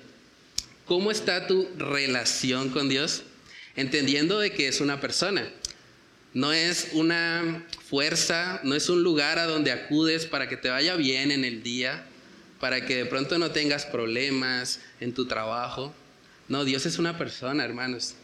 ¿cómo 0.85 1.09
está 1.09 1.47
tu 1.47 1.67
relación 1.77 2.69
con 2.69 2.89
Dios? 2.89 3.23
Entendiendo 3.75 4.39
de 4.39 4.51
que 4.51 4.67
es 4.67 4.81
una 4.81 5.01
persona, 5.01 5.49
no 6.33 6.53
es 6.53 6.89
una 6.93 7.65
fuerza, 7.87 8.59
no 8.63 8.75
es 8.75 8.89
un 8.89 9.03
lugar 9.03 9.39
a 9.39 9.45
donde 9.45 9.71
acudes 9.71 10.25
para 10.25 10.47
que 10.47 10.57
te 10.57 10.69
vaya 10.69 10.95
bien 10.95 11.31
en 11.31 11.43
el 11.43 11.63
día, 11.63 12.05
para 12.59 12.85
que 12.85 12.95
de 12.95 13.05
pronto 13.05 13.37
no 13.39 13.51
tengas 13.51 13.85
problemas 13.85 14.79
en 14.99 15.13
tu 15.13 15.25
trabajo. 15.25 15.93
No, 16.47 16.65
Dios 16.65 16.85
es 16.85 16.99
una 16.99 17.17
persona, 17.17 17.65
hermanos. 17.65 18.15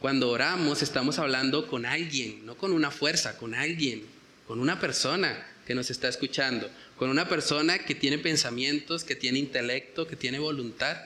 Cuando 0.00 0.30
oramos 0.30 0.82
estamos 0.82 1.18
hablando 1.18 1.66
con 1.66 1.86
alguien, 1.86 2.46
no 2.46 2.56
con 2.56 2.72
una 2.72 2.90
fuerza, 2.90 3.36
con 3.36 3.54
alguien, 3.54 4.04
con 4.46 4.60
una 4.60 4.80
persona 4.80 5.46
que 5.66 5.74
nos 5.74 5.90
está 5.90 6.08
escuchando, 6.08 6.70
con 6.96 7.10
una 7.10 7.28
persona 7.28 7.78
que 7.78 7.94
tiene 7.94 8.18
pensamientos, 8.18 9.04
que 9.04 9.14
tiene 9.14 9.38
intelecto, 9.38 10.06
que 10.06 10.16
tiene 10.16 10.38
voluntad. 10.38 10.96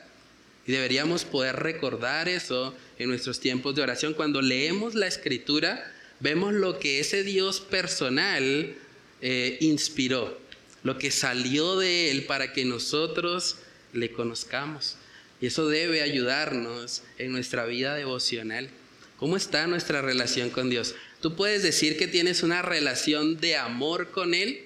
Y 0.66 0.72
deberíamos 0.72 1.24
poder 1.24 1.56
recordar 1.56 2.28
eso 2.28 2.74
en 2.98 3.08
nuestros 3.08 3.40
tiempos 3.40 3.74
de 3.74 3.82
oración. 3.82 4.14
Cuando 4.14 4.40
leemos 4.40 4.94
la 4.94 5.06
escritura, 5.06 5.93
vemos 6.24 6.54
lo 6.54 6.78
que 6.78 7.00
ese 7.00 7.22
Dios 7.22 7.60
personal 7.60 8.74
eh, 9.20 9.58
inspiró, 9.60 10.40
lo 10.82 10.96
que 10.96 11.10
salió 11.10 11.76
de 11.76 12.10
Él 12.10 12.24
para 12.24 12.54
que 12.54 12.64
nosotros 12.64 13.58
le 13.92 14.10
conozcamos. 14.10 14.96
Y 15.42 15.46
eso 15.46 15.68
debe 15.68 16.00
ayudarnos 16.00 17.02
en 17.18 17.30
nuestra 17.30 17.66
vida 17.66 17.94
devocional. 17.94 18.70
¿Cómo 19.18 19.36
está 19.36 19.66
nuestra 19.66 20.00
relación 20.00 20.48
con 20.48 20.70
Dios? 20.70 20.94
¿Tú 21.20 21.36
puedes 21.36 21.62
decir 21.62 21.98
que 21.98 22.08
tienes 22.08 22.42
una 22.42 22.62
relación 22.62 23.38
de 23.38 23.56
amor 23.58 24.10
con 24.10 24.32
Él 24.32 24.64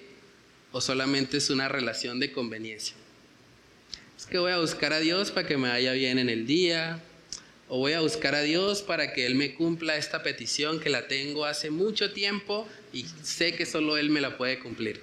o 0.70 0.80
solamente 0.80 1.38
es 1.38 1.50
una 1.50 1.68
relación 1.68 2.20
de 2.20 2.30
conveniencia? 2.30 2.94
Es 4.16 4.26
que 4.26 4.38
voy 4.38 4.52
a 4.52 4.60
buscar 4.60 4.92
a 4.92 5.00
Dios 5.00 5.32
para 5.32 5.48
que 5.48 5.56
me 5.56 5.70
vaya 5.70 5.92
bien 5.92 6.20
en 6.20 6.28
el 6.28 6.46
día, 6.46 7.02
o 7.68 7.78
voy 7.78 7.92
a 7.92 8.00
buscar 8.00 8.34
a 8.34 8.42
Dios 8.42 8.82
para 8.82 9.12
que 9.12 9.26
Él 9.26 9.34
me 9.34 9.54
cumpla 9.54 9.96
esta 9.96 10.22
petición 10.22 10.80
que 10.80 10.88
la 10.88 11.06
tengo 11.06 11.44
hace 11.44 11.70
mucho 11.70 12.12
tiempo 12.12 12.66
y 12.92 13.04
sé 13.22 13.54
que 13.54 13.66
solo 13.66 13.96
Él 13.98 14.10
me 14.10 14.20
la 14.20 14.38
puede 14.38 14.58
cumplir. 14.58 15.02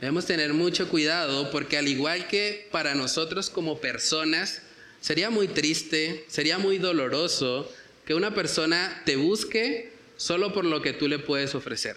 Debemos 0.00 0.26
tener 0.26 0.52
mucho 0.52 0.88
cuidado 0.88 1.50
porque 1.50 1.78
al 1.78 1.88
igual 1.88 2.28
que 2.28 2.68
para 2.70 2.94
nosotros 2.94 3.50
como 3.50 3.80
personas, 3.80 4.62
sería 5.00 5.30
muy 5.30 5.48
triste, 5.48 6.24
sería 6.28 6.58
muy 6.58 6.78
doloroso 6.78 7.70
que 8.06 8.14
una 8.14 8.34
persona 8.34 9.02
te 9.04 9.16
busque 9.16 9.92
solo 10.16 10.52
por 10.52 10.64
lo 10.64 10.82
que 10.82 10.92
tú 10.92 11.08
le 11.08 11.18
puedes 11.18 11.54
ofrecer. 11.54 11.96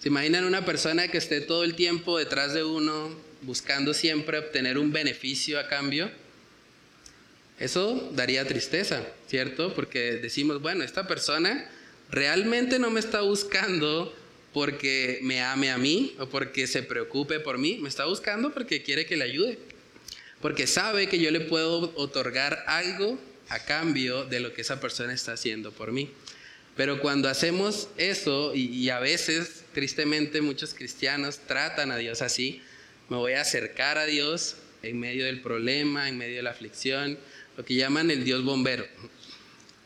¿Se 0.00 0.08
imaginan 0.08 0.44
una 0.44 0.64
persona 0.64 1.08
que 1.08 1.18
esté 1.18 1.40
todo 1.40 1.64
el 1.64 1.74
tiempo 1.74 2.18
detrás 2.18 2.54
de 2.54 2.64
uno 2.64 3.14
buscando 3.42 3.94
siempre 3.94 4.38
obtener 4.38 4.78
un 4.78 4.90
beneficio 4.92 5.60
a 5.60 5.68
cambio? 5.68 6.10
Eso 7.62 8.10
daría 8.12 8.44
tristeza, 8.44 9.06
¿cierto? 9.28 9.72
Porque 9.72 10.14
decimos, 10.14 10.60
bueno, 10.60 10.82
esta 10.82 11.06
persona 11.06 11.70
realmente 12.10 12.80
no 12.80 12.90
me 12.90 12.98
está 12.98 13.20
buscando 13.20 14.12
porque 14.52 15.20
me 15.22 15.42
ame 15.42 15.70
a 15.70 15.78
mí 15.78 16.16
o 16.18 16.28
porque 16.28 16.66
se 16.66 16.82
preocupe 16.82 17.38
por 17.38 17.58
mí, 17.58 17.78
me 17.80 17.88
está 17.88 18.06
buscando 18.06 18.52
porque 18.52 18.82
quiere 18.82 19.06
que 19.06 19.16
le 19.16 19.26
ayude, 19.26 19.60
porque 20.40 20.66
sabe 20.66 21.06
que 21.06 21.20
yo 21.20 21.30
le 21.30 21.38
puedo 21.38 21.92
otorgar 21.94 22.64
algo 22.66 23.16
a 23.48 23.60
cambio 23.60 24.24
de 24.24 24.40
lo 24.40 24.52
que 24.52 24.62
esa 24.62 24.80
persona 24.80 25.12
está 25.12 25.34
haciendo 25.34 25.70
por 25.70 25.92
mí. 25.92 26.10
Pero 26.76 27.00
cuando 27.00 27.28
hacemos 27.28 27.86
eso, 27.96 28.56
y, 28.56 28.88
a 28.88 28.98
veces, 28.98 29.66
tristemente, 29.72 30.40
muchos 30.40 30.74
cristianos 30.74 31.38
tratan 31.46 31.92
a 31.92 31.96
Dios 31.96 32.22
así, 32.22 32.60
me 33.08 33.18
voy 33.18 33.34
a 33.34 33.42
acercar 33.42 33.98
a 33.98 34.06
Dios 34.06 34.56
en 34.82 34.98
medio 34.98 35.26
del 35.26 35.40
problema, 35.42 36.08
en 36.08 36.18
medio 36.18 36.36
de 36.36 36.42
la 36.42 36.50
aflicción, 36.50 37.18
lo 37.56 37.64
que 37.64 37.74
llaman 37.74 38.10
el 38.10 38.24
Dios 38.24 38.44
bombero. 38.44 38.86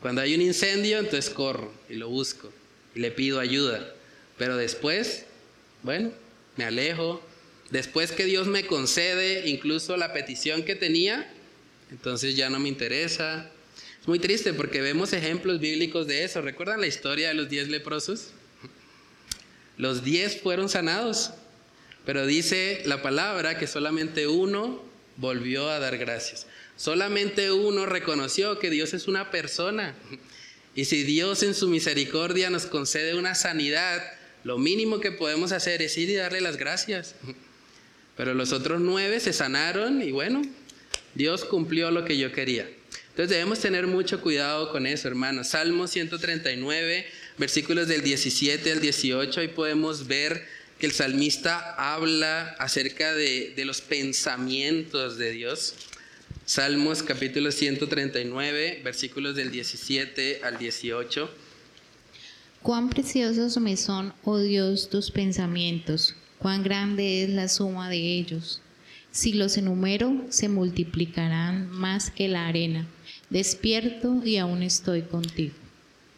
Cuando 0.01 0.21
hay 0.21 0.35
un 0.35 0.41
incendio, 0.41 0.99
entonces 0.99 1.29
corro 1.29 1.73
y 1.89 1.95
lo 1.95 2.09
busco 2.09 2.51
y 2.95 2.99
le 2.99 3.11
pido 3.11 3.39
ayuda. 3.39 3.93
Pero 4.37 4.55
después, 4.57 5.25
bueno, 5.83 6.11
me 6.55 6.65
alejo. 6.65 7.21
Después 7.71 8.11
que 8.11 8.25
Dios 8.25 8.47
me 8.47 8.65
concede 8.65 9.49
incluso 9.49 9.97
la 9.97 10.13
petición 10.13 10.63
que 10.63 10.75
tenía, 10.75 11.29
entonces 11.91 12.35
ya 12.35 12.49
no 12.49 12.59
me 12.59 12.69
interesa. 12.69 13.51
Es 13.99 14.07
muy 14.07 14.19
triste 14.19 14.53
porque 14.53 14.81
vemos 14.81 15.13
ejemplos 15.13 15.59
bíblicos 15.59 16.07
de 16.07 16.23
eso. 16.23 16.41
¿Recuerdan 16.41 16.79
la 16.79 16.87
historia 16.87 17.29
de 17.29 17.33
los 17.33 17.49
diez 17.49 17.67
leprosos? 17.67 18.29
Los 19.77 20.03
diez 20.03 20.41
fueron 20.41 20.69
sanados, 20.69 21.33
pero 22.05 22.25
dice 22.25 22.81
la 22.85 23.01
palabra 23.01 23.57
que 23.57 23.67
solamente 23.67 24.27
uno 24.27 24.83
volvió 25.17 25.69
a 25.69 25.79
dar 25.79 25.97
gracias. 25.97 26.47
Solamente 26.77 27.51
uno 27.51 27.85
reconoció 27.85 28.59
que 28.59 28.69
Dios 28.69 28.93
es 28.93 29.07
una 29.07 29.31
persona. 29.31 29.95
Y 30.75 30.85
si 30.85 31.03
Dios 31.03 31.41
en 31.41 31.55
su 31.55 31.67
misericordia 31.67 32.51
nos 32.51 32.67
concede 32.67 33.15
una 33.15 33.33
sanidad, 33.33 34.01
lo 34.43 34.59
mínimo 34.59 34.99
que 34.99 35.11
podemos 35.11 35.51
hacer 35.51 35.81
es 35.81 35.97
ir 35.97 36.09
y 36.09 36.15
darle 36.15 36.39
las 36.39 36.57
gracias. 36.57 37.15
Pero 38.15 38.35
los 38.35 38.53
otros 38.53 38.79
nueve 38.79 39.19
se 39.19 39.33
sanaron 39.33 40.01
y 40.01 40.11
bueno, 40.11 40.43
Dios 41.15 41.45
cumplió 41.45 41.89
lo 41.89 42.05
que 42.05 42.17
yo 42.17 42.31
quería. 42.31 42.69
Entonces 43.09 43.29
debemos 43.29 43.59
tener 43.59 43.87
mucho 43.87 44.21
cuidado 44.21 44.71
con 44.71 44.85
eso, 44.85 45.07
hermanos. 45.07 45.47
Salmo 45.47 45.87
139, 45.87 47.07
versículos 47.39 47.87
del 47.87 48.03
17 48.03 48.71
al 48.71 48.79
18, 48.79 49.41
ahí 49.41 49.47
podemos 49.47 50.05
ver 50.05 50.45
que 50.77 50.85
el 50.85 50.91
salmista 50.91 51.73
habla 51.73 52.55
acerca 52.59 53.15
de, 53.15 53.53
de 53.55 53.65
los 53.65 53.81
pensamientos 53.81 55.17
de 55.17 55.31
Dios. 55.31 55.73
Salmos 56.47 57.03
capítulo 57.03 57.51
139, 57.51 58.79
versículos 58.81 59.35
del 59.35 59.51
17 59.51 60.39
al 60.45 60.57
18. 60.57 61.29
Cuán 62.63 62.89
preciosos 62.89 63.57
me 63.57 63.75
son, 63.75 64.13
oh 64.23 64.39
Dios, 64.39 64.89
tus 64.89 65.11
pensamientos, 65.11 66.15
cuán 66.39 66.63
grande 66.63 67.25
es 67.25 67.31
la 67.31 67.49
suma 67.49 67.89
de 67.89 67.97
ellos. 67.97 68.61
Si 69.11 69.33
los 69.33 69.57
enumero, 69.57 70.25
se 70.29 70.47
multiplicarán 70.47 71.69
más 71.69 72.11
que 72.11 72.29
la 72.29 72.47
arena. 72.47 72.87
Despierto 73.29 74.21
y 74.23 74.37
aún 74.37 74.63
estoy 74.63 75.01
contigo. 75.01 75.53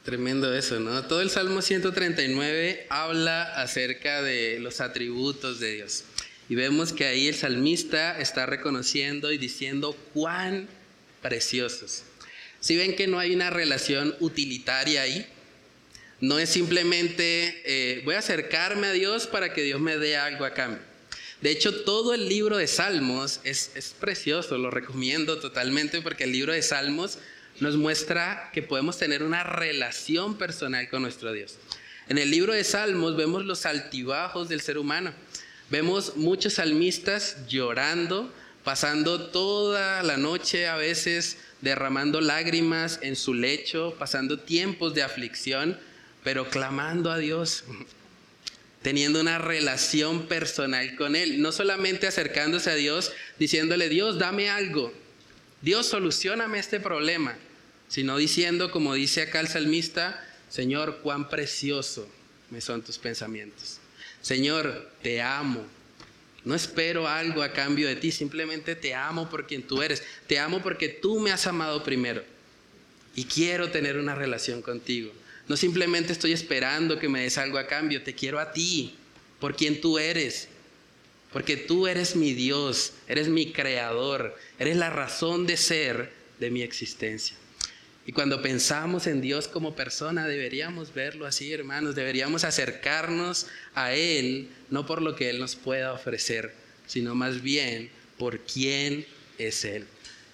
Tremendo 0.03 0.53
eso, 0.53 0.80
¿no? 0.80 1.05
Todo 1.05 1.21
el 1.21 1.32
Salmo 1.32 1.63
139 1.63 2.86
habla 2.91 3.55
acerca 3.59 4.21
de 4.21 4.59
los 4.59 4.80
atributos 4.80 5.59
de 5.59 5.73
Dios. 5.77 6.03
Y 6.49 6.55
vemos 6.55 6.91
que 6.91 7.05
ahí 7.05 7.27
el 7.27 7.35
salmista 7.35 8.19
está 8.19 8.47
reconociendo 8.47 9.31
y 9.31 9.37
diciendo 9.37 9.95
cuán 10.13 10.67
preciosos. 11.21 12.03
Si 12.59 12.75
ven 12.75 12.95
que 12.95 13.07
no 13.07 13.19
hay 13.19 13.33
una 13.33 13.49
relación 13.49 14.15
utilitaria 14.19 15.03
ahí, 15.03 15.25
no 16.19 16.39
es 16.39 16.49
simplemente 16.49 17.61
eh, 17.65 18.01
voy 18.03 18.15
a 18.15 18.19
acercarme 18.19 18.87
a 18.87 18.91
Dios 18.91 19.27
para 19.27 19.53
que 19.53 19.61
Dios 19.63 19.79
me 19.79 19.97
dé 19.97 20.17
algo 20.17 20.43
a 20.43 20.53
cambio. 20.53 20.81
De 21.41 21.51
hecho, 21.51 21.83
todo 21.83 22.13
el 22.13 22.27
libro 22.27 22.57
de 22.57 22.67
Salmos 22.67 23.39
es, 23.45 23.71
es 23.75 23.95
precioso, 23.97 24.57
lo 24.57 24.71
recomiendo 24.71 25.39
totalmente 25.39 26.01
porque 26.01 26.25
el 26.25 26.33
libro 26.33 26.51
de 26.51 26.61
Salmos 26.61 27.19
nos 27.61 27.77
muestra 27.77 28.49
que 28.53 28.61
podemos 28.61 28.97
tener 28.97 29.23
una 29.23 29.43
relación 29.43 30.37
personal 30.37 30.89
con 30.89 31.01
nuestro 31.01 31.31
Dios. 31.31 31.55
En 32.09 32.17
el 32.17 32.31
libro 32.31 32.53
de 32.53 32.63
Salmos 32.63 33.15
vemos 33.15 33.45
los 33.45 33.65
altibajos 33.65 34.49
del 34.49 34.59
ser 34.59 34.77
humano. 34.77 35.13
Vemos 35.70 36.15
muchos 36.15 36.53
salmistas 36.53 37.38
llorando, 37.47 38.34
pasando 38.63 39.28
toda 39.28 40.01
la 40.01 40.17
noche 40.17 40.67
a 40.67 40.76
veces 40.76 41.38
derramando 41.61 42.22
lágrimas 42.22 42.99
en 43.03 43.15
su 43.15 43.34
lecho, 43.34 43.95
pasando 43.99 44.39
tiempos 44.39 44.95
de 44.95 45.03
aflicción, 45.03 45.80
pero 46.24 46.49
clamando 46.49 47.11
a 47.11 47.17
Dios, 47.17 47.65
teniendo 48.82 49.22
una 49.22 49.38
relación 49.38 50.28
personal 50.28 50.95
con 50.95 51.15
Él, 51.15 51.41
no 51.41 51.51
solamente 51.51 52.07
acercándose 52.07 52.72
a 52.72 52.76
Dios 52.76 53.11
diciéndole, 53.38 53.89
Dios, 53.89 54.17
dame 54.17 54.49
algo, 54.49 54.91
Dios, 55.61 55.86
solucioname 55.86 56.59
este 56.59 56.80
problema, 56.80 57.38
sino 57.89 58.17
diciendo, 58.17 58.72
como 58.72 58.93
dice 58.93 59.24
acá 59.24 59.39
el 59.39 59.47
salmista, 59.47 60.26
Señor, 60.49 60.99
cuán 61.03 61.30
precioso 61.30 62.07
me 62.49 62.61
son 62.61 62.82
tus 62.82 62.97
pensamientos. 62.97 63.78
Señor, 64.22 64.91
te 65.01 65.22
amo. 65.22 65.65
No 66.45 66.55
espero 66.55 67.07
algo 67.07 67.43
a 67.43 67.53
cambio 67.53 67.88
de 67.88 67.95
ti, 67.95 68.11
simplemente 68.11 68.76
te 68.76 68.93
amo 68.93 69.30
por 69.30 69.45
quien 69.45 69.63
tú 69.63 69.82
eres. 69.82 70.03
Te 70.28 70.39
amo 70.39 70.61
porque 70.61 70.89
tú 70.89 71.20
me 71.20 71.32
has 71.32 71.47
amado 71.47 71.84
primero. 71.84 72.24
Y 73.15 73.26
quiero 73.26 73.72
tener 73.72 73.97
una 73.97 74.15
relación 74.15 74.61
contigo. 74.61 75.11
No 75.47 75.57
simplemente 75.57 76.13
estoy 76.13 76.32
esperando 76.32 76.99
que 76.99 77.09
me 77.09 77.24
des 77.24 77.38
algo 77.38 77.57
a 77.57 77.67
cambio, 77.67 78.03
te 78.03 78.13
quiero 78.13 78.39
a 78.39 78.51
ti, 78.51 78.95
por 79.39 79.55
quien 79.55 79.82
tú 79.82 79.97
eres. 79.97 80.47
Porque 81.34 81.57
tú 81.57 81.88
eres 81.88 82.15
mi 82.15 82.34
Dios, 82.34 82.93
eres 83.07 83.28
mi 83.28 83.51
creador, 83.51 84.36
eres 84.57 84.78
la 84.78 84.89
razón 84.89 85.45
de 85.45 85.57
ser 85.57 86.11
de 86.39 86.49
mi 86.49 86.61
existencia. 86.61 87.36
Y 88.10 88.12
cuando 88.12 88.41
pensamos 88.41 89.05
en 89.05 89.22
Dios 89.22 89.47
como 89.47 89.76
persona, 89.76 90.28
deberíamos 90.28 90.95
verlo 90.95 91.28
así, 91.28 91.53
hermanos, 91.53 91.93
deberíamos 91.93 92.43
acercarnos 92.43 93.45
a 93.76 93.93
Él, 93.93 94.49
no 94.72 94.88
por 94.88 95.03
lo 95.03 95.16
que 95.16 95.30
Él 95.30 95.39
nos 95.39 95.55
pueda 95.55 95.93
ofrecer, 95.93 96.55
sino 96.88 97.14
más 97.14 97.43
bien 97.43 97.91
por 98.18 98.39
quién 98.39 99.05
es 99.38 99.64
Él. 99.64 99.86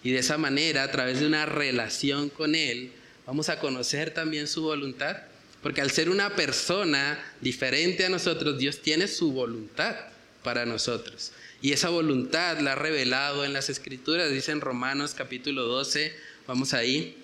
Y 0.06 0.12
de 0.12 0.20
esa 0.20 0.38
manera, 0.38 0.84
a 0.84 0.92
través 0.92 1.20
de 1.20 1.28
una 1.28 1.46
relación 1.46 2.30
con 2.30 2.56
Él, 2.56 2.94
vamos 3.26 3.50
a 3.50 3.60
conocer 3.60 4.12
también 4.12 4.48
su 4.48 4.62
voluntad. 4.62 5.18
Porque 5.62 5.82
al 5.82 5.92
ser 5.92 6.10
una 6.10 6.34
persona 6.34 7.22
diferente 7.42 8.06
a 8.06 8.10
nosotros, 8.10 8.58
Dios 8.58 8.82
tiene 8.84 9.10
su 9.10 9.34
voluntad 9.34 9.98
para 10.44 10.66
nosotros. 10.66 11.34
Y 11.62 11.74
esa 11.74 11.90
voluntad 11.90 12.58
la 12.60 12.72
ha 12.72 12.76
revelado 12.76 13.44
en 13.44 13.52
las 13.52 13.70
escrituras, 13.70 14.32
dice 14.32 14.54
en 14.54 14.62
Romanos 14.62 15.14
capítulo 15.14 15.64
12, 15.64 16.16
vamos 16.48 16.74
ahí. 16.74 17.22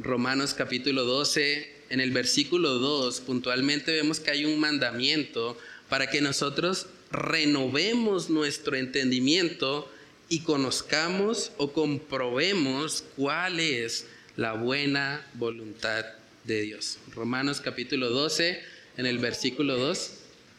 Romanos 0.00 0.54
capítulo 0.54 1.04
12, 1.04 1.74
en 1.90 1.98
el 1.98 2.12
versículo 2.12 2.74
2, 2.74 3.20
puntualmente 3.22 3.90
vemos 3.90 4.20
que 4.20 4.30
hay 4.30 4.44
un 4.44 4.60
mandamiento 4.60 5.58
para 5.88 6.08
que 6.08 6.20
nosotros 6.20 6.86
renovemos 7.10 8.30
nuestro 8.30 8.76
entendimiento 8.76 9.90
y 10.28 10.42
conozcamos 10.42 11.50
o 11.56 11.72
comprobemos 11.72 13.02
cuál 13.16 13.58
es 13.58 14.06
la 14.36 14.52
buena 14.52 15.26
voluntad 15.34 16.04
de 16.44 16.60
Dios. 16.60 16.98
Romanos 17.12 17.60
capítulo 17.60 18.10
12, 18.10 18.62
en 18.98 19.06
el 19.06 19.18
versículo 19.18 19.78
2. 19.78 20.12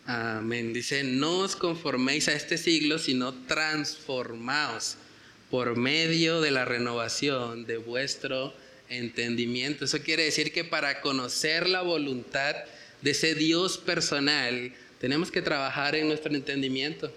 Amén. 0.06 0.74
Dice, 0.74 1.06
no 1.06 1.38
os 1.40 1.56
conforméis 1.56 2.28
a 2.28 2.34
este 2.34 2.58
siglo, 2.58 3.00
sino 3.00 3.34
transformaos 3.46 4.98
por 5.50 5.78
medio 5.78 6.42
de 6.42 6.52
la 6.52 6.66
renovación 6.66 7.66
de 7.66 7.78
vuestro 7.78 8.48
entendimiento. 8.48 8.69
Eso 8.90 10.00
quiere 10.02 10.24
decir 10.24 10.52
que 10.52 10.64
para 10.64 11.02
conocer 11.02 11.70
la 11.70 11.82
voluntad 11.82 12.56
de 13.02 13.12
ese 13.12 13.36
Dios 13.36 13.78
personal, 13.78 14.74
tenemos 15.00 15.32
que 15.32 15.42
trabajar 15.42 15.96
en 15.96 16.08
nuestro 16.08 16.34
entendimiento. 16.34 17.12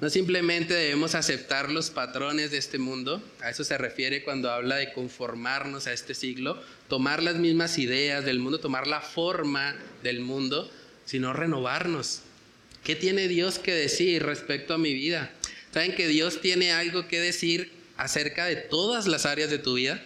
No 0.00 0.10
simplemente 0.10 0.74
debemos 0.74 1.14
aceptar 1.14 1.70
los 1.70 1.90
patrones 1.90 2.50
de 2.50 2.58
este 2.58 2.78
mundo, 2.78 3.22
a 3.40 3.50
eso 3.50 3.62
se 3.62 3.78
refiere 3.78 4.24
cuando 4.24 4.50
habla 4.50 4.74
de 4.74 4.92
conformarnos 4.92 5.86
a 5.86 5.92
este 5.92 6.14
siglo, 6.14 6.60
tomar 6.88 7.22
las 7.22 7.36
mismas 7.36 7.78
ideas 7.78 8.24
del 8.24 8.40
mundo, 8.40 8.58
tomar 8.58 8.88
la 8.88 9.00
forma 9.00 9.76
del 10.02 10.18
mundo, 10.18 10.68
sino 11.04 11.32
renovarnos. 11.32 12.22
¿Qué 12.82 12.96
tiene 12.96 13.28
Dios 13.28 13.60
que 13.60 13.72
decir 13.72 14.24
respecto 14.24 14.74
a 14.74 14.78
mi 14.78 14.92
vida? 14.92 15.30
¿Saben 15.72 15.94
que 15.94 16.08
Dios 16.08 16.40
tiene 16.40 16.72
algo 16.72 17.06
que 17.06 17.20
decir 17.20 17.70
acerca 17.96 18.46
de 18.46 18.56
todas 18.56 19.06
las 19.06 19.24
áreas 19.24 19.50
de 19.50 19.58
tu 19.58 19.74
vida? 19.74 20.04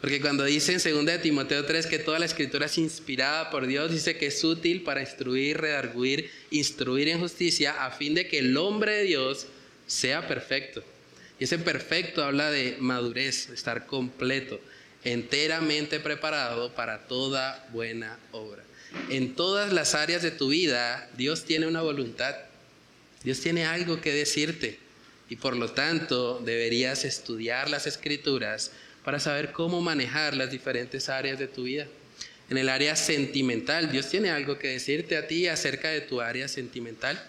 Porque 0.00 0.20
cuando 0.20 0.44
dice 0.44 0.72
en 0.72 1.06
2 1.06 1.22
Timoteo 1.22 1.64
3 1.64 1.86
que 1.86 1.98
toda 1.98 2.18
la 2.18 2.26
escritura 2.26 2.66
es 2.66 2.76
inspirada 2.76 3.50
por 3.50 3.66
Dios, 3.66 3.90
dice 3.90 4.18
que 4.18 4.26
es 4.26 4.44
útil 4.44 4.82
para 4.82 5.00
instruir, 5.00 5.58
redarguir, 5.58 6.30
instruir 6.50 7.08
en 7.08 7.20
justicia, 7.20 7.84
a 7.84 7.90
fin 7.90 8.14
de 8.14 8.28
que 8.28 8.40
el 8.40 8.56
hombre 8.56 8.96
de 8.96 9.02
Dios 9.04 9.46
sea 9.86 10.28
perfecto. 10.28 10.82
Y 11.38 11.44
ese 11.44 11.58
perfecto 11.58 12.22
habla 12.22 12.50
de 12.50 12.76
madurez, 12.80 13.48
estar 13.50 13.86
completo, 13.86 14.60
enteramente 15.04 16.00
preparado 16.00 16.74
para 16.74 17.06
toda 17.06 17.66
buena 17.72 18.18
obra. 18.32 18.62
En 19.10 19.34
todas 19.34 19.72
las 19.72 19.94
áreas 19.94 20.22
de 20.22 20.30
tu 20.30 20.48
vida, 20.48 21.08
Dios 21.16 21.44
tiene 21.44 21.66
una 21.66 21.82
voluntad. 21.82 22.36
Dios 23.22 23.40
tiene 23.40 23.64
algo 23.64 24.00
que 24.00 24.12
decirte. 24.12 24.78
Y 25.28 25.36
por 25.36 25.56
lo 25.56 25.72
tanto, 25.72 26.40
deberías 26.44 27.04
estudiar 27.04 27.70
las 27.70 27.86
escrituras 27.86 28.70
para 29.04 29.20
saber 29.20 29.52
cómo 29.52 29.80
manejar 29.80 30.34
las 30.34 30.50
diferentes 30.50 31.08
áreas 31.08 31.38
de 31.38 31.46
tu 31.46 31.64
vida. 31.64 31.86
En 32.50 32.58
el 32.58 32.68
área 32.68 32.96
sentimental, 32.96 33.92
Dios 33.92 34.08
tiene 34.08 34.30
algo 34.30 34.58
que 34.58 34.68
decirte 34.68 35.16
a 35.16 35.26
ti 35.26 35.46
acerca 35.46 35.90
de 35.90 36.00
tu 36.00 36.20
área 36.20 36.48
sentimental. 36.48 37.22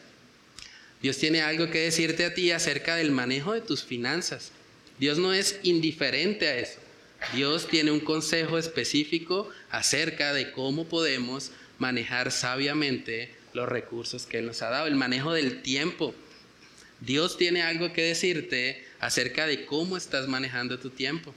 Dios 1.02 1.18
tiene 1.18 1.42
algo 1.42 1.70
que 1.70 1.80
decirte 1.80 2.26
a 2.26 2.34
ti 2.34 2.52
acerca 2.52 2.96
del 2.96 3.12
manejo 3.12 3.54
de 3.54 3.62
tus 3.62 3.84
finanzas. 3.84 4.52
Dios 5.00 5.18
no 5.18 5.34
es 5.34 5.60
indiferente 5.64 6.48
a 6.48 6.58
eso. 6.58 6.80
Dios 7.34 7.68
tiene 7.68 7.92
un 7.92 8.00
consejo 8.00 8.58
específico 8.58 9.50
acerca 9.70 10.34
de 10.34 10.52
cómo 10.52 10.86
podemos 10.86 11.52
manejar 11.80 12.32
sabiamente 12.32 13.34
los 13.54 13.68
recursos 13.68 14.26
que 14.26 14.40
Él 14.40 14.46
nos 14.46 14.62
ha 14.62 14.70
dado, 14.70 14.88
el 14.88 14.96
manejo 14.96 15.34
del 15.34 15.62
tiempo. 15.62 16.14
Dios 17.02 17.38
tiene 17.38 17.62
algo 17.62 17.94
que 17.94 18.04
decirte 18.04 18.86
acerca 19.00 19.48
de 19.48 19.66
cómo 19.66 19.98
estás 19.98 20.28
manejando 20.28 20.80
tu 20.80 20.90
tiempo. 20.90 21.34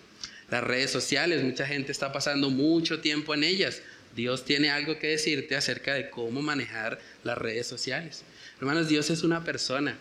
Las 0.50 0.64
redes 0.64 0.90
sociales, 0.90 1.42
mucha 1.42 1.66
gente 1.66 1.92
está 1.92 2.12
pasando 2.12 2.50
mucho 2.50 3.00
tiempo 3.00 3.34
en 3.34 3.44
ellas. 3.44 3.82
Dios 4.16 4.44
tiene 4.44 4.70
algo 4.70 4.98
que 4.98 5.08
decirte 5.08 5.56
acerca 5.56 5.94
de 5.94 6.10
cómo 6.10 6.40
manejar 6.42 6.98
las 7.22 7.36
redes 7.36 7.66
sociales. 7.66 8.22
Hermanos, 8.58 8.88
Dios 8.88 9.10
es 9.10 9.22
una 9.22 9.44
persona 9.44 9.96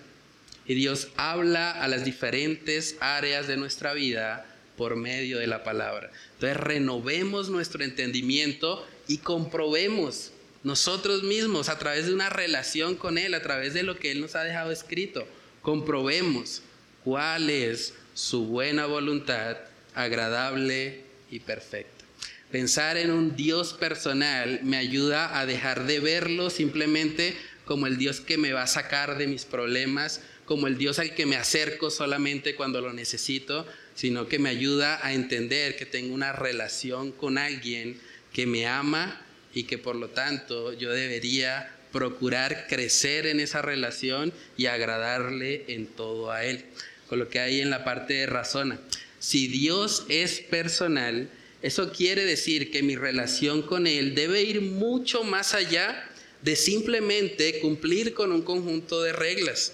y 0.65 0.73
Dios 0.73 1.09
habla 1.17 1.71
a 1.71 1.87
las 1.87 2.05
diferentes 2.05 2.95
áreas 2.99 3.47
de 3.47 3.57
nuestra 3.57 3.93
vida 3.93 4.45
por 4.77 4.95
medio 4.95 5.39
de 5.39 5.47
la 5.47 5.63
palabra. 5.63 6.11
Entonces 6.33 6.57
renovemos 6.57 7.49
nuestro 7.49 7.83
entendimiento 7.83 8.87
y 9.07 9.17
comprobemos 9.17 10.31
nosotros 10.63 11.23
mismos 11.23 11.69
a 11.69 11.77
través 11.77 12.07
de 12.07 12.13
una 12.13 12.29
relación 12.29 12.95
con 12.95 13.17
Él, 13.17 13.33
a 13.33 13.41
través 13.41 13.73
de 13.73 13.83
lo 13.83 13.97
que 13.97 14.11
Él 14.11 14.21
nos 14.21 14.35
ha 14.35 14.43
dejado 14.43 14.71
escrito, 14.71 15.27
comprobemos 15.61 16.61
cuál 17.03 17.49
es 17.49 17.93
su 18.13 18.45
buena 18.45 18.85
voluntad 18.85 19.57
agradable 19.97 21.01
y 21.29 21.39
perfecto. 21.39 22.05
Pensar 22.51 22.95
en 22.97 23.11
un 23.11 23.35
Dios 23.35 23.73
personal 23.73 24.61
me 24.63 24.77
ayuda 24.77 25.37
a 25.37 25.45
dejar 25.45 25.85
de 25.85 25.99
verlo 25.99 26.49
simplemente 26.49 27.35
como 27.65 27.87
el 27.87 27.97
Dios 27.97 28.21
que 28.21 28.37
me 28.37 28.53
va 28.53 28.63
a 28.63 28.67
sacar 28.67 29.17
de 29.17 29.27
mis 29.27 29.43
problemas, 29.43 30.21
como 30.45 30.67
el 30.67 30.77
Dios 30.77 30.99
al 30.99 31.13
que 31.13 31.25
me 31.25 31.35
acerco 31.35 31.91
solamente 31.91 32.55
cuando 32.55 32.79
lo 32.79 32.93
necesito, 32.93 33.67
sino 33.95 34.29
que 34.29 34.39
me 34.39 34.49
ayuda 34.49 35.05
a 35.05 35.13
entender 35.13 35.75
que 35.75 35.85
tengo 35.85 36.13
una 36.13 36.31
relación 36.31 37.11
con 37.11 37.37
alguien 37.37 37.99
que 38.31 38.45
me 38.45 38.65
ama 38.65 39.21
y 39.53 39.63
que 39.63 39.77
por 39.77 39.97
lo 39.97 40.09
tanto 40.09 40.71
yo 40.71 40.91
debería 40.91 41.73
procurar 41.91 42.67
crecer 42.67 43.27
en 43.27 43.41
esa 43.41 43.61
relación 43.61 44.31
y 44.55 44.67
agradarle 44.67 45.65
en 45.67 45.87
todo 45.87 46.31
a 46.31 46.45
Él. 46.45 46.65
Con 47.09 47.19
lo 47.19 47.27
que 47.27 47.39
hay 47.39 47.59
en 47.61 47.69
la 47.69 47.83
parte 47.83 48.13
de 48.13 48.25
razona. 48.27 48.79
Si 49.20 49.47
Dios 49.47 50.05
es 50.09 50.39
personal, 50.39 51.30
eso 51.61 51.91
quiere 51.91 52.26
decir 52.26 52.72
que 52.72 52.84
mi 52.84 52.95
relación 52.95 53.61
con 53.61 53.88
Él 53.88 54.13
debe 54.13 54.43
ir 54.43 54.61
mucho 54.61 55.24
más 55.24 55.53
allá 55.53 56.07
de 56.41 56.55
simplemente 56.55 57.59
cumplir 57.59 58.13
con 58.13 58.32
un 58.32 58.43
conjunto 58.43 59.01
de 59.01 59.13
reglas 59.13 59.74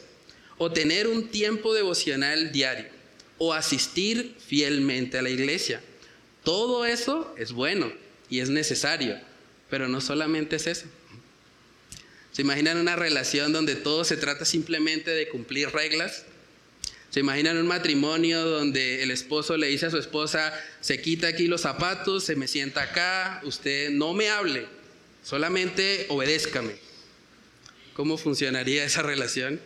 o 0.57 0.71
tener 0.71 1.07
un 1.07 1.27
tiempo 1.27 1.73
devocional 1.73 2.51
diario 2.51 2.87
o 3.37 3.53
asistir 3.53 4.35
fielmente 4.39 5.17
a 5.17 5.21
la 5.21 5.29
iglesia. 5.29 5.81
Todo 6.43 6.85
eso 6.85 7.35
es 7.37 7.51
bueno 7.51 7.91
y 8.29 8.39
es 8.39 8.49
necesario, 8.49 9.19
pero 9.69 9.87
no 9.87 9.99
solamente 9.99 10.55
es 10.55 10.67
eso. 10.67 10.85
¿Se 12.31 12.41
imaginan 12.41 12.77
una 12.77 12.95
relación 12.95 13.53
donde 13.53 13.75
todo 13.75 14.03
se 14.03 14.17
trata 14.17 14.45
simplemente 14.45 15.11
de 15.11 15.29
cumplir 15.29 15.69
reglas? 15.69 16.25
¿Se 17.13 17.19
imaginan 17.19 17.57
un 17.57 17.67
matrimonio 17.67 18.43
donde 18.43 19.03
el 19.03 19.11
esposo 19.11 19.55
le 19.55 19.67
dice 19.67 19.85
a 19.85 19.91
su 19.91 19.99
esposa, 19.99 20.51
se 20.81 20.99
quita 20.99 21.27
aquí 21.27 21.45
los 21.45 21.61
zapatos, 21.61 22.23
se 22.23 22.35
me 22.35 22.47
sienta 22.47 22.81
acá, 22.81 23.39
usted 23.43 23.91
no 23.91 24.15
me 24.15 24.29
hable, 24.29 24.65
solamente 25.21 26.07
obedézcame? 26.09 26.73
¿Cómo 27.93 28.17
funcionaría 28.17 28.83
esa 28.83 29.03
relación? 29.03 29.61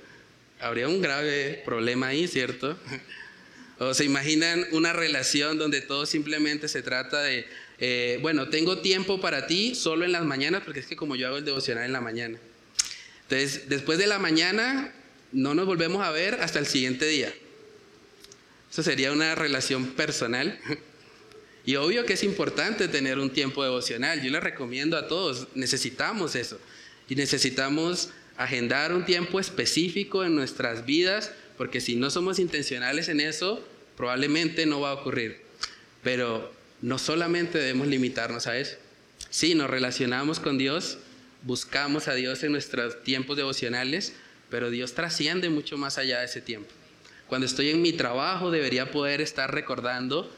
Habría 0.60 0.90
un 0.90 1.02
grave 1.02 1.62
problema 1.64 2.08
ahí, 2.08 2.28
¿cierto? 2.28 2.78
O 3.80 3.94
se 3.94 4.04
imaginan 4.04 4.66
una 4.72 4.92
relación 4.92 5.60
donde 5.60 5.82
todo 5.82 6.08
simplemente 6.08 6.68
se 6.68 6.82
trata 6.82 7.22
de, 7.22 7.46
eh, 7.78 8.18
bueno, 8.24 8.50
tengo 8.50 8.80
tiempo 8.80 9.22
para 9.22 9.46
ti 9.46 9.74
solo 9.76 10.04
en 10.04 10.12
las 10.12 10.26
mañanas, 10.26 10.64
porque 10.66 10.80
es 10.80 10.88
que 10.88 10.98
como 10.98 11.16
yo 11.16 11.28
hago 11.28 11.38
el 11.38 11.46
devocional 11.46 11.86
en 11.86 11.94
la 11.94 12.02
mañana. 12.02 12.40
Entonces, 13.30 13.70
después 13.70 14.00
de 14.00 14.08
la 14.08 14.18
mañana, 14.18 14.92
no 15.32 15.54
nos 15.54 15.66
volvemos 15.66 16.04
a 16.06 16.12
ver 16.12 16.36
hasta 16.36 16.60
el 16.60 16.66
siguiente 16.66 17.06
día. 17.06 17.34
Eso 18.72 18.84
sería 18.84 19.12
una 19.12 19.36
relación 19.36 19.88
personal. 19.88 20.60
Y 21.66 21.76
obvio 21.76 22.06
que 22.06 22.14
es 22.14 22.24
importante 22.24 22.88
tener 22.88 23.20
un 23.20 23.30
tiempo 23.30 23.64
devocional. 23.64 24.22
Yo 24.22 24.32
le 24.32 24.40
recomiendo 24.40 24.98
a 24.98 25.08
todos, 25.08 25.48
necesitamos 25.54 26.36
eso. 26.36 26.60
Y 27.10 27.16
necesitamos 27.16 28.10
agendar 28.38 28.94
un 28.94 29.06
tiempo 29.06 29.40
específico 29.40 30.24
en 30.24 30.36
nuestras 30.36 30.86
vidas 30.86 31.32
porque 31.58 31.82
si 31.82 31.96
no 31.96 32.12
somos 32.12 32.40
intencionales 32.40 33.10
en 33.10 33.20
eso, 33.20 33.68
probablemente 33.98 34.66
no 34.66 34.80
va 34.80 34.92
a 34.92 34.94
ocurrir. 34.94 35.42
Pero 36.04 36.54
no 36.82 37.00
solamente 37.00 37.58
debemos 37.58 37.88
limitarnos 37.88 38.46
a 38.48 38.58
eso. 38.58 38.78
Sí, 39.32 39.56
nos 39.56 39.70
relacionamos 39.70 40.40
con 40.40 40.58
Dios, 40.58 41.00
buscamos 41.42 42.08
a 42.08 42.14
Dios 42.14 42.44
en 42.44 42.52
nuestros 42.52 43.04
tiempos 43.04 43.36
devocionales, 43.36 44.14
pero 44.50 44.70
Dios 44.70 44.94
trasciende 44.94 45.50
mucho 45.50 45.78
más 45.78 45.98
allá 45.98 46.20
de 46.20 46.26
ese 46.26 46.42
tiempo. 46.42 46.70
Cuando 47.28 47.46
estoy 47.46 47.70
en 47.70 47.82
mi 47.82 47.94
trabajo 47.94 48.52
debería 48.52 48.92
poder 48.92 49.22
estar 49.22 49.54
recordando, 49.54 50.32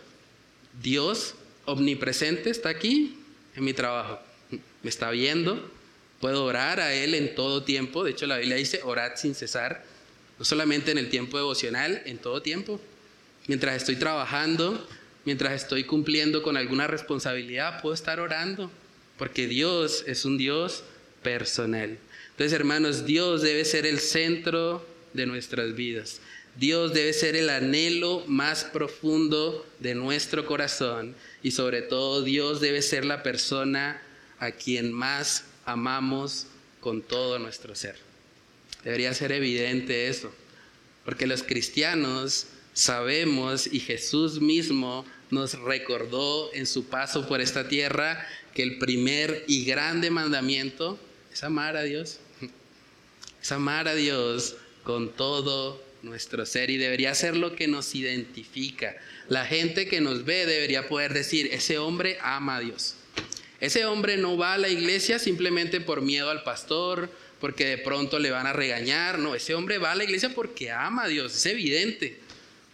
Dios 0.81 1.35
omnipresente 1.65 2.49
está 2.49 2.69
aquí 2.69 3.17
en 3.55 3.63
mi 3.63 3.73
trabajo, 3.73 4.19
me 4.49 4.89
está 4.89 5.11
viendo, 5.11 5.71
puedo 6.19 6.45
orar 6.45 6.79
a 6.79 6.93
Él 6.93 7.13
en 7.13 7.35
todo 7.35 7.63
tiempo, 7.63 8.03
de 8.03 8.11
hecho 8.11 8.25
la 8.25 8.37
Biblia 8.37 8.55
dice, 8.55 8.81
orad 8.83 9.11
sin 9.15 9.35
cesar, 9.35 9.83
no 10.39 10.45
solamente 10.45 10.91
en 10.91 10.97
el 10.97 11.09
tiempo 11.09 11.37
devocional, 11.37 12.01
en 12.05 12.17
todo 12.17 12.41
tiempo. 12.41 12.79
Mientras 13.47 13.75
estoy 13.75 13.97
trabajando, 13.97 14.87
mientras 15.25 15.53
estoy 15.53 15.83
cumpliendo 15.83 16.41
con 16.41 16.57
alguna 16.57 16.87
responsabilidad, 16.87 17.81
puedo 17.81 17.93
estar 17.93 18.19
orando, 18.19 18.71
porque 19.17 19.47
Dios 19.47 20.03
es 20.07 20.25
un 20.25 20.37
Dios 20.37 20.83
personal. 21.21 21.97
Entonces, 22.39 22.57
hermanos, 22.57 23.05
Dios 23.05 23.41
debe 23.41 23.65
ser 23.65 23.85
el 23.85 23.99
centro 23.99 24.87
de 25.13 25.25
nuestras 25.25 25.75
vidas. 25.75 26.21
Dios 26.55 26.93
debe 26.93 27.11
ser 27.11 27.35
el 27.35 27.49
anhelo 27.49 28.23
más 28.27 28.63
profundo 28.63 29.65
de 29.79 29.93
nuestro 29.93 30.45
corazón 30.45 31.17
y 31.43 31.51
sobre 31.51 31.81
todo 31.81 32.21
Dios 32.21 32.61
debe 32.61 32.81
ser 32.81 33.03
la 33.03 33.23
persona 33.23 34.01
a 34.39 34.51
quien 34.51 34.93
más 34.93 35.43
amamos 35.65 36.47
con 36.79 37.01
todo 37.01 37.39
nuestro 37.39 37.75
ser. 37.75 37.97
Debería 38.85 39.13
ser 39.13 39.33
evidente 39.33 40.07
eso, 40.07 40.33
porque 41.03 41.27
los 41.27 41.43
cristianos 41.43 42.47
sabemos 42.71 43.67
y 43.67 43.81
Jesús 43.81 44.39
mismo 44.39 45.05
nos 45.29 45.59
recordó 45.59 46.53
en 46.53 46.67
su 46.67 46.85
paso 46.85 47.27
por 47.27 47.41
esta 47.41 47.67
tierra 47.67 48.25
que 48.53 48.63
el 48.63 48.77
primer 48.77 49.43
y 49.45 49.65
grande 49.65 50.09
mandamiento 50.09 50.97
es 51.33 51.43
amar 51.43 51.75
a 51.75 51.83
Dios. 51.83 52.21
Es 53.41 53.51
amar 53.51 53.87
a 53.87 53.95
Dios 53.95 54.55
con 54.83 55.09
todo 55.09 55.83
nuestro 56.01 56.45
ser 56.45 56.69
y 56.69 56.77
debería 56.77 57.13
ser 57.15 57.35
lo 57.35 57.55
que 57.55 57.67
nos 57.67 57.95
identifica. 57.95 58.95
La 59.27 59.45
gente 59.45 59.87
que 59.87 60.01
nos 60.01 60.25
ve 60.25 60.45
debería 60.45 60.87
poder 60.87 61.13
decir, 61.13 61.49
ese 61.51 61.77
hombre 61.77 62.17
ama 62.21 62.57
a 62.57 62.59
Dios. 62.59 62.95
Ese 63.59 63.85
hombre 63.85 64.17
no 64.17 64.37
va 64.37 64.53
a 64.53 64.57
la 64.57 64.69
iglesia 64.69 65.19
simplemente 65.19 65.81
por 65.81 66.01
miedo 66.01 66.29
al 66.29 66.43
pastor, 66.43 67.09
porque 67.41 67.65
de 67.65 67.77
pronto 67.77 68.19
le 68.19 68.31
van 68.31 68.47
a 68.47 68.53
regañar. 68.53 69.19
No, 69.19 69.35
ese 69.35 69.53
hombre 69.53 69.77
va 69.77 69.91
a 69.91 69.95
la 69.95 70.05
iglesia 70.05 70.33
porque 70.33 70.71
ama 70.71 71.03
a 71.03 71.07
Dios, 71.07 71.35
es 71.35 71.45
evidente. 71.45 72.19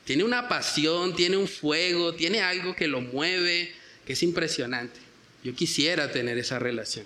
Tiene 0.05 0.23
una 0.23 0.47
pasión, 0.47 1.15
tiene 1.15 1.37
un 1.37 1.47
fuego, 1.47 2.13
tiene 2.13 2.41
algo 2.41 2.75
que 2.75 2.87
lo 2.87 3.01
mueve, 3.01 3.73
que 4.05 4.13
es 4.13 4.21
impresionante. 4.21 4.99
Yo 5.43 5.55
quisiera 5.55 6.11
tener 6.11 6.37
esa 6.37 6.59
relación. 6.59 7.05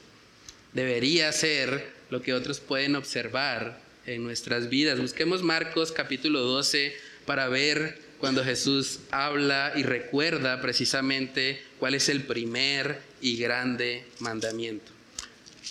Debería 0.73 1.31
ser 1.31 1.98
lo 2.09 2.21
que 2.21 2.33
otros 2.33 2.59
pueden 2.59 2.95
observar 2.95 3.79
en 4.05 4.23
nuestras 4.23 4.69
vidas. 4.69 4.99
Busquemos 4.99 5.43
Marcos 5.43 5.91
capítulo 5.91 6.41
12 6.41 6.93
para 7.25 7.47
ver 7.47 7.99
cuando 8.19 8.43
Jesús 8.43 8.99
habla 9.11 9.73
y 9.75 9.83
recuerda 9.83 10.61
precisamente 10.61 11.61
cuál 11.79 11.95
es 11.95 12.09
el 12.09 12.23
primer 12.23 12.99
y 13.21 13.37
grande 13.37 14.03
mandamiento. 14.19 14.91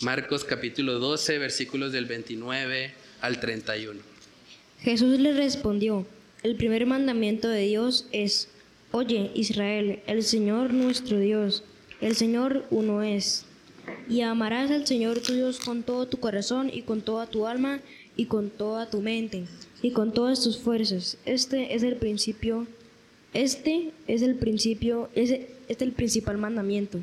Marcos 0.01 0.45
capítulo 0.45 0.99
12, 0.99 1.39
versículos 1.39 1.93
del 1.93 2.07
29 2.07 2.93
al 3.21 3.41
31. 3.41 4.01
Jesús 4.81 5.19
le 5.19 5.33
respondió, 5.33 6.07
el 6.45 6.55
primer 6.55 6.87
mandamiento 6.87 7.49
de 7.49 7.63
Dios 7.63 8.07
es, 8.13 8.49
oye 8.93 9.33
Israel, 9.35 10.01
el 10.07 10.23
Señor 10.23 10.73
nuestro 10.73 11.19
Dios, 11.19 11.65
el 12.01 12.15
Señor 12.15 12.65
uno 12.71 13.03
es, 13.03 13.45
y 14.09 14.23
amarás 14.23 14.71
al 14.71 14.87
Señor 14.87 15.21
tu 15.21 15.35
Dios 15.35 15.61
con 15.61 15.83
todo 15.83 16.07
tu 16.07 16.19
corazón 16.19 16.71
y 16.73 16.83
con 16.83 17.01
toda 17.03 17.27
tu 17.27 17.47
alma 17.47 17.81
y 18.17 18.27
con 18.27 18.51
toda 18.51 18.91
tu 18.91 19.01
mente 19.01 19.45
y 19.83 19.93
con 19.93 20.13
todas 20.13 20.43
tus 20.43 20.59
fuerzas. 20.59 21.17
Este 21.25 21.75
es 21.75 21.83
el 21.83 21.97
principio, 21.97 22.67
este 23.35 23.93
es 24.07 24.23
el 24.23 24.35
principio, 24.35 25.09
este 25.15 25.51
es 25.69 25.81
el 25.81 25.93
principal 25.93 26.39
mandamiento. 26.39 27.01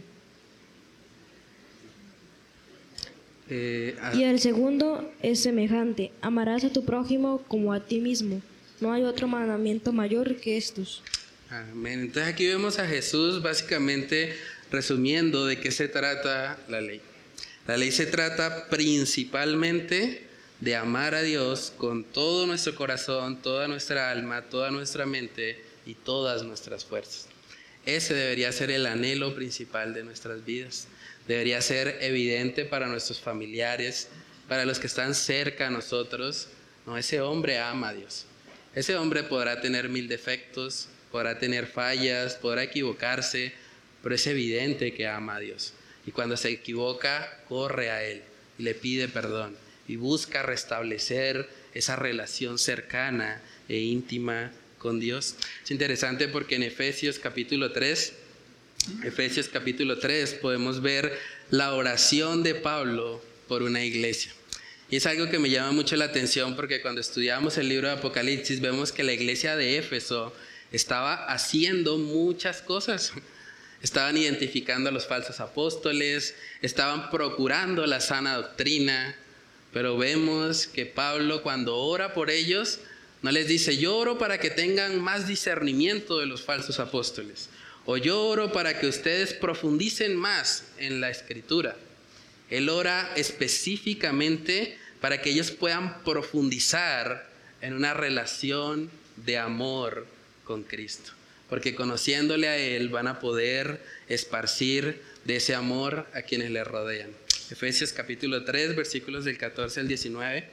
Eh, 3.49 3.95
Y 4.15 4.23
el 4.23 4.39
segundo 4.39 5.11
es 5.21 5.41
semejante, 5.41 6.11
amarás 6.21 6.63
a 6.63 6.73
tu 6.73 6.83
prójimo 6.83 7.43
como 7.47 7.73
a 7.73 7.79
ti 7.79 7.99
mismo. 7.99 8.41
No 8.81 8.91
hay 8.91 9.03
otro 9.03 9.27
mandamiento 9.27 9.93
mayor 9.93 10.35
que 10.37 10.57
estos. 10.57 11.03
Amén. 11.49 12.01
Entonces 12.01 12.33
aquí 12.33 12.47
vemos 12.47 12.79
a 12.79 12.87
Jesús 12.87 13.41
básicamente 13.41 14.33
resumiendo 14.71 15.45
de 15.45 15.59
qué 15.59 15.71
se 15.71 15.87
trata 15.87 16.57
la 16.67 16.81
ley. 16.81 17.01
La 17.67 17.77
ley 17.77 17.91
se 17.91 18.05
trata 18.05 18.67
principalmente 18.69 20.27
de 20.59 20.75
amar 20.75 21.15
a 21.15 21.21
Dios 21.21 21.73
con 21.77 22.03
todo 22.03 22.45
nuestro 22.45 22.75
corazón, 22.75 23.41
toda 23.41 23.67
nuestra 23.67 24.11
alma, 24.11 24.43
toda 24.43 24.71
nuestra 24.71 25.05
mente 25.05 25.63
y 25.85 25.95
todas 25.95 26.43
nuestras 26.43 26.85
fuerzas. 26.85 27.27
Ese 27.85 28.13
debería 28.13 28.51
ser 28.51 28.71
el 28.71 28.85
anhelo 28.85 29.35
principal 29.35 29.93
de 29.93 30.03
nuestras 30.03 30.43
vidas. 30.43 30.87
Debería 31.27 31.61
ser 31.61 31.97
evidente 32.01 32.65
para 32.65 32.87
nuestros 32.87 33.19
familiares, 33.19 34.09
para 34.47 34.65
los 34.65 34.79
que 34.79 34.87
están 34.87 35.13
cerca 35.13 35.67
a 35.67 35.71
nosotros. 35.71 36.49
No, 36.85 36.97
ese 36.97 37.21
hombre 37.21 37.59
ama 37.59 37.89
a 37.89 37.93
Dios. 37.93 38.25
Ese 38.73 38.95
hombre 38.95 39.23
podrá 39.23 39.61
tener 39.61 39.89
mil 39.89 40.07
defectos, 40.07 40.87
podrá 41.11 41.39
tener 41.39 41.67
fallas, 41.67 42.35
podrá 42.35 42.63
equivocarse, 42.63 43.53
pero 44.05 44.13
es 44.13 44.27
evidente 44.27 44.93
que 44.93 45.07
ama 45.07 45.37
a 45.37 45.39
Dios. 45.39 45.73
Y 46.05 46.11
cuando 46.11 46.37
se 46.37 46.49
equivoca, 46.49 47.41
corre 47.49 47.89
a 47.89 48.03
Él 48.03 48.21
y 48.59 48.61
le 48.61 48.75
pide 48.75 49.07
perdón 49.07 49.57
y 49.87 49.95
busca 49.95 50.43
restablecer 50.43 51.49
esa 51.73 51.95
relación 51.95 52.59
cercana 52.59 53.41
e 53.67 53.79
íntima 53.79 54.51
con 54.77 54.99
Dios. 54.99 55.37
Es 55.63 55.71
interesante 55.71 56.27
porque 56.27 56.53
en 56.53 56.61
Efesios 56.61 57.17
capítulo 57.17 57.71
3, 57.71 58.13
Efesios 59.05 59.49
capítulo 59.49 59.97
3 59.97 60.35
podemos 60.35 60.83
ver 60.83 61.17
la 61.49 61.73
oración 61.73 62.43
de 62.43 62.53
Pablo 62.53 63.23
por 63.47 63.63
una 63.63 63.83
iglesia. 63.83 64.31
Y 64.91 64.97
es 64.97 65.07
algo 65.07 65.31
que 65.31 65.39
me 65.39 65.49
llama 65.49 65.71
mucho 65.71 65.95
la 65.95 66.05
atención 66.05 66.55
porque 66.55 66.79
cuando 66.83 67.01
estudiamos 67.01 67.57
el 67.57 67.69
libro 67.69 67.87
de 67.87 67.95
Apocalipsis 67.95 68.61
vemos 68.61 68.91
que 68.91 69.03
la 69.03 69.13
iglesia 69.13 69.55
de 69.55 69.79
Éfeso 69.79 70.31
estaba 70.71 71.25
haciendo 71.25 71.97
muchas 71.97 72.61
cosas. 72.61 73.11
Estaban 73.81 74.17
identificando 74.17 74.89
a 74.89 74.91
los 74.91 75.05
falsos 75.05 75.39
apóstoles, 75.39 76.35
estaban 76.61 77.11
procurando 77.11 77.85
la 77.85 78.01
sana 78.01 78.35
doctrina, 78.35 79.15
pero 79.73 79.97
vemos 79.97 80.67
que 80.67 80.85
Pablo 80.85 81.43
cuando 81.43 81.77
ora 81.77 82.13
por 82.13 82.29
ellos, 82.29 82.79
no 83.21 83.31
les 83.31 83.47
dice, 83.47 83.77
yo 83.77 83.97
oro 83.97 84.17
para 84.17 84.37
que 84.37 84.49
tengan 84.49 85.01
más 85.01 85.27
discernimiento 85.27 86.19
de 86.19 86.25
los 86.25 86.43
falsos 86.43 86.79
apóstoles, 86.79 87.49
o 87.85 87.97
yo 87.97 88.23
oro 88.23 88.51
para 88.51 88.79
que 88.79 88.87
ustedes 88.87 89.33
profundicen 89.33 90.15
más 90.15 90.65
en 90.77 91.01
la 91.01 91.09
escritura. 91.09 91.75
Él 92.49 92.69
ora 92.69 93.11
específicamente 93.15 94.77
para 95.01 95.21
que 95.21 95.31
ellos 95.31 95.51
puedan 95.51 96.03
profundizar 96.03 97.29
en 97.61 97.73
una 97.73 97.93
relación 97.93 98.89
de 99.17 99.37
amor 99.37 100.07
con 100.43 100.63
Cristo. 100.63 101.14
Porque 101.49 101.75
conociéndole 101.75 102.47
a 102.47 102.57
Él 102.57 102.89
van 102.89 103.07
a 103.07 103.19
poder 103.19 103.81
esparcir 104.07 105.01
de 105.25 105.37
ese 105.37 105.55
amor 105.55 106.07
a 106.13 106.21
quienes 106.21 106.51
le 106.51 106.63
rodean. 106.63 107.09
Efesios 107.51 107.93
capítulo 107.93 108.43
3, 108.43 108.75
versículos 108.75 109.25
del 109.25 109.37
14 109.37 109.81
al 109.81 109.87
19. 109.87 110.43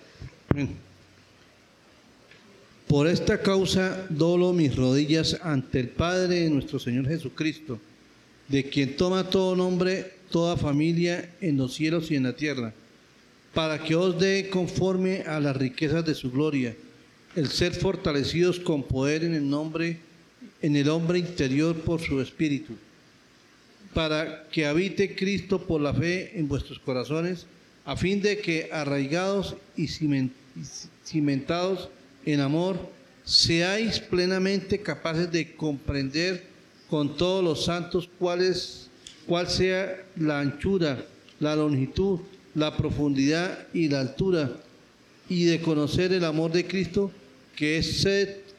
Por 2.86 3.06
esta 3.06 3.40
causa 3.40 4.06
doblo 4.10 4.52
mis 4.52 4.76
rodillas 4.76 5.38
ante 5.42 5.80
el 5.80 5.88
Padre 5.88 6.40
de 6.40 6.50
nuestro 6.50 6.78
Señor 6.78 7.08
Jesucristo, 7.08 7.80
de 8.48 8.68
quien 8.68 8.96
toma 8.96 9.30
todo 9.30 9.56
nombre, 9.56 10.12
toda 10.30 10.58
familia 10.58 11.30
en 11.40 11.56
los 11.56 11.72
cielos 11.72 12.10
y 12.10 12.16
en 12.16 12.24
la 12.24 12.36
tierra, 12.36 12.74
para 13.54 13.82
que 13.82 13.94
os 13.94 14.18
dé 14.18 14.50
conforme 14.50 15.22
a 15.22 15.40
las 15.40 15.56
riquezas 15.56 16.04
de 16.04 16.14
su 16.14 16.30
gloria, 16.30 16.76
el 17.34 17.48
ser 17.48 17.72
fortalecidos 17.72 18.60
con 18.60 18.82
poder 18.82 19.24
en 19.24 19.34
el 19.34 19.48
nombre, 19.48 19.98
en 20.62 20.76
el 20.76 20.88
hombre 20.88 21.18
interior 21.18 21.76
por 21.76 22.00
su 22.00 22.20
espíritu, 22.20 22.74
para 23.92 24.48
que 24.48 24.64
habite 24.64 25.14
Cristo 25.14 25.60
por 25.60 25.80
la 25.80 25.92
fe 25.92 26.38
en 26.38 26.48
vuestros 26.48 26.78
corazones, 26.78 27.46
a 27.84 27.96
fin 27.96 28.22
de 28.22 28.38
que 28.38 28.70
arraigados 28.72 29.56
y 29.76 29.88
cimentados 31.04 31.88
en 32.24 32.40
amor, 32.40 32.78
seáis 33.24 33.98
plenamente 33.98 34.80
capaces 34.80 35.30
de 35.30 35.54
comprender 35.54 36.44
con 36.88 37.16
todos 37.16 37.42
los 37.44 37.64
santos 37.64 38.08
cuál, 38.18 38.54
cuál 39.26 39.48
sea 39.48 40.04
la 40.16 40.40
anchura, 40.40 41.04
la 41.40 41.56
longitud, 41.56 42.20
la 42.54 42.76
profundidad 42.76 43.66
y 43.74 43.88
la 43.88 44.00
altura, 44.00 44.52
y 45.28 45.44
de 45.44 45.60
conocer 45.60 46.12
el 46.12 46.24
amor 46.24 46.52
de 46.52 46.66
Cristo 46.66 47.10
que, 47.56 47.78
es 47.78 48.06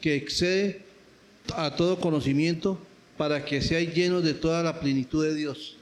que 0.00 0.16
excede 0.16 0.82
a 1.52 1.76
todo 1.76 2.00
conocimiento, 2.00 2.78
para 3.16 3.44
que 3.44 3.62
seáis 3.62 3.94
llenos 3.94 4.24
de 4.24 4.34
toda 4.34 4.62
la 4.62 4.80
plenitud 4.80 5.24
de 5.24 5.34
Dios. 5.34 5.76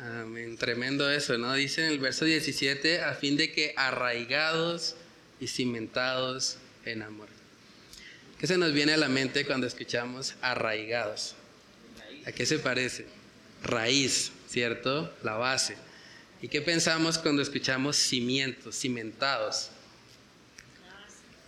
Amén. 0.00 0.56
Tremendo 0.56 1.10
eso, 1.10 1.38
¿no? 1.38 1.52
Dice 1.54 1.84
en 1.84 1.90
el 1.90 1.98
verso 1.98 2.24
17, 2.24 3.00
a 3.00 3.14
fin 3.14 3.36
de 3.36 3.52
que 3.52 3.74
arraigados 3.76 4.96
y 5.40 5.46
cimentados 5.48 6.58
en 6.84 7.02
amor. 7.02 7.28
¿Qué 8.38 8.46
se 8.46 8.56
nos 8.56 8.72
viene 8.72 8.92
a 8.92 8.96
la 8.96 9.08
mente 9.08 9.44
cuando 9.44 9.66
escuchamos 9.66 10.34
arraigados? 10.40 11.34
¿A 12.24 12.32
qué 12.32 12.46
se 12.46 12.58
parece? 12.58 13.06
Raíz, 13.62 14.30
¿cierto? 14.48 15.12
La 15.22 15.34
base. 15.34 15.76
¿Y 16.40 16.48
qué 16.48 16.62
pensamos 16.62 17.18
cuando 17.18 17.42
escuchamos 17.42 17.96
cimientos, 17.96 18.78
cimentados? 18.78 19.70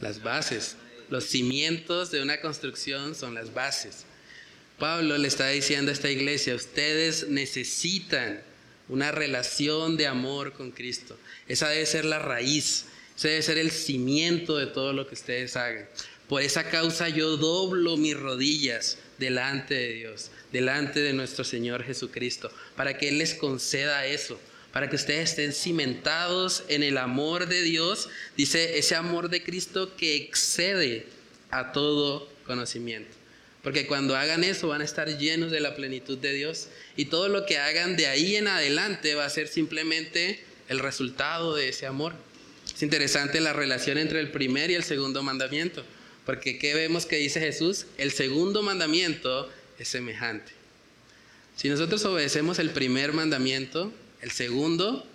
Las 0.00 0.22
bases. 0.22 0.76
Los 1.10 1.24
cimientos 1.24 2.10
de 2.10 2.22
una 2.22 2.40
construcción 2.40 3.14
son 3.14 3.34
las 3.34 3.52
bases. 3.52 4.04
Pablo 4.78 5.18
le 5.18 5.28
está 5.28 5.48
diciendo 5.48 5.90
a 5.90 5.94
esta 5.94 6.10
iglesia, 6.10 6.54
ustedes 6.54 7.28
necesitan 7.28 8.40
una 8.88 9.12
relación 9.12 9.96
de 9.96 10.06
amor 10.06 10.52
con 10.52 10.70
Cristo. 10.70 11.18
Esa 11.48 11.68
debe 11.68 11.84
ser 11.84 12.04
la 12.04 12.18
raíz, 12.18 12.86
ese 13.16 13.28
debe 13.28 13.42
ser 13.42 13.58
el 13.58 13.72
cimiento 13.72 14.56
de 14.56 14.66
todo 14.66 14.92
lo 14.92 15.06
que 15.06 15.14
ustedes 15.14 15.56
hagan. 15.56 15.86
Por 16.28 16.42
esa 16.42 16.70
causa 16.70 17.08
yo 17.08 17.36
doblo 17.36 17.96
mis 17.96 18.16
rodillas 18.16 18.98
delante 19.18 19.74
de 19.74 19.92
Dios, 19.94 20.30
delante 20.52 21.00
de 21.00 21.12
nuestro 21.12 21.42
Señor 21.42 21.82
Jesucristo, 21.82 22.52
para 22.76 22.96
que 22.96 23.08
Él 23.08 23.18
les 23.18 23.34
conceda 23.34 24.06
eso, 24.06 24.40
para 24.72 24.88
que 24.88 24.96
ustedes 24.96 25.30
estén 25.30 25.52
cimentados 25.52 26.64
en 26.68 26.82
el 26.82 26.98
amor 26.98 27.46
de 27.46 27.62
Dios, 27.62 28.08
dice 28.36 28.78
ese 28.78 28.94
amor 28.94 29.28
de 29.28 29.42
Cristo 29.42 29.96
que 29.96 30.16
excede 30.16 31.06
a 31.50 31.72
todo 31.72 32.28
conocimiento. 32.46 33.20
Porque 33.62 33.86
cuando 33.86 34.16
hagan 34.16 34.44
eso 34.44 34.68
van 34.68 34.80
a 34.80 34.84
estar 34.84 35.18
llenos 35.18 35.50
de 35.50 35.60
la 35.60 35.74
plenitud 35.74 36.16
de 36.16 36.32
Dios 36.32 36.68
y 36.96 37.06
todo 37.06 37.28
lo 37.28 37.44
que 37.44 37.58
hagan 37.58 37.96
de 37.96 38.06
ahí 38.06 38.36
en 38.36 38.48
adelante 38.48 39.14
va 39.14 39.26
a 39.26 39.30
ser 39.30 39.48
simplemente 39.48 40.42
el 40.68 40.78
resultado 40.78 41.54
de 41.54 41.68
ese 41.68 41.86
amor. 41.86 42.14
Es 42.74 42.82
interesante 42.82 43.40
la 43.40 43.52
relación 43.52 43.98
entre 43.98 44.20
el 44.20 44.30
primer 44.30 44.70
y 44.70 44.74
el 44.74 44.84
segundo 44.84 45.22
mandamiento, 45.22 45.84
porque 46.24 46.58
¿qué 46.58 46.74
vemos 46.74 47.04
que 47.04 47.16
dice 47.16 47.40
Jesús? 47.40 47.86
El 47.98 48.12
segundo 48.12 48.62
mandamiento 48.62 49.50
es 49.78 49.88
semejante. 49.88 50.52
Si 51.56 51.68
nosotros 51.68 52.02
obedecemos 52.06 52.58
el 52.58 52.70
primer 52.70 53.12
mandamiento, 53.12 53.92
el 54.22 54.30
segundo 54.30 55.06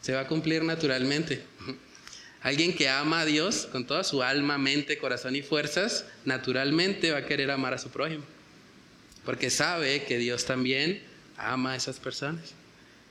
se 0.00 0.12
va 0.12 0.20
a 0.20 0.28
cumplir 0.28 0.62
naturalmente. 0.62 1.42
Alguien 2.42 2.76
que 2.76 2.90
ama 2.90 3.20
a 3.20 3.24
Dios 3.24 3.66
con 3.72 3.86
toda 3.86 4.04
su 4.04 4.22
alma, 4.22 4.58
mente, 4.58 4.98
corazón 4.98 5.34
y 5.34 5.42
fuerzas, 5.42 6.04
naturalmente 6.26 7.10
va 7.10 7.18
a 7.18 7.26
querer 7.26 7.50
amar 7.50 7.72
a 7.72 7.78
su 7.78 7.88
prójimo. 7.88 8.24
Porque 9.24 9.48
sabe 9.48 10.04
que 10.04 10.18
Dios 10.18 10.44
también 10.44 11.02
ama 11.38 11.72
a 11.72 11.76
esas 11.76 11.98
personas. 11.98 12.52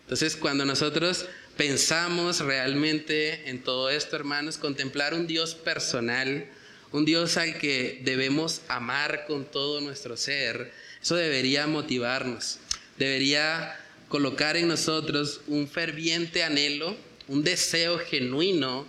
Entonces, 0.03 0.36
cuando 0.36 0.66
nosotros 0.66 1.26
pensamos 1.57 2.41
realmente 2.41 3.49
en 3.49 3.64
todo 3.64 3.89
esto, 3.89 4.16
hermanos, 4.16 4.57
contemplar 4.57 5.16
un 5.16 5.26
Dios 5.26 5.55
personal, 5.55 6.45
un 6.91 7.05
Dios 7.05 7.38
al 7.38 7.57
que 7.57 8.01
debemos 8.03 8.61
amar 8.68 9.26
con 9.26 9.45
todo 9.45 9.82
nuestro 9.82 10.16
ser, 10.16 10.72
eso 11.01 11.16
debería 11.16 11.66
motivarnos, 11.66 12.59
debería 12.99 13.80
colocar 14.14 14.57
en 14.57 14.68
nosotros 14.68 15.41
un 15.47 15.68
ferviente 15.68 16.43
anhelo, 16.43 16.95
un 17.28 17.43
deseo 17.43 17.97
genuino 17.97 18.86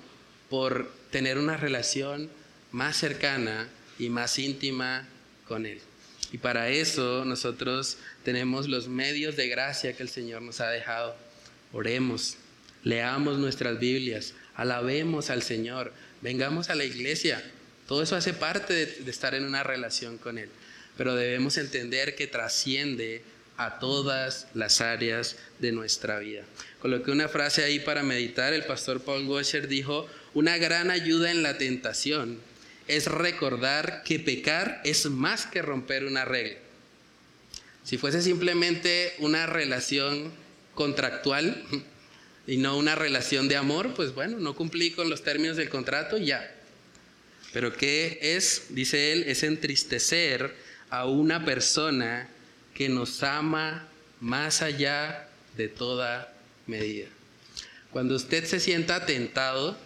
por 0.50 0.92
tener 1.10 1.38
una 1.38 1.56
relación 1.56 2.28
más 2.72 2.98
cercana 2.98 3.66
y 3.98 4.10
más 4.10 4.38
íntima 4.38 5.08
con 5.48 5.64
Él. 5.64 5.80
Y 6.30 6.36
para 6.36 6.68
eso 6.68 7.24
nosotros 7.24 7.96
tenemos 8.22 8.68
los 8.68 8.88
medios 8.88 9.34
de 9.34 9.48
gracia 9.48 9.96
que 9.96 10.02
el 10.02 10.10
Señor 10.10 10.42
nos 10.42 10.60
ha 10.60 10.68
dejado. 10.68 11.16
Oremos, 11.72 12.36
leamos 12.82 13.38
nuestras 13.38 13.78
Biblias, 13.78 14.34
alabemos 14.54 15.30
al 15.30 15.42
Señor, 15.42 15.94
vengamos 16.20 16.68
a 16.68 16.74
la 16.74 16.84
iglesia. 16.84 17.42
Todo 17.88 18.02
eso 18.02 18.14
hace 18.14 18.34
parte 18.34 18.74
de, 18.74 19.10
estar 19.10 19.34
en 19.34 19.46
una 19.46 19.62
relación 19.62 20.18
con 20.18 20.36
Él. 20.36 20.50
Pero 20.98 21.14
debemos 21.14 21.56
entender 21.56 22.14
que 22.14 22.26
trasciende 22.26 23.24
a 23.56 23.78
todas 23.78 24.48
las 24.54 24.80
áreas 24.80 25.36
de 25.60 25.72
nuestra 25.72 26.18
vida. 26.18 26.42
Coloqué 26.80 27.10
una 27.10 27.28
frase 27.28 27.64
ahí 27.64 27.80
para 27.80 28.02
meditar. 28.02 28.52
El 28.52 28.64
pastor 28.64 29.00
Paul 29.00 29.26
Washer 29.26 29.68
dijo, 29.68 30.08
una 30.34 30.58
gran 30.58 30.90
ayuda 30.90 31.30
en 31.30 31.42
la 31.42 31.56
tentación 31.56 32.38
es 32.88 33.06
recordar 33.06 34.02
que 34.04 34.18
pecar 34.18 34.80
es 34.84 35.06
más 35.06 35.46
que 35.46 35.62
romper 35.62 36.04
una 36.04 36.24
regla. 36.24 36.58
Si 37.84 37.98
fuese 37.98 38.22
simplemente 38.22 39.14
una 39.18 39.46
relación 39.46 40.32
contractual 40.74 41.64
y 42.46 42.56
no 42.56 42.76
una 42.76 42.94
relación 42.94 43.48
de 43.48 43.56
amor, 43.56 43.94
pues 43.94 44.14
bueno, 44.14 44.38
no 44.38 44.54
cumplí 44.54 44.90
con 44.90 45.08
los 45.08 45.22
términos 45.22 45.56
del 45.56 45.68
contrato, 45.68 46.18
ya. 46.18 46.50
Pero 47.52 47.72
¿qué 47.76 48.18
es? 48.20 48.66
Dice 48.70 49.12
él, 49.12 49.24
es 49.28 49.42
entristecer 49.44 50.54
a 50.90 51.06
una 51.06 51.44
persona 51.44 52.28
que 52.74 52.88
nos 52.88 53.22
ama 53.22 53.88
más 54.20 54.62
allá 54.62 55.28
de 55.56 55.68
toda 55.68 56.32
medida. 56.66 57.06
Cuando 57.90 58.16
usted 58.16 58.44
se 58.44 58.58
sienta 58.58 59.06
tentado, 59.06 59.78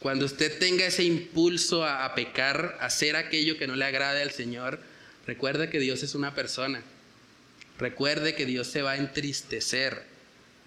cuando 0.00 0.24
usted 0.24 0.58
tenga 0.58 0.84
ese 0.84 1.04
impulso 1.04 1.84
a, 1.84 2.12
pecar, 2.14 2.76
a 2.80 2.86
hacer 2.86 3.14
aquello 3.14 3.56
que 3.56 3.68
no 3.68 3.76
le 3.76 3.84
agrade 3.84 4.20
al 4.20 4.32
Señor, 4.32 4.80
recuerde 5.26 5.70
que 5.70 5.78
Dios 5.78 6.02
es 6.02 6.16
una 6.16 6.34
persona. 6.34 6.82
Recuerde 7.78 8.34
que 8.34 8.46
Dios 8.46 8.66
se 8.66 8.82
va 8.82 8.92
a 8.92 8.96
entristecer 8.96 10.02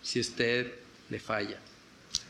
si 0.02 0.22
usted 0.22 0.72
le 1.10 1.20
falla. 1.20 1.60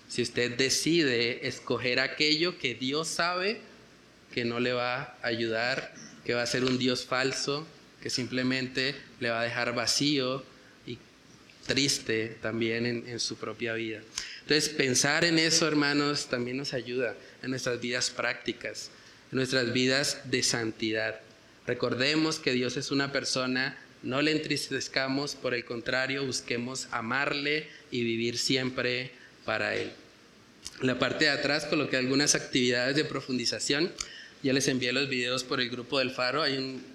Si 0.07 0.21
usted 0.21 0.57
decide 0.57 1.47
escoger 1.47 1.99
aquello 1.99 2.57
que 2.57 2.73
Dios 2.73 3.07
sabe 3.07 3.61
que 4.33 4.45
no 4.45 4.59
le 4.59 4.73
va 4.73 5.15
a 5.21 5.27
ayudar, 5.27 5.93
que 6.25 6.33
va 6.33 6.41
a 6.41 6.47
ser 6.47 6.63
un 6.63 6.79
Dios 6.79 7.05
falso, 7.05 7.67
que 8.05 8.11
simplemente 8.11 8.93
le 9.19 9.31
va 9.31 9.41
a 9.41 9.43
dejar 9.45 9.73
vacío 9.73 10.43
y 10.85 10.99
triste 11.65 12.37
también 12.39 12.85
en, 12.85 13.19
su 13.19 13.35
propia 13.35 13.73
vida. 13.73 13.99
Entonces, 14.41 14.69
pensar 14.69 15.25
en 15.25 15.39
eso, 15.39 15.67
hermanos, 15.67 16.27
también 16.29 16.57
nos 16.57 16.75
ayuda 16.75 17.15
en 17.41 17.49
nuestras 17.49 17.81
vidas 17.81 18.11
prácticas, 18.11 18.91
en 19.31 19.37
nuestras 19.37 19.73
vidas 19.73 20.21
de 20.25 20.43
santidad. 20.43 21.19
Recordemos 21.65 22.37
que 22.37 22.51
Dios 22.51 22.77
es 22.77 22.91
una 22.91 23.11
persona, 23.11 23.75
no 24.03 24.21
le 24.21 24.33
entristezcamos, 24.33 25.33
por 25.33 25.55
el 25.55 25.65
contrario, 25.65 26.27
busquemos 26.27 26.87
amarle 26.91 27.67
y 27.89 28.03
vivir 28.03 28.37
siempre 28.37 29.13
para 29.45 29.73
Él. 29.73 29.91
En 30.79 30.85
la 30.85 30.99
parte 30.99 31.25
de 31.25 31.31
atrás 31.31 31.65
coloqué 31.65 31.97
algunas 31.97 32.35
actividades 32.35 32.95
de 32.95 33.03
profundización. 33.03 33.91
Ya 34.43 34.53
les 34.53 34.67
envié 34.67 34.93
los 34.93 35.09
videos 35.09 35.43
por 35.43 35.59
el 35.59 35.71
grupo 35.71 35.97
del 35.97 36.11
Faro. 36.11 36.43
Hay 36.43 36.57
un, 36.57 36.94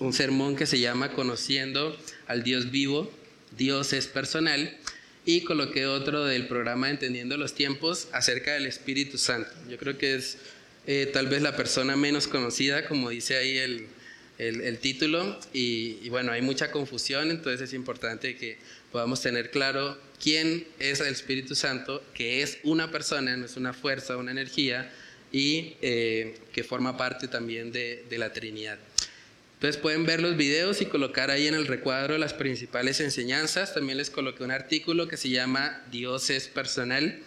un 0.00 0.12
sermón 0.12 0.56
que 0.56 0.66
se 0.66 0.80
llama 0.80 1.12
Conociendo 1.12 1.96
al 2.26 2.42
Dios 2.42 2.70
vivo. 2.70 3.12
Dios 3.56 3.92
es 3.92 4.06
personal 4.06 4.76
y 5.24 5.42
coloqué 5.42 5.86
otro 5.86 6.24
del 6.24 6.48
programa 6.48 6.90
Entendiendo 6.90 7.36
los 7.36 7.54
Tiempos 7.54 8.08
acerca 8.12 8.54
del 8.54 8.66
Espíritu 8.66 9.18
Santo. 9.18 9.50
Yo 9.68 9.78
creo 9.78 9.98
que 9.98 10.16
es 10.16 10.38
eh, 10.86 11.08
tal 11.12 11.28
vez 11.28 11.42
la 11.42 11.54
persona 11.54 11.96
menos 11.96 12.26
conocida, 12.26 12.86
como 12.88 13.10
dice 13.10 13.36
ahí 13.36 13.56
el, 13.58 13.86
el, 14.38 14.78
título, 14.78 15.38
y, 15.52 16.08
bueno, 16.08 16.32
hay 16.32 16.42
mucha 16.42 16.72
confusión, 16.72 17.30
entonces 17.30 17.60
es 17.60 17.74
importante 17.74 18.36
que 18.36 18.58
podamos 18.90 19.20
tener 19.22 19.50
claro 19.50 19.96
quién 20.20 20.66
es 20.80 21.00
el 21.00 21.08
Espíritu 21.08 21.54
Santo, 21.54 22.02
que 22.14 22.42
es 22.42 22.58
una 22.64 22.90
persona, 22.90 23.36
no 23.36 23.46
es 23.46 23.56
una 23.56 23.72
fuerza, 23.72 24.16
una 24.16 24.32
energía, 24.32 24.90
y 25.30 25.76
eh, 25.80 26.34
que 26.52 26.64
forma 26.64 26.96
parte 26.96 27.28
también 27.28 27.70
de, 27.70 28.04
de 28.10 28.18
la 28.18 28.32
Trinidad. 28.32 28.78
Entonces 29.62 29.80
pueden 29.80 30.04
ver 30.04 30.20
los 30.20 30.36
videos 30.36 30.82
y 30.82 30.86
colocar 30.86 31.30
ahí 31.30 31.46
en 31.46 31.54
el 31.54 31.68
recuadro 31.68 32.18
las 32.18 32.34
principales 32.34 32.98
enseñanzas. 32.98 33.72
También 33.74 33.96
les 33.96 34.10
coloqué 34.10 34.42
un 34.42 34.50
artículo 34.50 35.06
que 35.06 35.16
se 35.16 35.28
llama 35.28 35.84
Dios 35.92 36.30
es 36.30 36.48
personal 36.48 37.20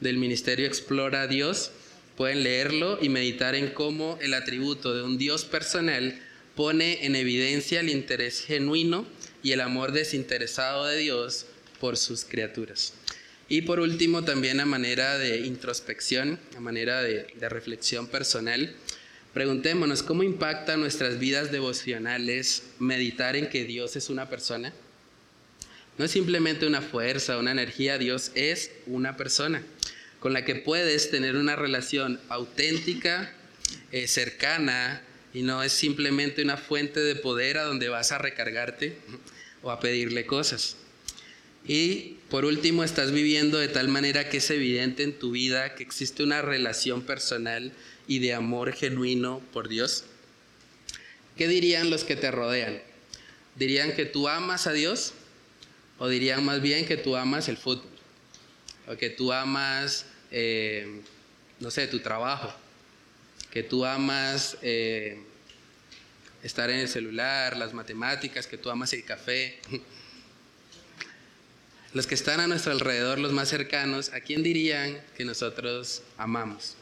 del 0.00 0.16
Ministerio 0.16 0.66
Explora 0.66 1.20
a 1.20 1.26
Dios. 1.26 1.70
Pueden 2.16 2.44
leerlo 2.44 2.98
y 3.02 3.10
meditar 3.10 3.54
en 3.54 3.74
cómo 3.74 4.18
el 4.22 4.32
atributo 4.32 4.94
de 4.94 5.02
un 5.02 5.18
Dios 5.18 5.44
personal 5.44 6.18
pone 6.56 7.04
en 7.04 7.14
evidencia 7.14 7.80
el 7.80 7.90
interés 7.90 8.40
genuino 8.40 9.06
y 9.42 9.52
el 9.52 9.60
amor 9.60 9.92
desinteresado 9.92 10.86
de 10.86 10.96
Dios 10.96 11.44
por 11.78 11.98
sus 11.98 12.24
criaturas. 12.24 12.94
Y 13.50 13.60
por 13.60 13.80
último, 13.80 14.24
también 14.24 14.60
a 14.60 14.64
manera 14.64 15.18
de 15.18 15.40
introspección, 15.40 16.40
a 16.56 16.60
manera 16.60 17.02
de, 17.02 17.26
de 17.38 17.48
reflexión 17.50 18.06
personal, 18.06 18.74
Preguntémonos, 19.34 20.02
¿cómo 20.02 20.22
impacta 20.22 20.76
nuestras 20.76 21.18
vidas 21.18 21.50
devocionales 21.50 22.64
meditar 22.78 23.34
en 23.34 23.48
que 23.48 23.64
Dios 23.64 23.96
es 23.96 24.10
una 24.10 24.28
persona? 24.28 24.74
No 25.96 26.04
es 26.04 26.10
simplemente 26.10 26.66
una 26.66 26.82
fuerza, 26.82 27.38
una 27.38 27.52
energía, 27.52 27.96
Dios 27.96 28.30
es 28.34 28.70
una 28.86 29.16
persona 29.16 29.62
con 30.22 30.32
la 30.32 30.44
que 30.44 30.54
puedes 30.54 31.10
tener 31.10 31.34
una 31.34 31.56
relación 31.56 32.20
auténtica, 32.28 33.34
eh, 33.90 34.06
cercana, 34.06 35.02
y 35.34 35.42
no 35.42 35.64
es 35.64 35.72
simplemente 35.72 36.42
una 36.42 36.56
fuente 36.56 37.00
de 37.00 37.16
poder 37.16 37.58
a 37.58 37.64
donde 37.64 37.88
vas 37.88 38.12
a 38.12 38.18
recargarte 38.18 38.96
o 39.62 39.72
a 39.72 39.80
pedirle 39.80 40.24
cosas. 40.24 40.76
Y 41.66 42.18
por 42.30 42.44
último, 42.44 42.84
estás 42.84 43.10
viviendo 43.10 43.58
de 43.58 43.66
tal 43.66 43.88
manera 43.88 44.28
que 44.28 44.36
es 44.36 44.50
evidente 44.50 45.02
en 45.02 45.18
tu 45.18 45.32
vida 45.32 45.74
que 45.74 45.82
existe 45.82 46.22
una 46.22 46.40
relación 46.40 47.02
personal 47.02 47.72
y 48.06 48.18
de 48.18 48.34
amor 48.34 48.72
genuino 48.72 49.40
por 49.52 49.68
Dios? 49.68 50.04
¿Qué 51.36 51.48
dirían 51.48 51.90
los 51.90 52.04
que 52.04 52.16
te 52.16 52.30
rodean? 52.30 52.80
¿Dirían 53.56 53.92
que 53.94 54.04
tú 54.04 54.28
amas 54.28 54.66
a 54.66 54.72
Dios? 54.72 55.14
¿O 55.98 56.08
dirían 56.08 56.44
más 56.44 56.60
bien 56.60 56.86
que 56.86 56.96
tú 56.96 57.16
amas 57.16 57.48
el 57.48 57.56
fútbol? 57.56 57.88
¿O 58.88 58.96
que 58.96 59.10
tú 59.10 59.32
amas, 59.32 60.06
eh, 60.30 61.00
no 61.60 61.70
sé, 61.70 61.86
tu 61.86 62.00
trabajo? 62.00 62.52
¿Que 63.50 63.62
tú 63.62 63.84
amas 63.84 64.56
eh, 64.62 65.22
estar 66.42 66.70
en 66.70 66.80
el 66.80 66.88
celular, 66.88 67.56
las 67.56 67.72
matemáticas? 67.72 68.46
¿Que 68.46 68.58
tú 68.58 68.70
amas 68.70 68.92
el 68.92 69.04
café? 69.04 69.60
Los 71.94 72.06
que 72.06 72.14
están 72.14 72.40
a 72.40 72.46
nuestro 72.46 72.72
alrededor, 72.72 73.18
los 73.18 73.32
más 73.32 73.50
cercanos, 73.50 74.14
¿a 74.14 74.20
quién 74.20 74.42
dirían 74.42 74.98
que 75.14 75.26
nosotros 75.26 76.02
amamos? 76.16 76.74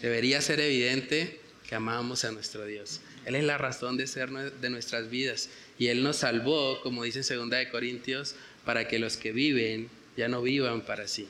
Debería 0.00 0.40
ser 0.40 0.60
evidente 0.60 1.40
que 1.68 1.74
amamos 1.74 2.24
a 2.24 2.32
nuestro 2.32 2.64
Dios. 2.64 3.00
Él 3.24 3.34
es 3.34 3.44
la 3.44 3.58
razón 3.58 3.96
de 3.96 4.06
ser 4.06 4.30
de 4.30 4.70
nuestras 4.70 5.10
vidas 5.10 5.50
y 5.78 5.88
Él 5.88 6.02
nos 6.02 6.16
salvó, 6.16 6.80
como 6.82 7.04
dice 7.04 7.20
en 7.32 7.40
2 7.40 7.50
de 7.50 7.68
Corintios, 7.68 8.34
para 8.64 8.88
que 8.88 8.98
los 8.98 9.16
que 9.16 9.32
viven 9.32 9.90
ya 10.16 10.28
no 10.28 10.42
vivan 10.42 10.82
para 10.82 11.06
sí, 11.08 11.26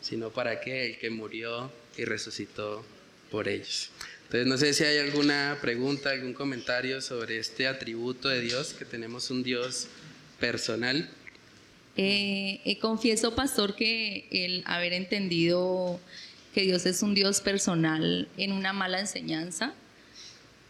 sino 0.00 0.30
para 0.30 0.52
aquel 0.52 0.98
que 0.98 1.10
murió 1.10 1.70
y 1.96 2.04
resucitó 2.04 2.84
por 3.30 3.48
ellos. 3.48 3.90
Entonces, 4.24 4.46
no 4.46 4.58
sé 4.58 4.74
si 4.74 4.84
hay 4.84 4.98
alguna 4.98 5.58
pregunta, 5.60 6.10
algún 6.10 6.34
comentario 6.34 7.00
sobre 7.00 7.38
este 7.38 7.66
atributo 7.66 8.28
de 8.28 8.40
Dios, 8.40 8.74
que 8.74 8.84
tenemos 8.84 9.28
un 9.30 9.42
Dios 9.42 9.88
personal. 10.38 11.10
Eh, 11.96 12.60
eh, 12.64 12.78
confieso, 12.78 13.34
pastor, 13.34 13.74
que 13.74 14.28
el 14.30 14.62
haber 14.66 14.92
entendido 14.92 16.00
que 16.54 16.62
Dios 16.62 16.86
es 16.86 17.02
un 17.02 17.14
Dios 17.14 17.40
personal 17.40 18.28
en 18.36 18.52
una 18.52 18.72
mala 18.72 19.00
enseñanza, 19.00 19.72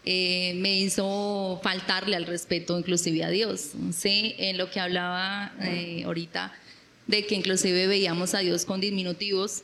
eh, 0.05 0.55
me 0.57 0.79
hizo 0.79 1.61
faltarle 1.63 2.17
al 2.17 2.27
respeto 2.27 2.79
inclusive 2.79 3.25
a 3.25 3.31
Dios. 3.31 3.73
¿sí? 3.93 4.35
En 4.39 4.59
lo 4.59 4.71
que 4.71 4.81
hablaba 4.81 5.53
eh, 5.61 6.03
ahorita 6.05 6.53
de 7.07 7.27
que 7.27 7.35
inclusive 7.35 7.87
veíamos 7.87 8.35
a 8.35 8.39
Dios 8.39 8.65
con 8.65 8.81
diminutivos, 8.81 9.63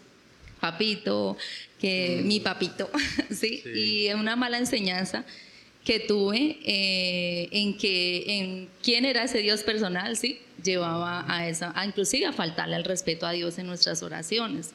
papito, 0.61 1.37
que 1.81 2.23
mi 2.25 2.41
papito, 2.41 2.91
¿sí? 3.31 3.63
Y 3.75 4.07
en 4.09 4.19
una 4.19 4.35
mala 4.35 4.59
enseñanza 4.59 5.25
que 5.85 6.01
tuve 6.01 6.59
eh, 6.65 7.49
en 7.53 7.77
que 7.79 8.25
en 8.39 8.69
quién 8.83 9.05
era 9.05 9.23
ese 9.23 9.39
Dios 9.39 9.63
personal, 9.63 10.17
¿sí? 10.17 10.41
Llevaba 10.63 11.25
a 11.29 11.49
esa, 11.49 11.73
a 11.79 11.87
inclusive 11.87 12.27
a 12.27 12.33
faltarle 12.33 12.77
el 12.77 12.85
respeto 12.85 13.27
a 13.27 13.33
Dios 13.33 13.59
en 13.59 13.67
nuestras 13.67 14.03
oraciones. 14.03 14.73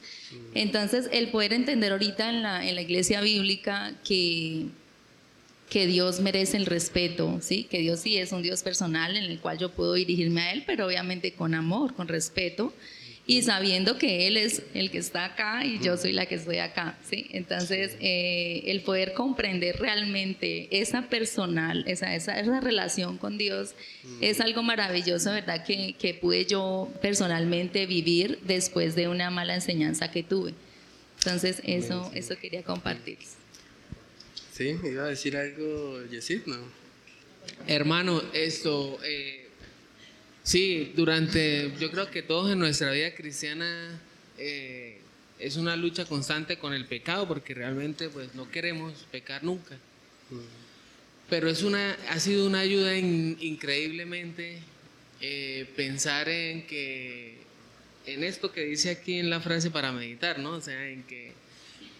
Entonces, 0.53 1.09
el 1.11 1.29
poder 1.29 1.53
entender 1.53 1.91
ahorita 1.91 2.29
en 2.29 2.41
la, 2.43 2.67
en 2.67 2.75
la 2.75 2.81
iglesia 2.81 3.21
bíblica 3.21 3.93
que, 4.03 4.67
que 5.69 5.87
Dios 5.87 6.19
merece 6.19 6.57
el 6.57 6.65
respeto, 6.65 7.39
¿sí? 7.41 7.63
que 7.63 7.79
Dios 7.79 7.99
sí 7.99 8.17
es 8.17 8.31
un 8.31 8.41
Dios 8.41 8.61
personal 8.63 9.17
en 9.17 9.23
el 9.23 9.39
cual 9.39 9.57
yo 9.57 9.71
puedo 9.71 9.93
dirigirme 9.93 10.41
a 10.41 10.53
Él, 10.53 10.63
pero 10.65 10.87
obviamente 10.87 11.33
con 11.33 11.53
amor, 11.53 11.93
con 11.93 12.07
respeto 12.07 12.73
y 13.31 13.43
sabiendo 13.43 13.97
que 13.97 14.27
Él 14.27 14.35
es 14.35 14.61
el 14.73 14.91
que 14.91 14.97
está 14.97 15.23
acá 15.23 15.65
y 15.65 15.79
yo 15.79 15.95
soy 15.95 16.11
la 16.11 16.25
que 16.25 16.35
estoy 16.35 16.57
acá, 16.57 16.97
¿sí? 17.09 17.27
Entonces, 17.31 17.95
eh, 18.01 18.63
el 18.65 18.81
poder 18.81 19.13
comprender 19.13 19.77
realmente 19.79 20.67
esa 20.69 21.03
personal, 21.03 21.85
esa, 21.87 22.13
esa, 22.13 22.37
esa 22.37 22.59
relación 22.59 23.17
con 23.17 23.37
Dios, 23.37 23.73
es 24.19 24.41
algo 24.41 24.63
maravilloso, 24.63 25.31
¿verdad? 25.31 25.65
Que, 25.65 25.95
que, 25.97 26.13
pude 26.13 26.45
yo 26.45 26.91
personalmente 27.01 27.85
vivir 27.85 28.37
después 28.41 28.95
de 28.95 29.07
una 29.07 29.29
mala 29.29 29.55
enseñanza 29.55 30.11
que 30.11 30.23
tuve. 30.23 30.53
Entonces, 31.19 31.61
eso, 31.63 32.11
eso 32.13 32.35
quería 32.37 32.63
compartir. 32.63 33.17
Sí, 34.51 34.75
iba 34.83 35.05
a 35.05 35.07
decir 35.07 35.37
algo, 35.37 36.03
Yesid, 36.11 36.47
¿no? 36.47 36.57
Hermano, 37.65 38.21
esto... 38.33 38.99
Eh, 39.05 39.40
Sí, 40.43 40.91
durante, 40.95 41.71
yo 41.79 41.91
creo 41.91 42.09
que 42.09 42.23
todos 42.23 42.51
en 42.51 42.59
nuestra 42.59 42.91
vida 42.91 43.13
cristiana 43.13 43.99
eh, 44.37 44.97
es 45.39 45.55
una 45.55 45.75
lucha 45.75 46.05
constante 46.05 46.57
con 46.57 46.73
el 46.73 46.85
pecado, 46.85 47.27
porque 47.27 47.53
realmente 47.53 48.09
pues 48.09 48.33
no 48.33 48.49
queremos 48.49 49.05
pecar 49.11 49.43
nunca. 49.43 49.77
Pero 51.29 51.49
es 51.49 51.63
una, 51.63 51.97
ha 52.09 52.19
sido 52.19 52.47
una 52.47 52.59
ayuda 52.59 52.97
increíblemente 52.97 54.59
eh, 55.21 55.69
pensar 55.75 56.27
en 56.27 56.65
que, 56.65 57.37
en 58.05 58.23
esto 58.23 58.51
que 58.51 58.65
dice 58.65 58.89
aquí 58.89 59.19
en 59.19 59.29
la 59.29 59.39
frase 59.39 59.69
para 59.69 59.91
meditar, 59.91 60.39
¿no? 60.39 60.51
O 60.51 60.61
sea, 60.61 60.89
en 60.89 61.03
que 61.03 61.33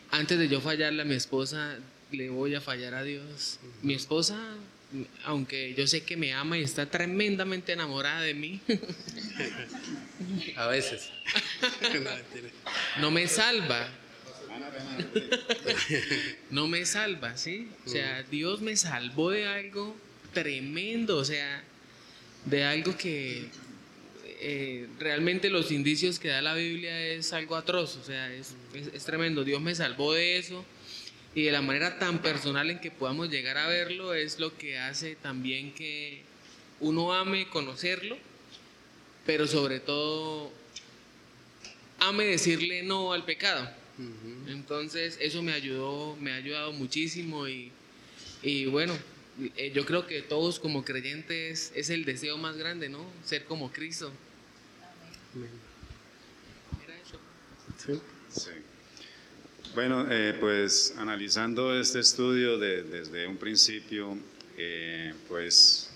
antes 0.10 0.40
de 0.40 0.48
yo 0.48 0.62
fallarle 0.62 1.04
a 1.04 1.06
mi 1.06 1.16
esposa, 1.16 1.78
le 2.12 2.30
voy 2.30 2.56
a 2.56 2.62
fallar 2.62 2.96
a 2.96 3.04
Dios. 3.04 3.60
Mi 3.82 3.94
esposa 3.94 4.38
aunque 5.24 5.74
yo 5.76 5.88
sé 5.88 6.04
que 6.04 6.18
me 6.18 6.34
ama 6.34 6.58
y 6.58 6.64
está 6.64 6.86
tremendamente 6.86 7.72
enamorada 7.72 8.22
de 8.22 8.34
mí. 8.34 8.60
A 10.56 10.68
veces. 10.68 11.10
no 13.00 13.12
me 13.12 13.28
salva. 13.28 13.90
No 16.50 16.68
me 16.68 16.86
salva, 16.86 17.38
¿sí? 17.38 17.70
O 17.86 17.90
sea, 17.90 18.24
Dios 18.24 18.60
me 18.62 18.76
salvó 18.76 19.32
de 19.32 19.48
algo 19.48 19.96
tremendo, 20.34 21.18
o 21.18 21.24
sea, 21.24 21.64
de 22.46 22.66
algo 22.66 22.98
que 22.98 23.48
eh, 24.42 24.88
realmente 25.00 25.50
los 25.50 25.72
indicios 25.72 26.20
que 26.20 26.28
da 26.28 26.42
la 26.42 26.54
Biblia 26.54 27.00
es 27.00 27.32
algo 27.32 27.56
atroz, 27.56 27.96
o 27.96 28.04
sea, 28.04 28.32
es, 28.34 28.56
es 28.94 29.04
tremendo. 29.06 29.46
Dios 29.46 29.62
me 29.62 29.74
salvó 29.74 30.14
de 30.14 30.38
eso 30.38 30.66
y 31.34 31.44
de 31.44 31.52
la 31.52 31.62
manera 31.62 31.98
tan 31.98 32.22
personal 32.22 32.70
en 32.70 32.80
que 32.80 32.92
podamos 32.92 33.30
llegar 33.30 33.58
a 33.58 33.68
verlo 33.68 34.14
es 34.14 34.40
lo 34.40 34.58
que 34.58 34.78
hace 34.78 35.16
también 35.16 35.74
que 35.74 36.22
uno 36.80 37.14
ame 37.14 37.48
conocerlo, 37.48 38.18
pero 39.26 39.48
sobre 39.48 39.80
todo 39.80 40.52
ame 42.00 42.26
decirle 42.26 42.84
no 42.84 43.14
al 43.14 43.24
pecado. 43.24 43.70
Entonces 44.48 45.18
eso 45.22 45.44
me 45.44 45.54
ayudó, 45.54 46.16
me 46.18 46.32
ha 46.32 46.36
ayudado 46.36 46.74
muchísimo 46.74 47.48
y, 47.48 47.72
y 48.42 48.66
bueno, 48.66 48.98
eh, 49.56 49.72
yo 49.74 49.86
creo 49.86 50.08
que 50.08 50.22
todos 50.22 50.60
como 50.60 50.84
creyentes 50.84 51.72
es 51.76 51.90
el 51.90 52.04
deseo 52.04 52.38
más 52.38 52.58
grande, 52.58 52.90
¿no? 52.90 53.06
Ser 53.24 53.46
como 53.46 53.72
Cristo. 53.72 54.12
Sí. 57.78 58.52
Bueno, 59.74 60.06
eh, 60.12 60.36
pues 60.38 60.94
analizando 60.98 61.74
este 61.80 62.02
estudio 62.02 62.58
desde 62.58 63.26
un 63.26 63.38
principio, 63.38 64.18
eh, 64.58 65.14
pues 65.30 65.90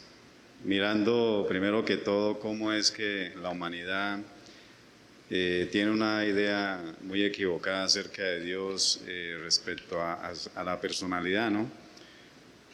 mirando 0.63 1.45
primero 1.45 1.83
que 1.83 1.97
todo 1.97 2.39
cómo 2.39 2.71
es 2.71 2.89
que 2.89 3.33
la 3.41 3.49
humanidad 3.49 4.19
eh, 5.29 5.67
tiene 5.73 5.91
una 5.91 6.25
idea 6.25 6.81
muy 7.01 7.25
equivocada 7.25 7.83
acerca 7.83 8.23
de 8.23 8.45
Dios 8.45 9.01
respecto 9.43 9.99
a, 9.99 10.31
a, 10.55 10.63
la 10.63 10.79
personalidad, 10.79 11.51
¿no? 11.51 11.69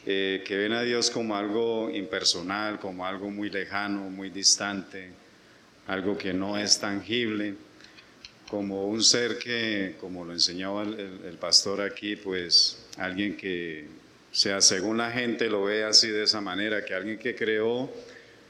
que 0.04 0.44
ven 0.48 0.72
a 0.72 0.82
Dios 0.82 1.10
como 1.10 1.34
algo 1.34 1.90
impersonal, 1.90 2.78
como 2.78 3.04
algo 3.04 3.28
muy 3.28 3.50
lejano, 3.50 4.08
muy 4.08 4.30
distante, 4.30 5.10
algo 5.88 6.16
que 6.16 6.32
no 6.32 6.56
es 6.56 6.78
tangible 6.78 7.56
como 8.52 8.86
un 8.86 9.02
ser 9.02 9.38
que, 9.38 9.94
como 9.98 10.26
lo 10.26 10.34
enseñaba 10.34 10.82
el, 10.82 11.38
pastor 11.40 11.80
aquí, 11.80 12.16
pues 12.16 12.84
alguien 12.98 13.34
que, 13.34 13.86
sea, 14.30 14.60
según 14.60 14.98
la 14.98 15.10
gente 15.10 15.48
lo 15.48 15.64
ve 15.64 15.84
así 15.84 16.08
de 16.08 16.24
esa 16.24 16.42
manera, 16.42 16.84
que 16.84 16.92
alguien 16.92 17.18
que 17.18 17.34
creó, 17.34 17.90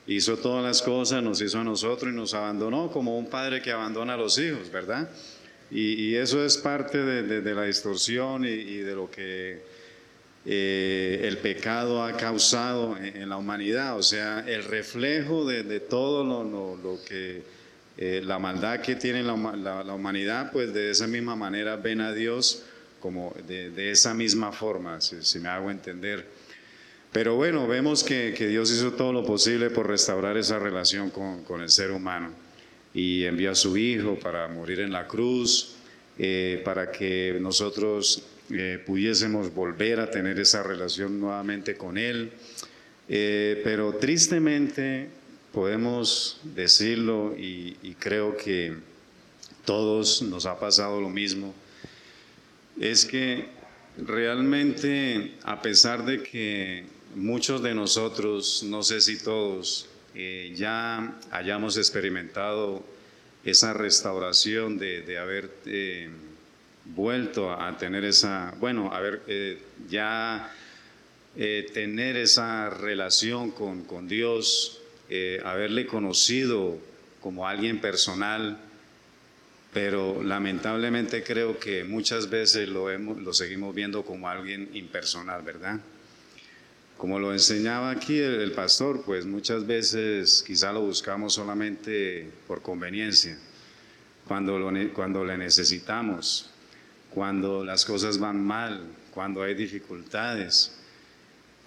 hizo 0.09 0.37
todas 0.39 0.65
las 0.65 0.83
cosas, 0.83 1.23
nos 1.23 1.41
hizo 1.41 1.61
a 1.61 1.63
nosotros 1.63 2.13
y 2.13 2.17
nos 2.17 2.35
abandonó 2.35 2.91
como 2.91 3.17
un 3.17 3.31
padre 3.31 3.63
que 3.63 3.71
abandona 3.71 4.15
a 4.15 4.17
los 4.17 4.37
hijos, 4.41 4.73
¿verdad? 4.73 5.09
Y, 5.71 6.17
eso 6.17 6.45
es 6.45 6.57
parte 6.57 6.99
de, 6.99 7.55
la 7.55 7.63
distorsión 7.63 8.45
y, 8.45 8.79
de 8.79 8.95
lo 8.97 9.09
que 9.09 9.63
eh, 10.45 11.21
el 11.23 11.39
pecado 11.39 12.03
ha 12.03 12.17
causado 12.17 12.97
en, 12.99 13.29
la 13.29 13.37
humanidad, 13.37 13.97
o 13.97 14.03
sea, 14.03 14.41
el 14.49 14.65
reflejo 14.65 15.47
de, 15.47 15.79
todo 15.79 16.25
lo 16.25 16.99
que 17.05 17.62
eh, 17.99 18.23
la 18.25 18.39
maldad 18.39 18.81
que 18.81 18.97
tiene 18.97 19.23
la, 19.23 19.35
humanidad, 19.35 20.51
pues 20.51 20.73
de 20.73 20.91
esa 20.91 21.07
misma 21.07 21.37
manera 21.37 21.77
ven 21.77 22.01
a 22.01 22.13
Dios 22.13 22.65
como 23.01 23.35
de, 23.47 23.91
esa 23.91 24.15
misma 24.15 24.53
forma, 24.53 25.01
si, 25.01 25.39
me 25.41 25.49
hago 25.49 25.71
entender. 25.71 26.27
Pero 27.13 27.37
bueno, 27.37 27.67
vemos 27.67 28.03
que, 28.03 28.33
Dios 28.33 28.71
hizo 28.71 28.93
todo 28.93 29.13
lo 29.13 29.25
posible 29.25 29.69
por 29.69 29.89
restaurar 29.89 30.37
esa 30.39 30.59
relación 30.59 31.11
con, 31.11 31.61
el 31.61 31.69
ser 31.69 31.91
humano 31.91 32.31
y 32.95 33.25
envió 33.25 33.51
a 33.51 33.55
su 33.55 33.77
Hijo 33.77 34.19
para 34.19 34.49
morir 34.49 34.81
en 34.81 34.93
la 34.93 35.07
cruz, 35.07 35.75
eh, 36.19 36.63
para 36.65 36.91
que 36.91 37.37
nosotros 37.41 38.23
eh, 38.51 38.83
pudiésemos 38.87 39.53
volver 39.53 40.01
a 40.01 40.11
tener 40.11 40.39
esa 40.39 40.63
relación 40.63 41.21
nuevamente 41.21 41.77
con 41.77 41.99
Él. 41.99 42.33
pero 43.07 43.95
tristemente 43.97 45.09
podemos 45.53 46.41
decirlo 46.43 47.35
y, 47.37 47.97
creo 47.99 48.37
que 48.37 48.75
todos 49.65 50.23
nos 50.23 50.47
ha 50.47 50.59
pasado 50.59 51.01
lo 51.01 51.09
mismo, 51.09 51.55
es 52.81 53.05
que 53.05 53.47
realmente 53.97 55.35
a 55.45 55.63
pesar 55.63 56.05
de 56.05 56.23
que 56.23 56.85
muchos 57.15 57.63
de 57.63 57.75
nosotros, 57.75 58.65
no 58.65 58.83
sé 58.83 59.01
si 59.01 59.23
todos, 59.23 59.89
eh, 60.15 60.53
ya 60.57 61.17
hayamos 61.31 61.77
experimentado 61.77 62.83
esa 63.45 63.73
restauración 63.73 64.79
de, 64.79 65.19
haber 65.19 65.51
eh, 65.67 66.09
vuelto 66.87 67.53
a 67.53 67.77
tener 67.79 68.05
esa, 68.05 68.55
bueno, 68.59 68.93
a 68.93 69.01
ver, 69.01 69.23
eh, 69.29 69.59
ya 69.89 70.53
tener 71.35 72.17
esa 72.17 72.69
relación 72.69 73.53
con, 73.53 73.85
con 73.85 74.07
Dios, 74.07 74.82
eh, 75.15 75.43
haberle 75.45 75.87
conocido 75.87 76.79
como 77.21 77.47
alguien 77.47 77.83
personal, 77.83 78.57
pero 79.71 80.23
lamentablemente 80.23 81.23
creo 81.23 81.59
que 81.59 81.85
muchas 81.85 82.31
veces 82.31 82.67
lo, 82.71 83.35
seguimos 83.35 83.75
viendo 83.75 84.07
como 84.07 84.27
alguien 84.27 84.71
impersonal, 84.73 85.43
¿verdad? 85.43 85.81
Como 86.97 87.19
lo 87.19 87.35
enseñaba 87.35 87.91
aquí 87.91 88.19
el, 88.21 88.53
pastor, 88.53 89.03
pues 89.05 89.27
muchas 89.27 89.67
veces 89.67 90.43
quizá 90.47 90.73
lo 90.73 90.81
buscamos 90.81 91.35
solamente 91.35 92.31
por 92.47 92.63
conveniencia, 92.63 93.37
cuando, 94.27 94.73
cuando 94.95 95.27
le 95.27 95.37
necesitamos, 95.37 96.49
cuando 97.11 97.63
las 97.67 97.85
cosas 97.85 98.17
van 98.17 98.43
mal, 98.43 98.87
cuando 99.13 99.43
hay 99.43 99.53
dificultades 99.53 100.82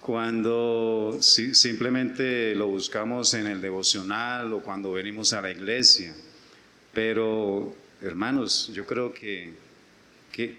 cuando 0.06 1.18
simplemente 1.20 2.54
lo 2.54 2.68
buscamos 2.68 3.34
en 3.34 3.48
el 3.48 3.60
devocional 3.60 4.52
o 4.52 4.60
cuando 4.60 4.92
venimos 4.92 5.32
a 5.32 5.42
la 5.42 5.50
iglesia. 5.50 6.14
Pero, 6.94 7.74
hermanos, 8.00 8.70
yo 8.72 8.86
creo 8.86 9.12
que, 9.12 9.50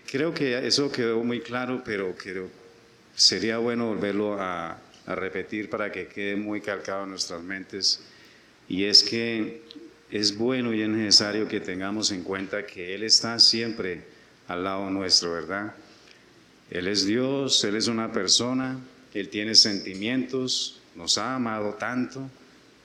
creo 0.06 0.34
que 0.34 0.68
eso 0.68 0.92
quedó 0.92 1.24
muy 1.24 1.40
claro, 1.40 1.82
pero 1.86 2.14
creo, 2.18 2.50
sería 3.16 3.58
bueno 3.58 3.88
volverlo 3.88 4.34
a, 4.38 4.82
a 5.06 5.16
repetir 5.16 5.70
para 5.70 5.94
que 5.94 6.08
quede 6.08 6.36
muy 6.36 6.60
calcado 6.60 7.06
en 7.06 7.12
nuestras 7.12 7.42
mentes. 7.42 8.02
Y 8.68 8.84
es 8.84 9.02
que 9.02 9.62
es 10.12 10.38
bueno 10.38 10.74
y 10.74 10.82
es 10.82 10.90
necesario 10.90 11.48
que 11.48 11.62
tengamos 11.62 12.12
en 12.12 12.24
cuenta 12.24 12.66
que 12.66 12.94
Él 12.94 13.04
está 13.04 13.40
siempre 13.40 14.04
al 14.50 14.66
lado 14.66 14.90
nuestro, 14.90 15.32
¿verdad? 15.32 15.74
Él 16.70 16.90
es 16.90 17.06
Dios, 17.06 17.64
Él 17.64 17.78
es 17.78 17.88
una 17.88 18.12
persona, 18.12 18.78
él 19.14 19.30
tiene 19.30 19.56
sentimientos, 19.56 20.80
nos 20.96 21.18
ha 21.18 21.36
amado 21.36 21.76
tanto 21.76 22.30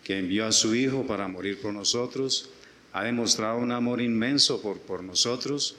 que 0.05 0.19
envió 0.19 0.47
a 0.47 0.53
su 0.53 0.75
Hijo 0.75 1.07
para 1.07 1.29
morir 1.29 1.61
por 1.61 1.73
nosotros, 1.73 2.51
ha 2.93 3.05
demostrado 3.05 3.59
un 3.59 3.73
amor 3.73 4.01
inmenso 4.01 4.61
por, 4.61 4.79
por 4.79 5.03
nosotros 5.03 5.77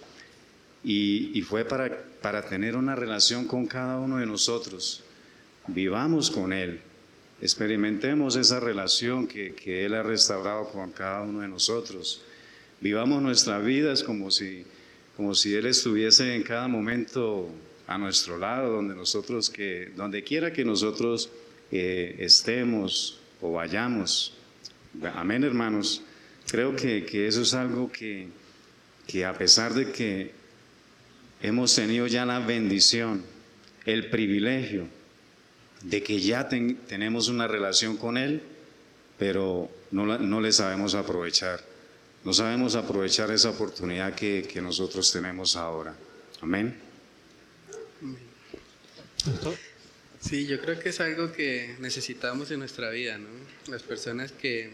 y, 0.84 1.41
fue 1.44 1.64
para, 1.66 2.04
para 2.22 2.48
tener 2.48 2.76
una 2.76 2.96
relación 2.96 3.46
con 3.46 3.68
cada 3.68 4.00
uno 4.00 4.18
de 4.18 4.26
nosotros. 4.26 5.04
Vivamos 5.68 6.30
con 6.32 6.52
Él, 6.52 6.82
experimentemos 7.41 8.36
esa 8.36 8.60
relación 8.60 9.28
que, 9.28 9.54
que 9.54 9.86
Él 9.86 9.94
ha 9.94 10.04
restaurado 10.04 10.70
con 10.70 10.91
cada 10.91 11.22
uno 11.22 11.41
de 11.41 11.48
nosotros. 11.48 12.22
Vivamos 12.82 13.22
nuestras 13.22 13.64
vidas 13.64 14.04
como 14.04 14.32
si, 14.32 14.66
como 15.16 15.36
si 15.36 15.56
Él 15.56 15.68
estuviese 15.68 16.36
en 16.36 16.44
cada 16.44 16.68
momento 16.68 17.50
a 17.88 17.98
nuestro 17.98 18.38
lado, 18.38 18.72
donde 18.72 18.96
nosotros 18.96 19.50
que, 19.50 19.92
donde 19.96 20.24
quiera 20.24 20.54
que 20.54 20.64
nosotros 20.64 21.30
eh, 21.72 22.16
estemos 22.20 23.20
o 23.42 23.54
vayamos. 23.54 24.34
Amén, 25.16 25.44
hermanos. 25.44 26.02
Creo 26.48 26.76
que, 26.76 27.06
eso 27.28 27.42
es 27.42 27.54
algo 27.54 27.92
que, 27.92 28.28
que, 29.08 29.26
a 29.26 29.34
pesar 29.34 29.74
de 29.74 29.92
que 29.92 30.32
hemos 31.42 31.74
tenido 31.76 32.08
ya 32.08 32.26
la 32.26 32.40
bendición, 32.40 33.24
el 33.86 34.10
privilegio 34.10 34.88
de 35.82 36.04
que 36.04 36.20
ya 36.20 36.48
tenemos 36.48 37.28
una 37.28 37.48
relación 37.48 37.98
con 37.98 38.18
Él, 38.18 38.42
pero 39.18 39.70
no, 39.92 40.18
no 40.18 40.42
le 40.42 40.52
sabemos 40.52 40.96
aprovechar. 40.96 41.62
No 42.24 42.34
sabemos 42.34 42.76
aprovechar 42.76 43.32
esa 43.32 43.50
oportunidad 43.50 44.16
que, 44.16 44.48
que 44.48 44.62
nosotros 44.62 45.12
tenemos 45.12 45.58
ahora. 45.58 45.94
Amén. 46.42 46.83
Sí, 50.19 50.47
yo 50.47 50.59
creo 50.61 50.80
que 50.80 50.89
es 50.89 50.99
algo 51.01 51.32
que 51.34 51.76
necesitamos 51.80 52.49
en 52.51 52.59
nuestra 52.59 52.89
vida, 52.89 53.17
¿no? 53.17 53.28
Las 53.69 53.84
personas 53.84 54.32
que 54.32 54.71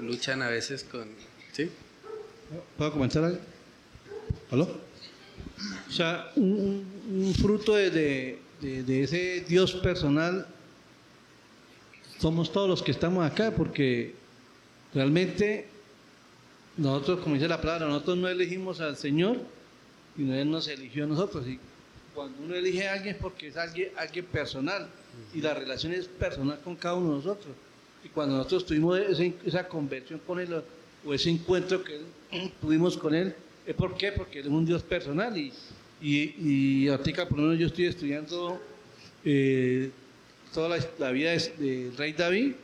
luchan 0.00 0.42
a 0.42 0.48
veces 0.48 0.84
con... 0.84 1.08
¿Sí? 1.52 1.70
¿Puedo 2.76 2.92
comenzar? 2.92 3.40
¿Aló? 4.50 4.80
O 5.88 5.92
sea, 5.92 6.30
un, 6.36 7.34
fruto 7.40 7.74
de, 7.74 8.38
ese 8.62 9.44
Dios 9.48 9.72
personal 9.72 10.46
somos 12.18 12.52
todos 12.52 12.68
los 12.68 12.82
que 12.82 12.92
estamos 12.92 13.28
acá, 13.28 13.52
porque 13.52 14.14
realmente 14.94 15.66
nosotros, 16.76 17.20
como 17.20 17.34
dice 17.34 17.48
la 17.48 17.60
palabra, 17.60 17.86
nosotros 17.86 18.18
no 18.18 18.28
elegimos 18.28 18.80
al 18.80 18.96
Señor, 18.96 19.38
sino 20.16 20.34
Él 20.34 20.50
nos 20.50 20.68
eligió 20.68 21.04
a 21.04 21.06
nosotros. 21.08 21.46
Y 21.46 21.58
cuando 22.16 22.42
uno 22.42 22.54
elige 22.54 22.88
a 22.88 22.94
alguien 22.94 23.14
es 23.14 23.20
porque 23.20 23.48
es 23.48 23.56
alguien, 23.56 23.92
personal 24.32 24.88
y 25.34 25.42
la 25.42 25.54
relación 25.54 25.92
es 25.92 26.08
personal 26.08 26.58
con 26.64 26.74
cada 26.74 26.94
uno 26.94 27.10
de 27.10 27.16
nosotros. 27.16 27.54
Y 28.02 28.08
cuando 28.08 28.36
nosotros 28.36 28.64
tuvimos 28.66 28.98
esa, 29.44 29.68
conversión 29.68 30.20
con 30.26 30.40
Él 30.40 30.62
o 31.04 31.14
ese 31.14 31.28
encuentro 31.30 31.84
que 31.84 32.00
tuvimos 32.60 32.96
con 32.96 33.14
Él, 33.14 33.34
¿es 33.66 33.74
por 33.74 33.96
qué? 33.96 34.12
Porque 34.12 34.40
Él 34.40 34.46
es 34.46 34.52
un 34.52 34.64
Dios 34.64 34.82
personal 34.82 35.36
y, 35.36 35.52
y, 36.00 36.34
y 36.40 36.88
ahorita 36.88 37.28
por 37.28 37.38
lo 37.38 37.44
menos 37.44 37.60
yo 37.60 37.66
estoy 37.66 37.86
estudiando 37.86 38.60
eh, 39.24 39.90
toda 40.54 40.78
la, 40.98 41.10
vida 41.10 41.32
del 41.58 41.94
rey 41.98 42.14
David 42.14 42.54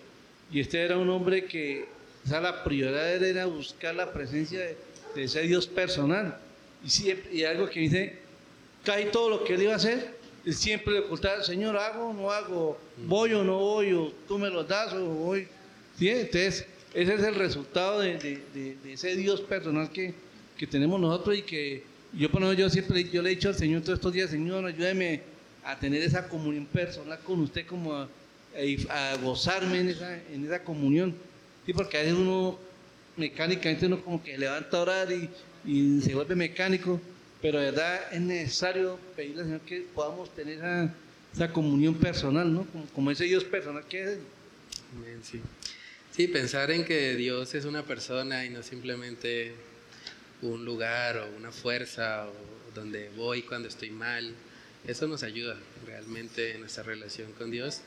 y 0.50 0.60
este 0.60 0.80
era 0.80 0.96
un 0.96 1.10
hombre 1.10 1.44
que 1.44 1.86
O 2.26 2.40
la 2.40 2.64
prioridad 2.64 3.22
era 3.22 3.44
buscar 3.46 3.94
la 3.94 4.12
presencia 4.12 4.60
de, 5.14 5.24
ese 5.24 5.42
Dios 5.42 5.66
personal. 5.66 6.38
Y, 6.82 6.88
siempre, 6.88 7.34
y 7.34 7.44
algo 7.44 7.68
que 7.68 7.80
dice, 7.80 8.21
casi 8.84 9.06
todo 9.06 9.30
lo 9.30 9.44
que 9.44 9.54
él 9.54 9.62
iba 9.62 9.72
a 9.72 9.76
hacer, 9.76 10.22
siempre 10.50 10.94
le 10.94 11.00
ocultaba, 11.00 11.42
Señor, 11.42 11.76
hago 11.76 12.12
no 12.12 12.30
hago, 12.30 12.78
voy 13.06 13.32
o 13.32 13.44
no 13.44 13.58
voy, 13.58 13.92
o 13.92 14.12
tú 14.26 14.38
me 14.38 14.50
lo 14.50 14.64
das 14.64 14.92
o 14.92 15.04
voy. 15.04 15.46
¿Sí? 15.98 16.08
Entonces, 16.08 16.66
ese 16.94 17.14
es 17.14 17.22
el 17.22 17.34
resultado 17.34 18.00
de, 18.00 18.18
de, 18.18 18.76
de, 18.82 18.92
ese 18.92 19.14
Dios 19.16 19.40
personal 19.40 19.90
que, 19.90 20.14
que, 20.56 20.66
tenemos 20.66 21.00
nosotros 21.00 21.38
y 21.38 21.42
que 21.42 21.84
yo, 22.12 22.30
por 22.30 22.54
yo 22.54 22.68
siempre 22.68 23.04
yo 23.04 23.22
le 23.22 23.30
he 23.30 23.34
dicho 23.34 23.48
al 23.48 23.54
Señor 23.54 23.82
todos 23.82 23.98
estos 23.98 24.12
días, 24.12 24.30
Señor, 24.30 24.64
ayúdeme 24.64 25.22
a 25.64 25.78
tener 25.78 26.02
esa 26.02 26.28
comunión 26.28 26.66
personal 26.66 27.18
con 27.20 27.40
usted, 27.40 27.66
como 27.66 27.94
a, 27.94 28.08
a 28.90 29.16
gozarme 29.22 29.80
en 29.80 29.88
esa, 29.90 30.16
en 30.32 30.44
esa 30.44 30.62
comunión. 30.62 31.14
Sí, 31.64 31.72
porque 31.72 31.98
a 31.98 32.00
veces 32.00 32.16
uno 32.16 32.58
mecánicamente 33.16 33.86
uno 33.86 34.02
como 34.02 34.22
que 34.22 34.36
levanta 34.36 34.76
a 34.76 34.80
orar 34.80 35.12
y, 35.12 35.30
y 35.64 36.00
se 36.00 36.14
vuelve 36.14 36.34
mecánico, 36.34 37.00
pero 37.42 37.58
de 37.58 37.72
verdad 37.72 38.00
es 38.12 38.20
necesario 38.20 38.98
pedirle 39.16 39.40
al 39.40 39.46
Señor 39.48 39.60
que 39.62 39.80
podamos 39.92 40.32
tener 40.32 40.58
esa, 40.58 40.94
esa 41.34 41.52
comunión 41.52 41.96
personal, 41.96 42.54
¿no? 42.54 42.64
Como, 42.66 42.86
como, 42.86 43.10
ese 43.10 43.24
Dios 43.24 43.42
personal 43.42 43.84
que 43.88 44.04
es. 44.04 44.18
Sí. 45.22 45.40
sí, 46.14 46.28
pensar 46.28 46.70
en 46.70 46.84
que 46.84 47.16
Dios 47.16 47.54
es 47.54 47.64
una 47.64 47.84
persona 47.84 48.44
y 48.44 48.50
no 48.50 48.62
simplemente 48.62 49.52
un 50.42 50.64
lugar 50.64 51.18
o 51.18 51.36
una 51.36 51.50
fuerza 51.50 52.26
o 52.28 52.32
donde 52.74 53.10
voy 53.16 53.42
cuando 53.42 53.68
estoy 53.68 53.90
mal, 53.90 54.34
eso 54.86 55.08
nos 55.08 55.22
ayuda 55.22 55.56
realmente 55.86 56.54
en 56.54 56.60
nuestra 56.60 56.84
relación 56.84 57.32
con 57.32 57.50
Dios. 57.50 57.80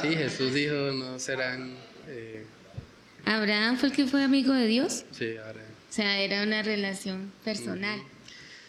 Sí, 0.00 0.16
Jesús 0.16 0.52
dijo, 0.52 0.74
no 0.92 1.18
serán... 1.20 1.76
Eh... 2.08 2.44
¿Abraham 3.24 3.78
fue 3.78 3.88
el 3.88 3.94
que 3.94 4.06
fue 4.06 4.22
amigo 4.22 4.52
de 4.52 4.66
Dios? 4.66 5.04
Sí, 5.12 5.36
Abraham. 5.36 5.70
O 5.90 5.92
sea, 5.92 6.20
era 6.20 6.42
una 6.42 6.62
relación 6.62 7.32
personal. 7.44 8.00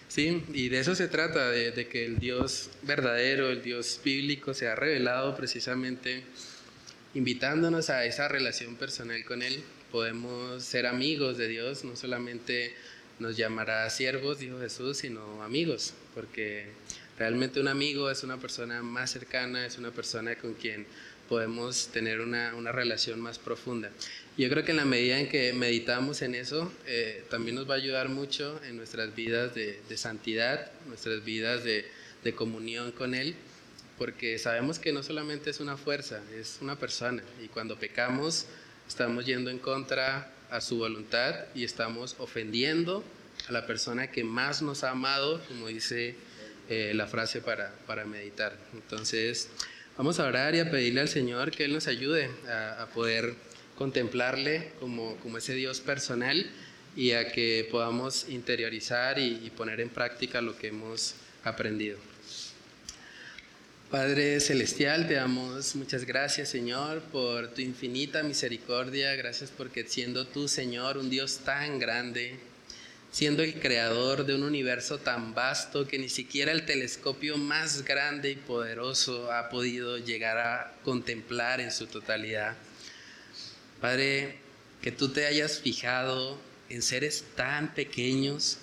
Sí, 0.08 0.44
y 0.54 0.70
de 0.70 0.80
eso 0.80 0.94
se 0.96 1.08
trata, 1.08 1.50
de, 1.50 1.72
de, 1.72 1.88
que 1.88 2.06
el 2.06 2.20
Dios 2.20 2.70
verdadero, 2.84 3.50
el 3.50 3.64
Dios 3.64 4.00
bíblico, 4.04 4.54
se 4.54 4.68
ha 4.68 4.76
revelado 4.76 5.36
precisamente 5.36 6.24
invitándonos 7.16 7.90
a 7.90 8.06
esa 8.06 8.28
relación 8.28 8.76
personal 8.76 9.24
con 9.26 9.42
Él. 9.42 9.64
Podemos 9.92 10.64
ser 10.64 10.86
amigos 10.86 11.38
de 11.38 11.48
Dios, 11.48 11.84
no 11.84 11.96
solamente 11.96 12.74
nos 13.20 13.38
llamará 13.38 13.90
siervos, 13.90 14.40
dijo 14.40 14.60
Jesús, 14.60 14.98
sino 14.98 15.42
amigos, 15.42 15.94
porque 16.14 16.68
Realmente 17.18 17.60
un 17.60 17.68
amigo 17.68 18.10
es 18.10 18.24
una 18.24 18.38
persona 18.38 18.82
más 18.82 19.12
cercana, 19.12 19.66
es 19.66 19.78
una 19.78 19.92
persona 19.92 20.36
con 20.36 20.56
quien 20.56 20.88
podemos 21.30 21.90
tener 21.90 22.22
una, 22.22 22.56
una 22.56 22.72
relación 22.72 23.22
más 23.22 23.38
profunda. 23.38 23.92
Yo 24.38 24.50
creo 24.50 24.64
que 24.64 24.72
en 24.72 24.78
la 24.78 24.86
medida 24.86 25.20
en 25.20 25.30
que 25.30 25.54
meditamos 25.54 26.22
en 26.24 26.34
eso, 26.34 26.72
eh, 26.88 27.24
también 27.30 27.56
nos 27.56 27.70
va 27.70 27.76
a 27.76 27.78
ayudar 27.78 28.10
mucho 28.10 28.60
en 28.64 28.78
nuestras 28.78 29.16
vidas 29.16 29.54
de, 29.54 29.80
de 29.88 29.98
santidad, 29.98 30.72
nuestras 30.88 31.24
vidas 31.24 31.64
de, 31.64 31.86
de 32.24 32.34
comunión 32.34 32.92
con 32.92 33.14
Él, 33.14 33.36
porque 33.98 34.40
sabemos 34.40 34.80
que 34.80 34.92
no 34.92 35.04
solamente 35.04 35.52
es 35.52 35.60
una 35.60 35.78
fuerza, 35.78 36.22
es 36.36 36.58
una 36.62 36.80
persona, 36.80 37.22
y 37.44 37.48
cuando 37.48 37.78
pecamos 37.78 38.48
estamos 38.88 39.26
yendo 39.26 39.50
en 39.50 39.60
contra 39.60 40.32
a 40.50 40.62
su 40.62 40.78
voluntad 40.78 41.46
y 41.56 41.64
estamos 41.64 42.16
ofendiendo 42.20 43.04
a 43.48 43.52
la 43.52 43.66
persona 43.66 44.12
que 44.12 44.24
más 44.24 44.62
nos 44.62 44.84
ha 44.84 44.92
amado, 44.92 45.42
como 45.48 45.68
dice 45.68 46.16
eh, 46.70 46.94
la 46.96 47.08
frase 47.08 47.42
para, 47.42 47.74
para, 47.88 48.06
meditar. 48.06 48.56
Entonces, 48.74 49.50
vamos 49.98 50.20
a 50.20 50.28
orar 50.28 50.56
y 50.56 50.60
a 50.60 50.70
pedirle 50.70 51.02
al 51.02 51.10
Señor 51.10 51.52
que 51.52 51.66
Él 51.66 51.74
nos 51.74 51.88
ayude 51.88 52.30
a, 52.48 52.88
poder 52.94 53.36
contemplarle 53.78 54.72
como, 54.80 55.16
como, 55.18 55.38
ese 55.38 55.54
Dios 55.54 55.80
personal 55.80 56.50
y 56.96 57.12
a 57.12 57.32
que 57.32 57.68
podamos 57.72 58.28
interiorizar 58.30 59.20
y, 59.20 59.42
y 59.44 59.50
poner 59.50 59.82
en 59.82 59.90
práctica 59.90 60.42
lo 60.42 60.58
que 60.58 60.68
hemos 60.68 61.16
aprendido. 61.44 61.98
Padre 63.94 64.40
Celestial, 64.40 65.08
te 65.08 65.14
damos 65.14 65.76
muchas 65.76 66.06
gracias, 66.06 66.50
Señor, 66.50 67.02
por 67.12 67.50
tu 67.50 67.62
infinita 67.62 68.24
misericordia. 68.24 69.14
Gracias 69.16 69.52
porque 69.56 69.88
siendo 69.88 70.26
tú, 70.26 70.48
Señor, 70.48 70.98
un 70.98 71.12
Dios 71.12 71.42
tan 71.46 71.78
grande, 71.78 72.40
siendo 73.12 73.44
el 73.44 73.54
creador 73.60 74.26
de 74.26 74.34
un 74.34 74.42
universo 74.42 74.98
tan 74.98 75.36
vasto 75.36 75.88
que 75.88 76.00
ni 76.00 76.10
siquiera 76.10 76.52
el 76.52 76.66
telescopio 76.66 77.38
más 77.38 77.84
grande 77.84 78.32
y 78.32 78.36
poderoso 78.36 79.32
ha 79.32 79.50
podido 79.50 80.00
llegar 80.00 80.40
a 80.40 80.74
contemplar 80.84 81.62
en 81.62 81.72
su 81.72 81.86
totalidad. 81.86 82.56
Padre, 83.84 84.38
que 84.82 84.94
tú 84.94 85.10
te 85.10 85.26
hayas 85.26 85.60
fijado 85.60 86.40
en 86.70 86.82
seres 86.82 87.26
tan 87.36 87.74
pequeños, 87.74 88.60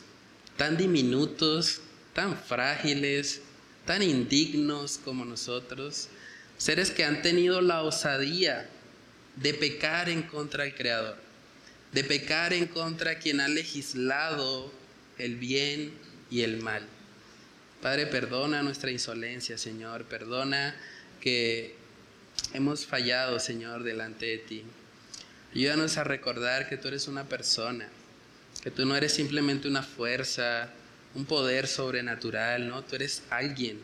tan 0.56 0.78
diminutos, 0.78 1.82
tan 2.14 2.34
frágiles, 2.34 3.42
tan 3.84 4.02
indignos 4.02 4.96
como 5.04 5.26
nosotros, 5.26 6.08
seres 6.56 6.90
que 6.90 7.04
han 7.04 7.20
tenido 7.20 7.60
la 7.60 7.82
osadía 7.82 8.70
de 9.36 9.52
pecar 9.52 10.08
en 10.08 10.22
contra 10.22 10.64
del 10.64 10.74
Creador 10.74 11.18
de 11.92 12.04
pecar 12.04 12.52
en 12.52 12.66
contra 12.66 13.18
quien 13.18 13.40
ha 13.40 13.48
legislado 13.48 14.72
el 15.18 15.36
bien 15.36 15.92
y 16.30 16.42
el 16.42 16.62
mal. 16.62 16.86
Padre, 17.82 18.06
perdona 18.06 18.62
nuestra 18.62 18.90
insolencia, 18.90 19.58
Señor, 19.58 20.04
perdona 20.04 20.76
que 21.20 21.74
hemos 22.54 22.86
fallado, 22.86 23.40
Señor, 23.40 23.82
delante 23.82 24.26
de 24.26 24.38
ti. 24.38 24.64
Ayúdanos 25.52 25.96
a 25.96 26.04
recordar 26.04 26.68
que 26.68 26.76
tú 26.76 26.86
eres 26.86 27.08
una 27.08 27.24
persona, 27.24 27.88
que 28.62 28.70
tú 28.70 28.86
no 28.86 28.94
eres 28.94 29.12
simplemente 29.12 29.66
una 29.66 29.82
fuerza, 29.82 30.70
un 31.16 31.24
poder 31.24 31.66
sobrenatural, 31.66 32.68
¿no? 32.68 32.84
Tú 32.84 32.94
eres 32.94 33.22
alguien, 33.30 33.80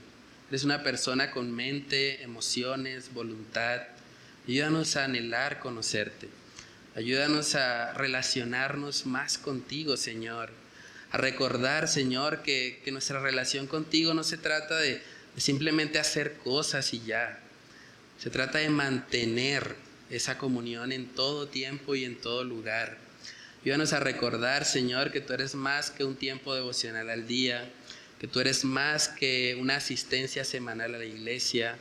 eres 0.49 0.63
una 0.63 0.85
persona 0.85 1.33
con 1.33 1.51
mente, 1.51 2.23
emociones, 2.23 3.13
voluntad. 3.13 3.83
Ayúdanos 4.47 4.95
a 4.95 5.07
anhelar 5.07 5.59
conocerte. 5.59 6.29
Ayúdanos 6.95 7.57
a 7.57 7.93
relacionarnos 7.95 9.05
más 9.05 9.37
contigo, 9.37 9.97
Señor. 9.97 10.51
A 11.11 11.17
recordar, 11.17 11.89
Señor, 11.89 12.43
que, 12.43 12.81
nuestra 12.93 13.19
relación 13.19 13.67
contigo 13.67 14.15
no 14.15 14.23
se 14.23 14.39
trata 14.39 14.77
de, 14.77 15.03
de 15.35 15.41
simplemente 15.41 15.99
hacer 15.99 16.35
cosas 16.35 16.95
y 16.95 17.03
ya. 17.05 17.41
Se 18.21 18.31
trata 18.31 18.59
de 18.59 18.71
mantener 18.71 19.75
esa 20.11 20.39
comunión 20.39 20.93
en 20.93 21.07
todo 21.07 21.49
tiempo 21.49 21.95
y 21.95 22.05
en 22.05 22.17
todo 22.17 22.45
lugar. 22.45 22.99
Ayúdanos 23.63 23.93
a 23.93 24.01
recordar, 24.01 24.65
Señor, 24.65 25.11
que 25.11 25.21
tú 25.21 25.33
eres 25.33 25.55
más 25.55 25.91
que 25.91 26.05
un 26.05 26.15
tiempo 26.15 26.55
devocional 26.55 27.11
al 27.11 27.27
día, 27.27 27.69
que 28.21 28.29
tú 28.29 28.41
eres 28.41 28.65
más 28.65 29.09
que 29.09 29.57
una 29.61 29.77
asistencia 29.77 30.45
semanal 30.45 30.95
a 30.95 30.99
la 30.99 31.05
iglesia, 31.05 31.77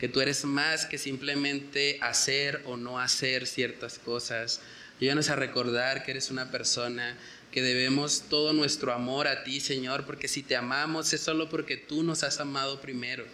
que 0.00 0.08
tú 0.08 0.20
eres 0.20 0.44
más 0.44 0.86
que 0.86 0.98
simplemente 0.98 1.98
hacer 2.00 2.62
o 2.64 2.76
no 2.76 2.98
hacer 2.98 3.46
ciertas 3.46 3.98
cosas. 3.98 4.60
Ayúdanos 5.00 5.28
a 5.28 5.36
recordar 5.36 6.04
que 6.04 6.10
eres 6.10 6.30
una 6.30 6.50
persona 6.50 7.16
que 7.52 7.62
debemos 7.62 8.24
todo 8.28 8.52
nuestro 8.52 8.92
amor 8.92 9.28
a 9.28 9.44
ti, 9.44 9.60
Señor, 9.60 10.06
porque 10.06 10.28
si 10.28 10.42
te 10.42 10.56
amamos 10.56 11.12
es 11.12 11.20
solo 11.20 11.48
porque 11.48 11.76
tú 11.76 12.02
nos 12.02 12.22
has 12.22 12.40
amado 12.40 12.80
primero. 12.80 13.24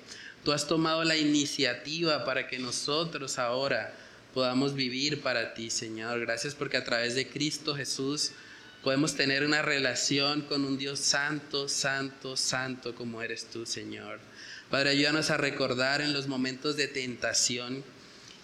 Tú 0.44 0.52
has 0.52 0.66
tomado 0.66 1.02
la 1.04 1.16
iniciativa 1.16 2.24
para 2.24 2.46
que 2.46 2.58
nosotros 2.58 3.38
ahora 3.38 3.94
podamos 4.36 4.74
vivir 4.74 5.22
para 5.22 5.54
ti, 5.54 5.70
Señor. 5.70 6.20
Gracias 6.20 6.54
porque 6.54 6.76
a 6.76 6.84
través 6.84 7.14
de 7.14 7.26
Cristo 7.26 7.74
Jesús 7.74 8.32
podemos 8.82 9.14
tener 9.14 9.42
una 9.42 9.62
relación 9.62 10.42
con 10.42 10.66
un 10.66 10.76
Dios 10.76 10.98
santo, 11.00 11.70
santo, 11.70 12.36
santo 12.36 12.94
como 12.94 13.22
eres 13.22 13.46
tú, 13.46 13.64
Señor. 13.64 14.20
Padre, 14.70 14.90
ayúdanos 14.90 15.30
a 15.30 15.38
recordar 15.38 16.02
en 16.02 16.12
los 16.12 16.26
momentos 16.26 16.76
de 16.76 16.86
tentación, 16.86 17.82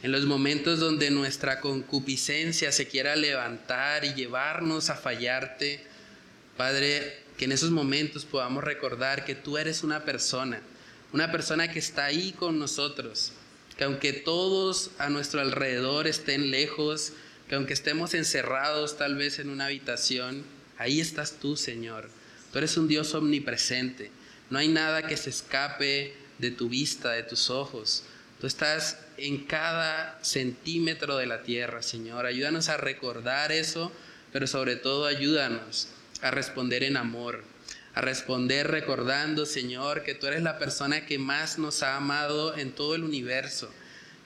en 0.03 0.13
los 0.13 0.25
momentos 0.25 0.81
donde 0.81 1.11
nuestra 1.11 1.61
concupiscencia 1.61 2.73
se 2.73 2.89
quiera 2.89 3.15
levantar 3.15 4.07
y 4.07 4.15
llevarnos 4.15 4.89
a 4.89 4.95
fallarte. 4.95 5.85
Padre, 6.57 7.19
que 7.37 7.45
en 7.45 7.53
esos 7.53 7.71
momentos 7.71 8.25
podamos 8.25 8.65
recordar 8.65 9.27
que 9.27 9.35
tú 9.35 9.59
eres 9.59 9.83
una 9.83 10.07
persona, 10.07 10.63
una 11.13 11.31
persona 11.31 11.71
que 11.71 11.81
está 11.81 12.07
ahí 12.07 12.33
con 12.33 12.59
nosotros, 12.59 13.35
que 13.83 13.87
aunque 13.87 14.13
todos 14.13 14.93
a 14.99 15.11
nuestro 15.11 15.41
alrededor 15.41 16.07
estén 16.07 16.53
lejos, 16.53 17.15
que 17.49 17.57
aunque 17.57 17.73
estemos 17.73 18.15
encerrados 18.15 18.97
tal 18.97 19.17
vez 19.17 19.41
en 19.41 19.51
una 19.51 19.67
habitación, 19.67 20.45
ahí 20.79 21.01
estás 21.01 21.33
tú, 21.41 21.57
Señor. 21.57 22.09
Tú 22.53 22.59
eres 22.59 22.77
un 22.77 22.87
Dios 22.87 23.13
omnipresente 23.15 24.13
no 24.51 24.59
hay 24.59 24.69
nada 24.69 25.03
que 25.03 25.17
se 25.17 25.31
escape 25.31 26.15
de 26.39 26.51
tu 26.53 26.69
vista, 26.69 27.11
de 27.11 27.25
tus 27.25 27.51
ojos. 27.51 28.05
Tú 28.41 28.47
estás 28.47 28.99
en 29.17 29.47
cada 29.47 30.17
centímetro 30.23 31.17
de 31.17 31.27
la 31.27 31.43
tierra, 31.43 31.83
Señor. 31.83 32.27
Ayúdanos 32.27 32.69
a 32.69 32.77
recordar 32.77 33.51
eso, 33.51 33.91
pero 34.31 34.47
sobre 34.47 34.77
todo 34.77 35.07
ayúdanos 35.07 35.89
a 36.21 36.31
responder 36.31 36.85
en 36.85 36.99
amor. 36.99 37.43
A 37.95 38.01
responder 38.01 38.69
recordando, 38.69 39.45
Señor, 39.45 40.03
que 40.03 40.15
tú 40.15 40.27
eres 40.27 40.43
la 40.43 40.59
persona 40.59 41.05
que 41.05 41.19
más 41.19 41.59
nos 41.59 41.83
ha 41.83 41.97
amado 41.97 42.57
en 42.57 42.73
todo 42.73 42.95
el 42.95 43.05
universo 43.05 43.71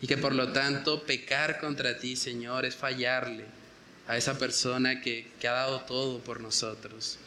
y 0.01 0.07
que 0.07 0.17
por 0.17 0.35
lo 0.35 0.53
tanto 0.53 1.03
pecar 1.05 1.59
contra 1.59 1.99
ti, 1.99 2.17
Señor, 2.17 2.65
es 2.65 2.77
fallarle 2.77 3.45
a 4.07 4.17
esa 4.17 4.39
persona 4.39 5.01
que, 5.01 5.29
que 5.41 5.49
ha 5.49 5.53
dado 5.53 5.81
todo 5.81 6.21
por 6.21 6.41
nosotros. 6.41 7.19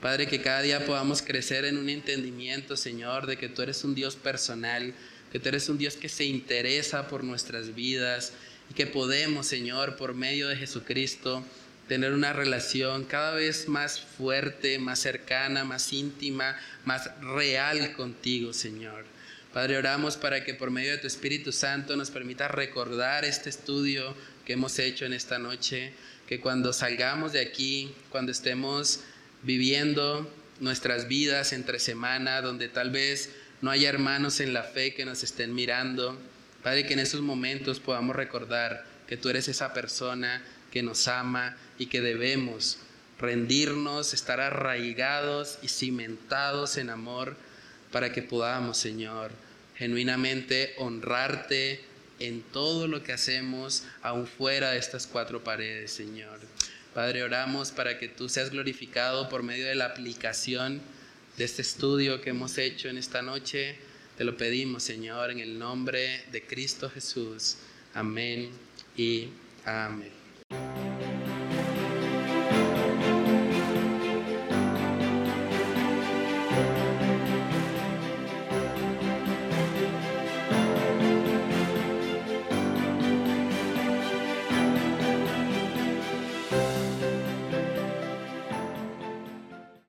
Padre, 0.00 0.26
que 0.26 0.42
cada 0.42 0.62
día 0.62 0.84
podamos 0.84 1.22
crecer 1.22 1.64
en 1.64 1.78
un 1.78 1.88
entendimiento, 1.88 2.76
Señor, 2.76 3.26
de 3.26 3.38
que 3.38 3.48
tú 3.48 3.62
eres 3.62 3.82
un 3.84 3.94
Dios 3.94 4.16
personal, 4.16 4.92
que 5.32 5.38
tú 5.38 5.48
eres 5.48 5.68
un 5.68 5.78
Dios 5.78 5.96
que 5.96 6.08
se 6.08 6.24
interesa 6.24 7.08
por 7.08 7.24
nuestras 7.24 7.74
vidas 7.74 8.32
y 8.70 8.74
que 8.74 8.86
podemos, 8.86 9.46
Señor, 9.46 9.96
por 9.96 10.14
medio 10.14 10.48
de 10.48 10.56
Jesucristo, 10.56 11.44
tener 11.88 12.12
una 12.12 12.32
relación 12.32 13.04
cada 13.04 13.34
vez 13.34 13.68
más 13.68 14.00
fuerte, 14.00 14.78
más 14.78 14.98
cercana, 14.98 15.64
más 15.64 15.92
íntima, 15.92 16.56
más 16.84 17.10
real 17.20 17.92
contigo, 17.92 18.52
Señor. 18.52 19.04
Padre, 19.52 19.78
oramos 19.78 20.16
para 20.16 20.44
que 20.44 20.54
por 20.54 20.70
medio 20.70 20.92
de 20.92 20.98
tu 20.98 21.06
Espíritu 21.06 21.52
Santo 21.52 21.96
nos 21.96 22.10
permita 22.10 22.48
recordar 22.48 23.24
este 23.24 23.48
estudio 23.48 24.14
que 24.44 24.54
hemos 24.54 24.78
hecho 24.78 25.06
en 25.06 25.12
esta 25.12 25.38
noche, 25.38 25.92
que 26.26 26.40
cuando 26.40 26.72
salgamos 26.72 27.32
de 27.32 27.40
aquí, 27.40 27.94
cuando 28.10 28.32
estemos 28.32 29.00
viviendo 29.42 30.30
nuestras 30.60 31.08
vidas 31.08 31.52
entre 31.52 31.78
semana, 31.78 32.42
donde 32.42 32.68
tal 32.68 32.90
vez 32.90 33.30
no 33.62 33.70
haya 33.70 33.88
hermanos 33.88 34.40
en 34.40 34.52
la 34.52 34.62
fe 34.62 34.92
que 34.94 35.04
nos 35.04 35.22
estén 35.22 35.54
mirando, 35.54 36.18
Padre, 36.62 36.86
que 36.86 36.94
en 36.94 36.98
esos 36.98 37.20
momentos 37.20 37.80
podamos 37.80 38.16
recordar 38.16 38.84
que 39.06 39.16
tú 39.16 39.28
eres 39.28 39.48
esa 39.48 39.72
persona 39.72 40.42
que 40.70 40.82
nos 40.82 41.08
ama 41.08 41.56
y 41.78 41.86
que 41.86 42.00
debemos 42.00 42.78
rendirnos, 43.18 44.14
estar 44.14 44.40
arraigados 44.40 45.58
y 45.62 45.68
cimentados 45.68 46.76
en 46.76 46.90
amor 46.90 47.36
para 47.92 48.12
que 48.12 48.22
podamos, 48.22 48.78
Señor, 48.78 49.30
genuinamente 49.76 50.74
honrarte 50.78 51.80
en 52.18 52.42
todo 52.42 52.88
lo 52.88 53.02
que 53.02 53.12
hacemos, 53.12 53.84
aún 54.02 54.26
fuera 54.26 54.70
de 54.70 54.78
estas 54.78 55.06
cuatro 55.06 55.44
paredes, 55.44 55.92
Señor. 55.92 56.40
Padre, 56.94 57.22
oramos 57.22 57.72
para 57.72 57.98
que 57.98 58.08
tú 58.08 58.28
seas 58.28 58.50
glorificado 58.50 59.28
por 59.28 59.42
medio 59.42 59.66
de 59.66 59.74
la 59.74 59.86
aplicación 59.86 60.80
de 61.36 61.44
este 61.44 61.60
estudio 61.60 62.22
que 62.22 62.30
hemos 62.30 62.56
hecho 62.56 62.88
en 62.88 62.96
esta 62.96 63.20
noche. 63.20 63.76
Te 64.16 64.24
lo 64.24 64.36
pedimos, 64.36 64.82
Señor, 64.82 65.30
en 65.30 65.40
el 65.40 65.58
nombre 65.58 66.24
de 66.32 66.42
Cristo 66.42 66.88
Jesús. 66.88 67.56
Amén 67.92 68.50
y 68.96 69.28
amén. 69.66 70.85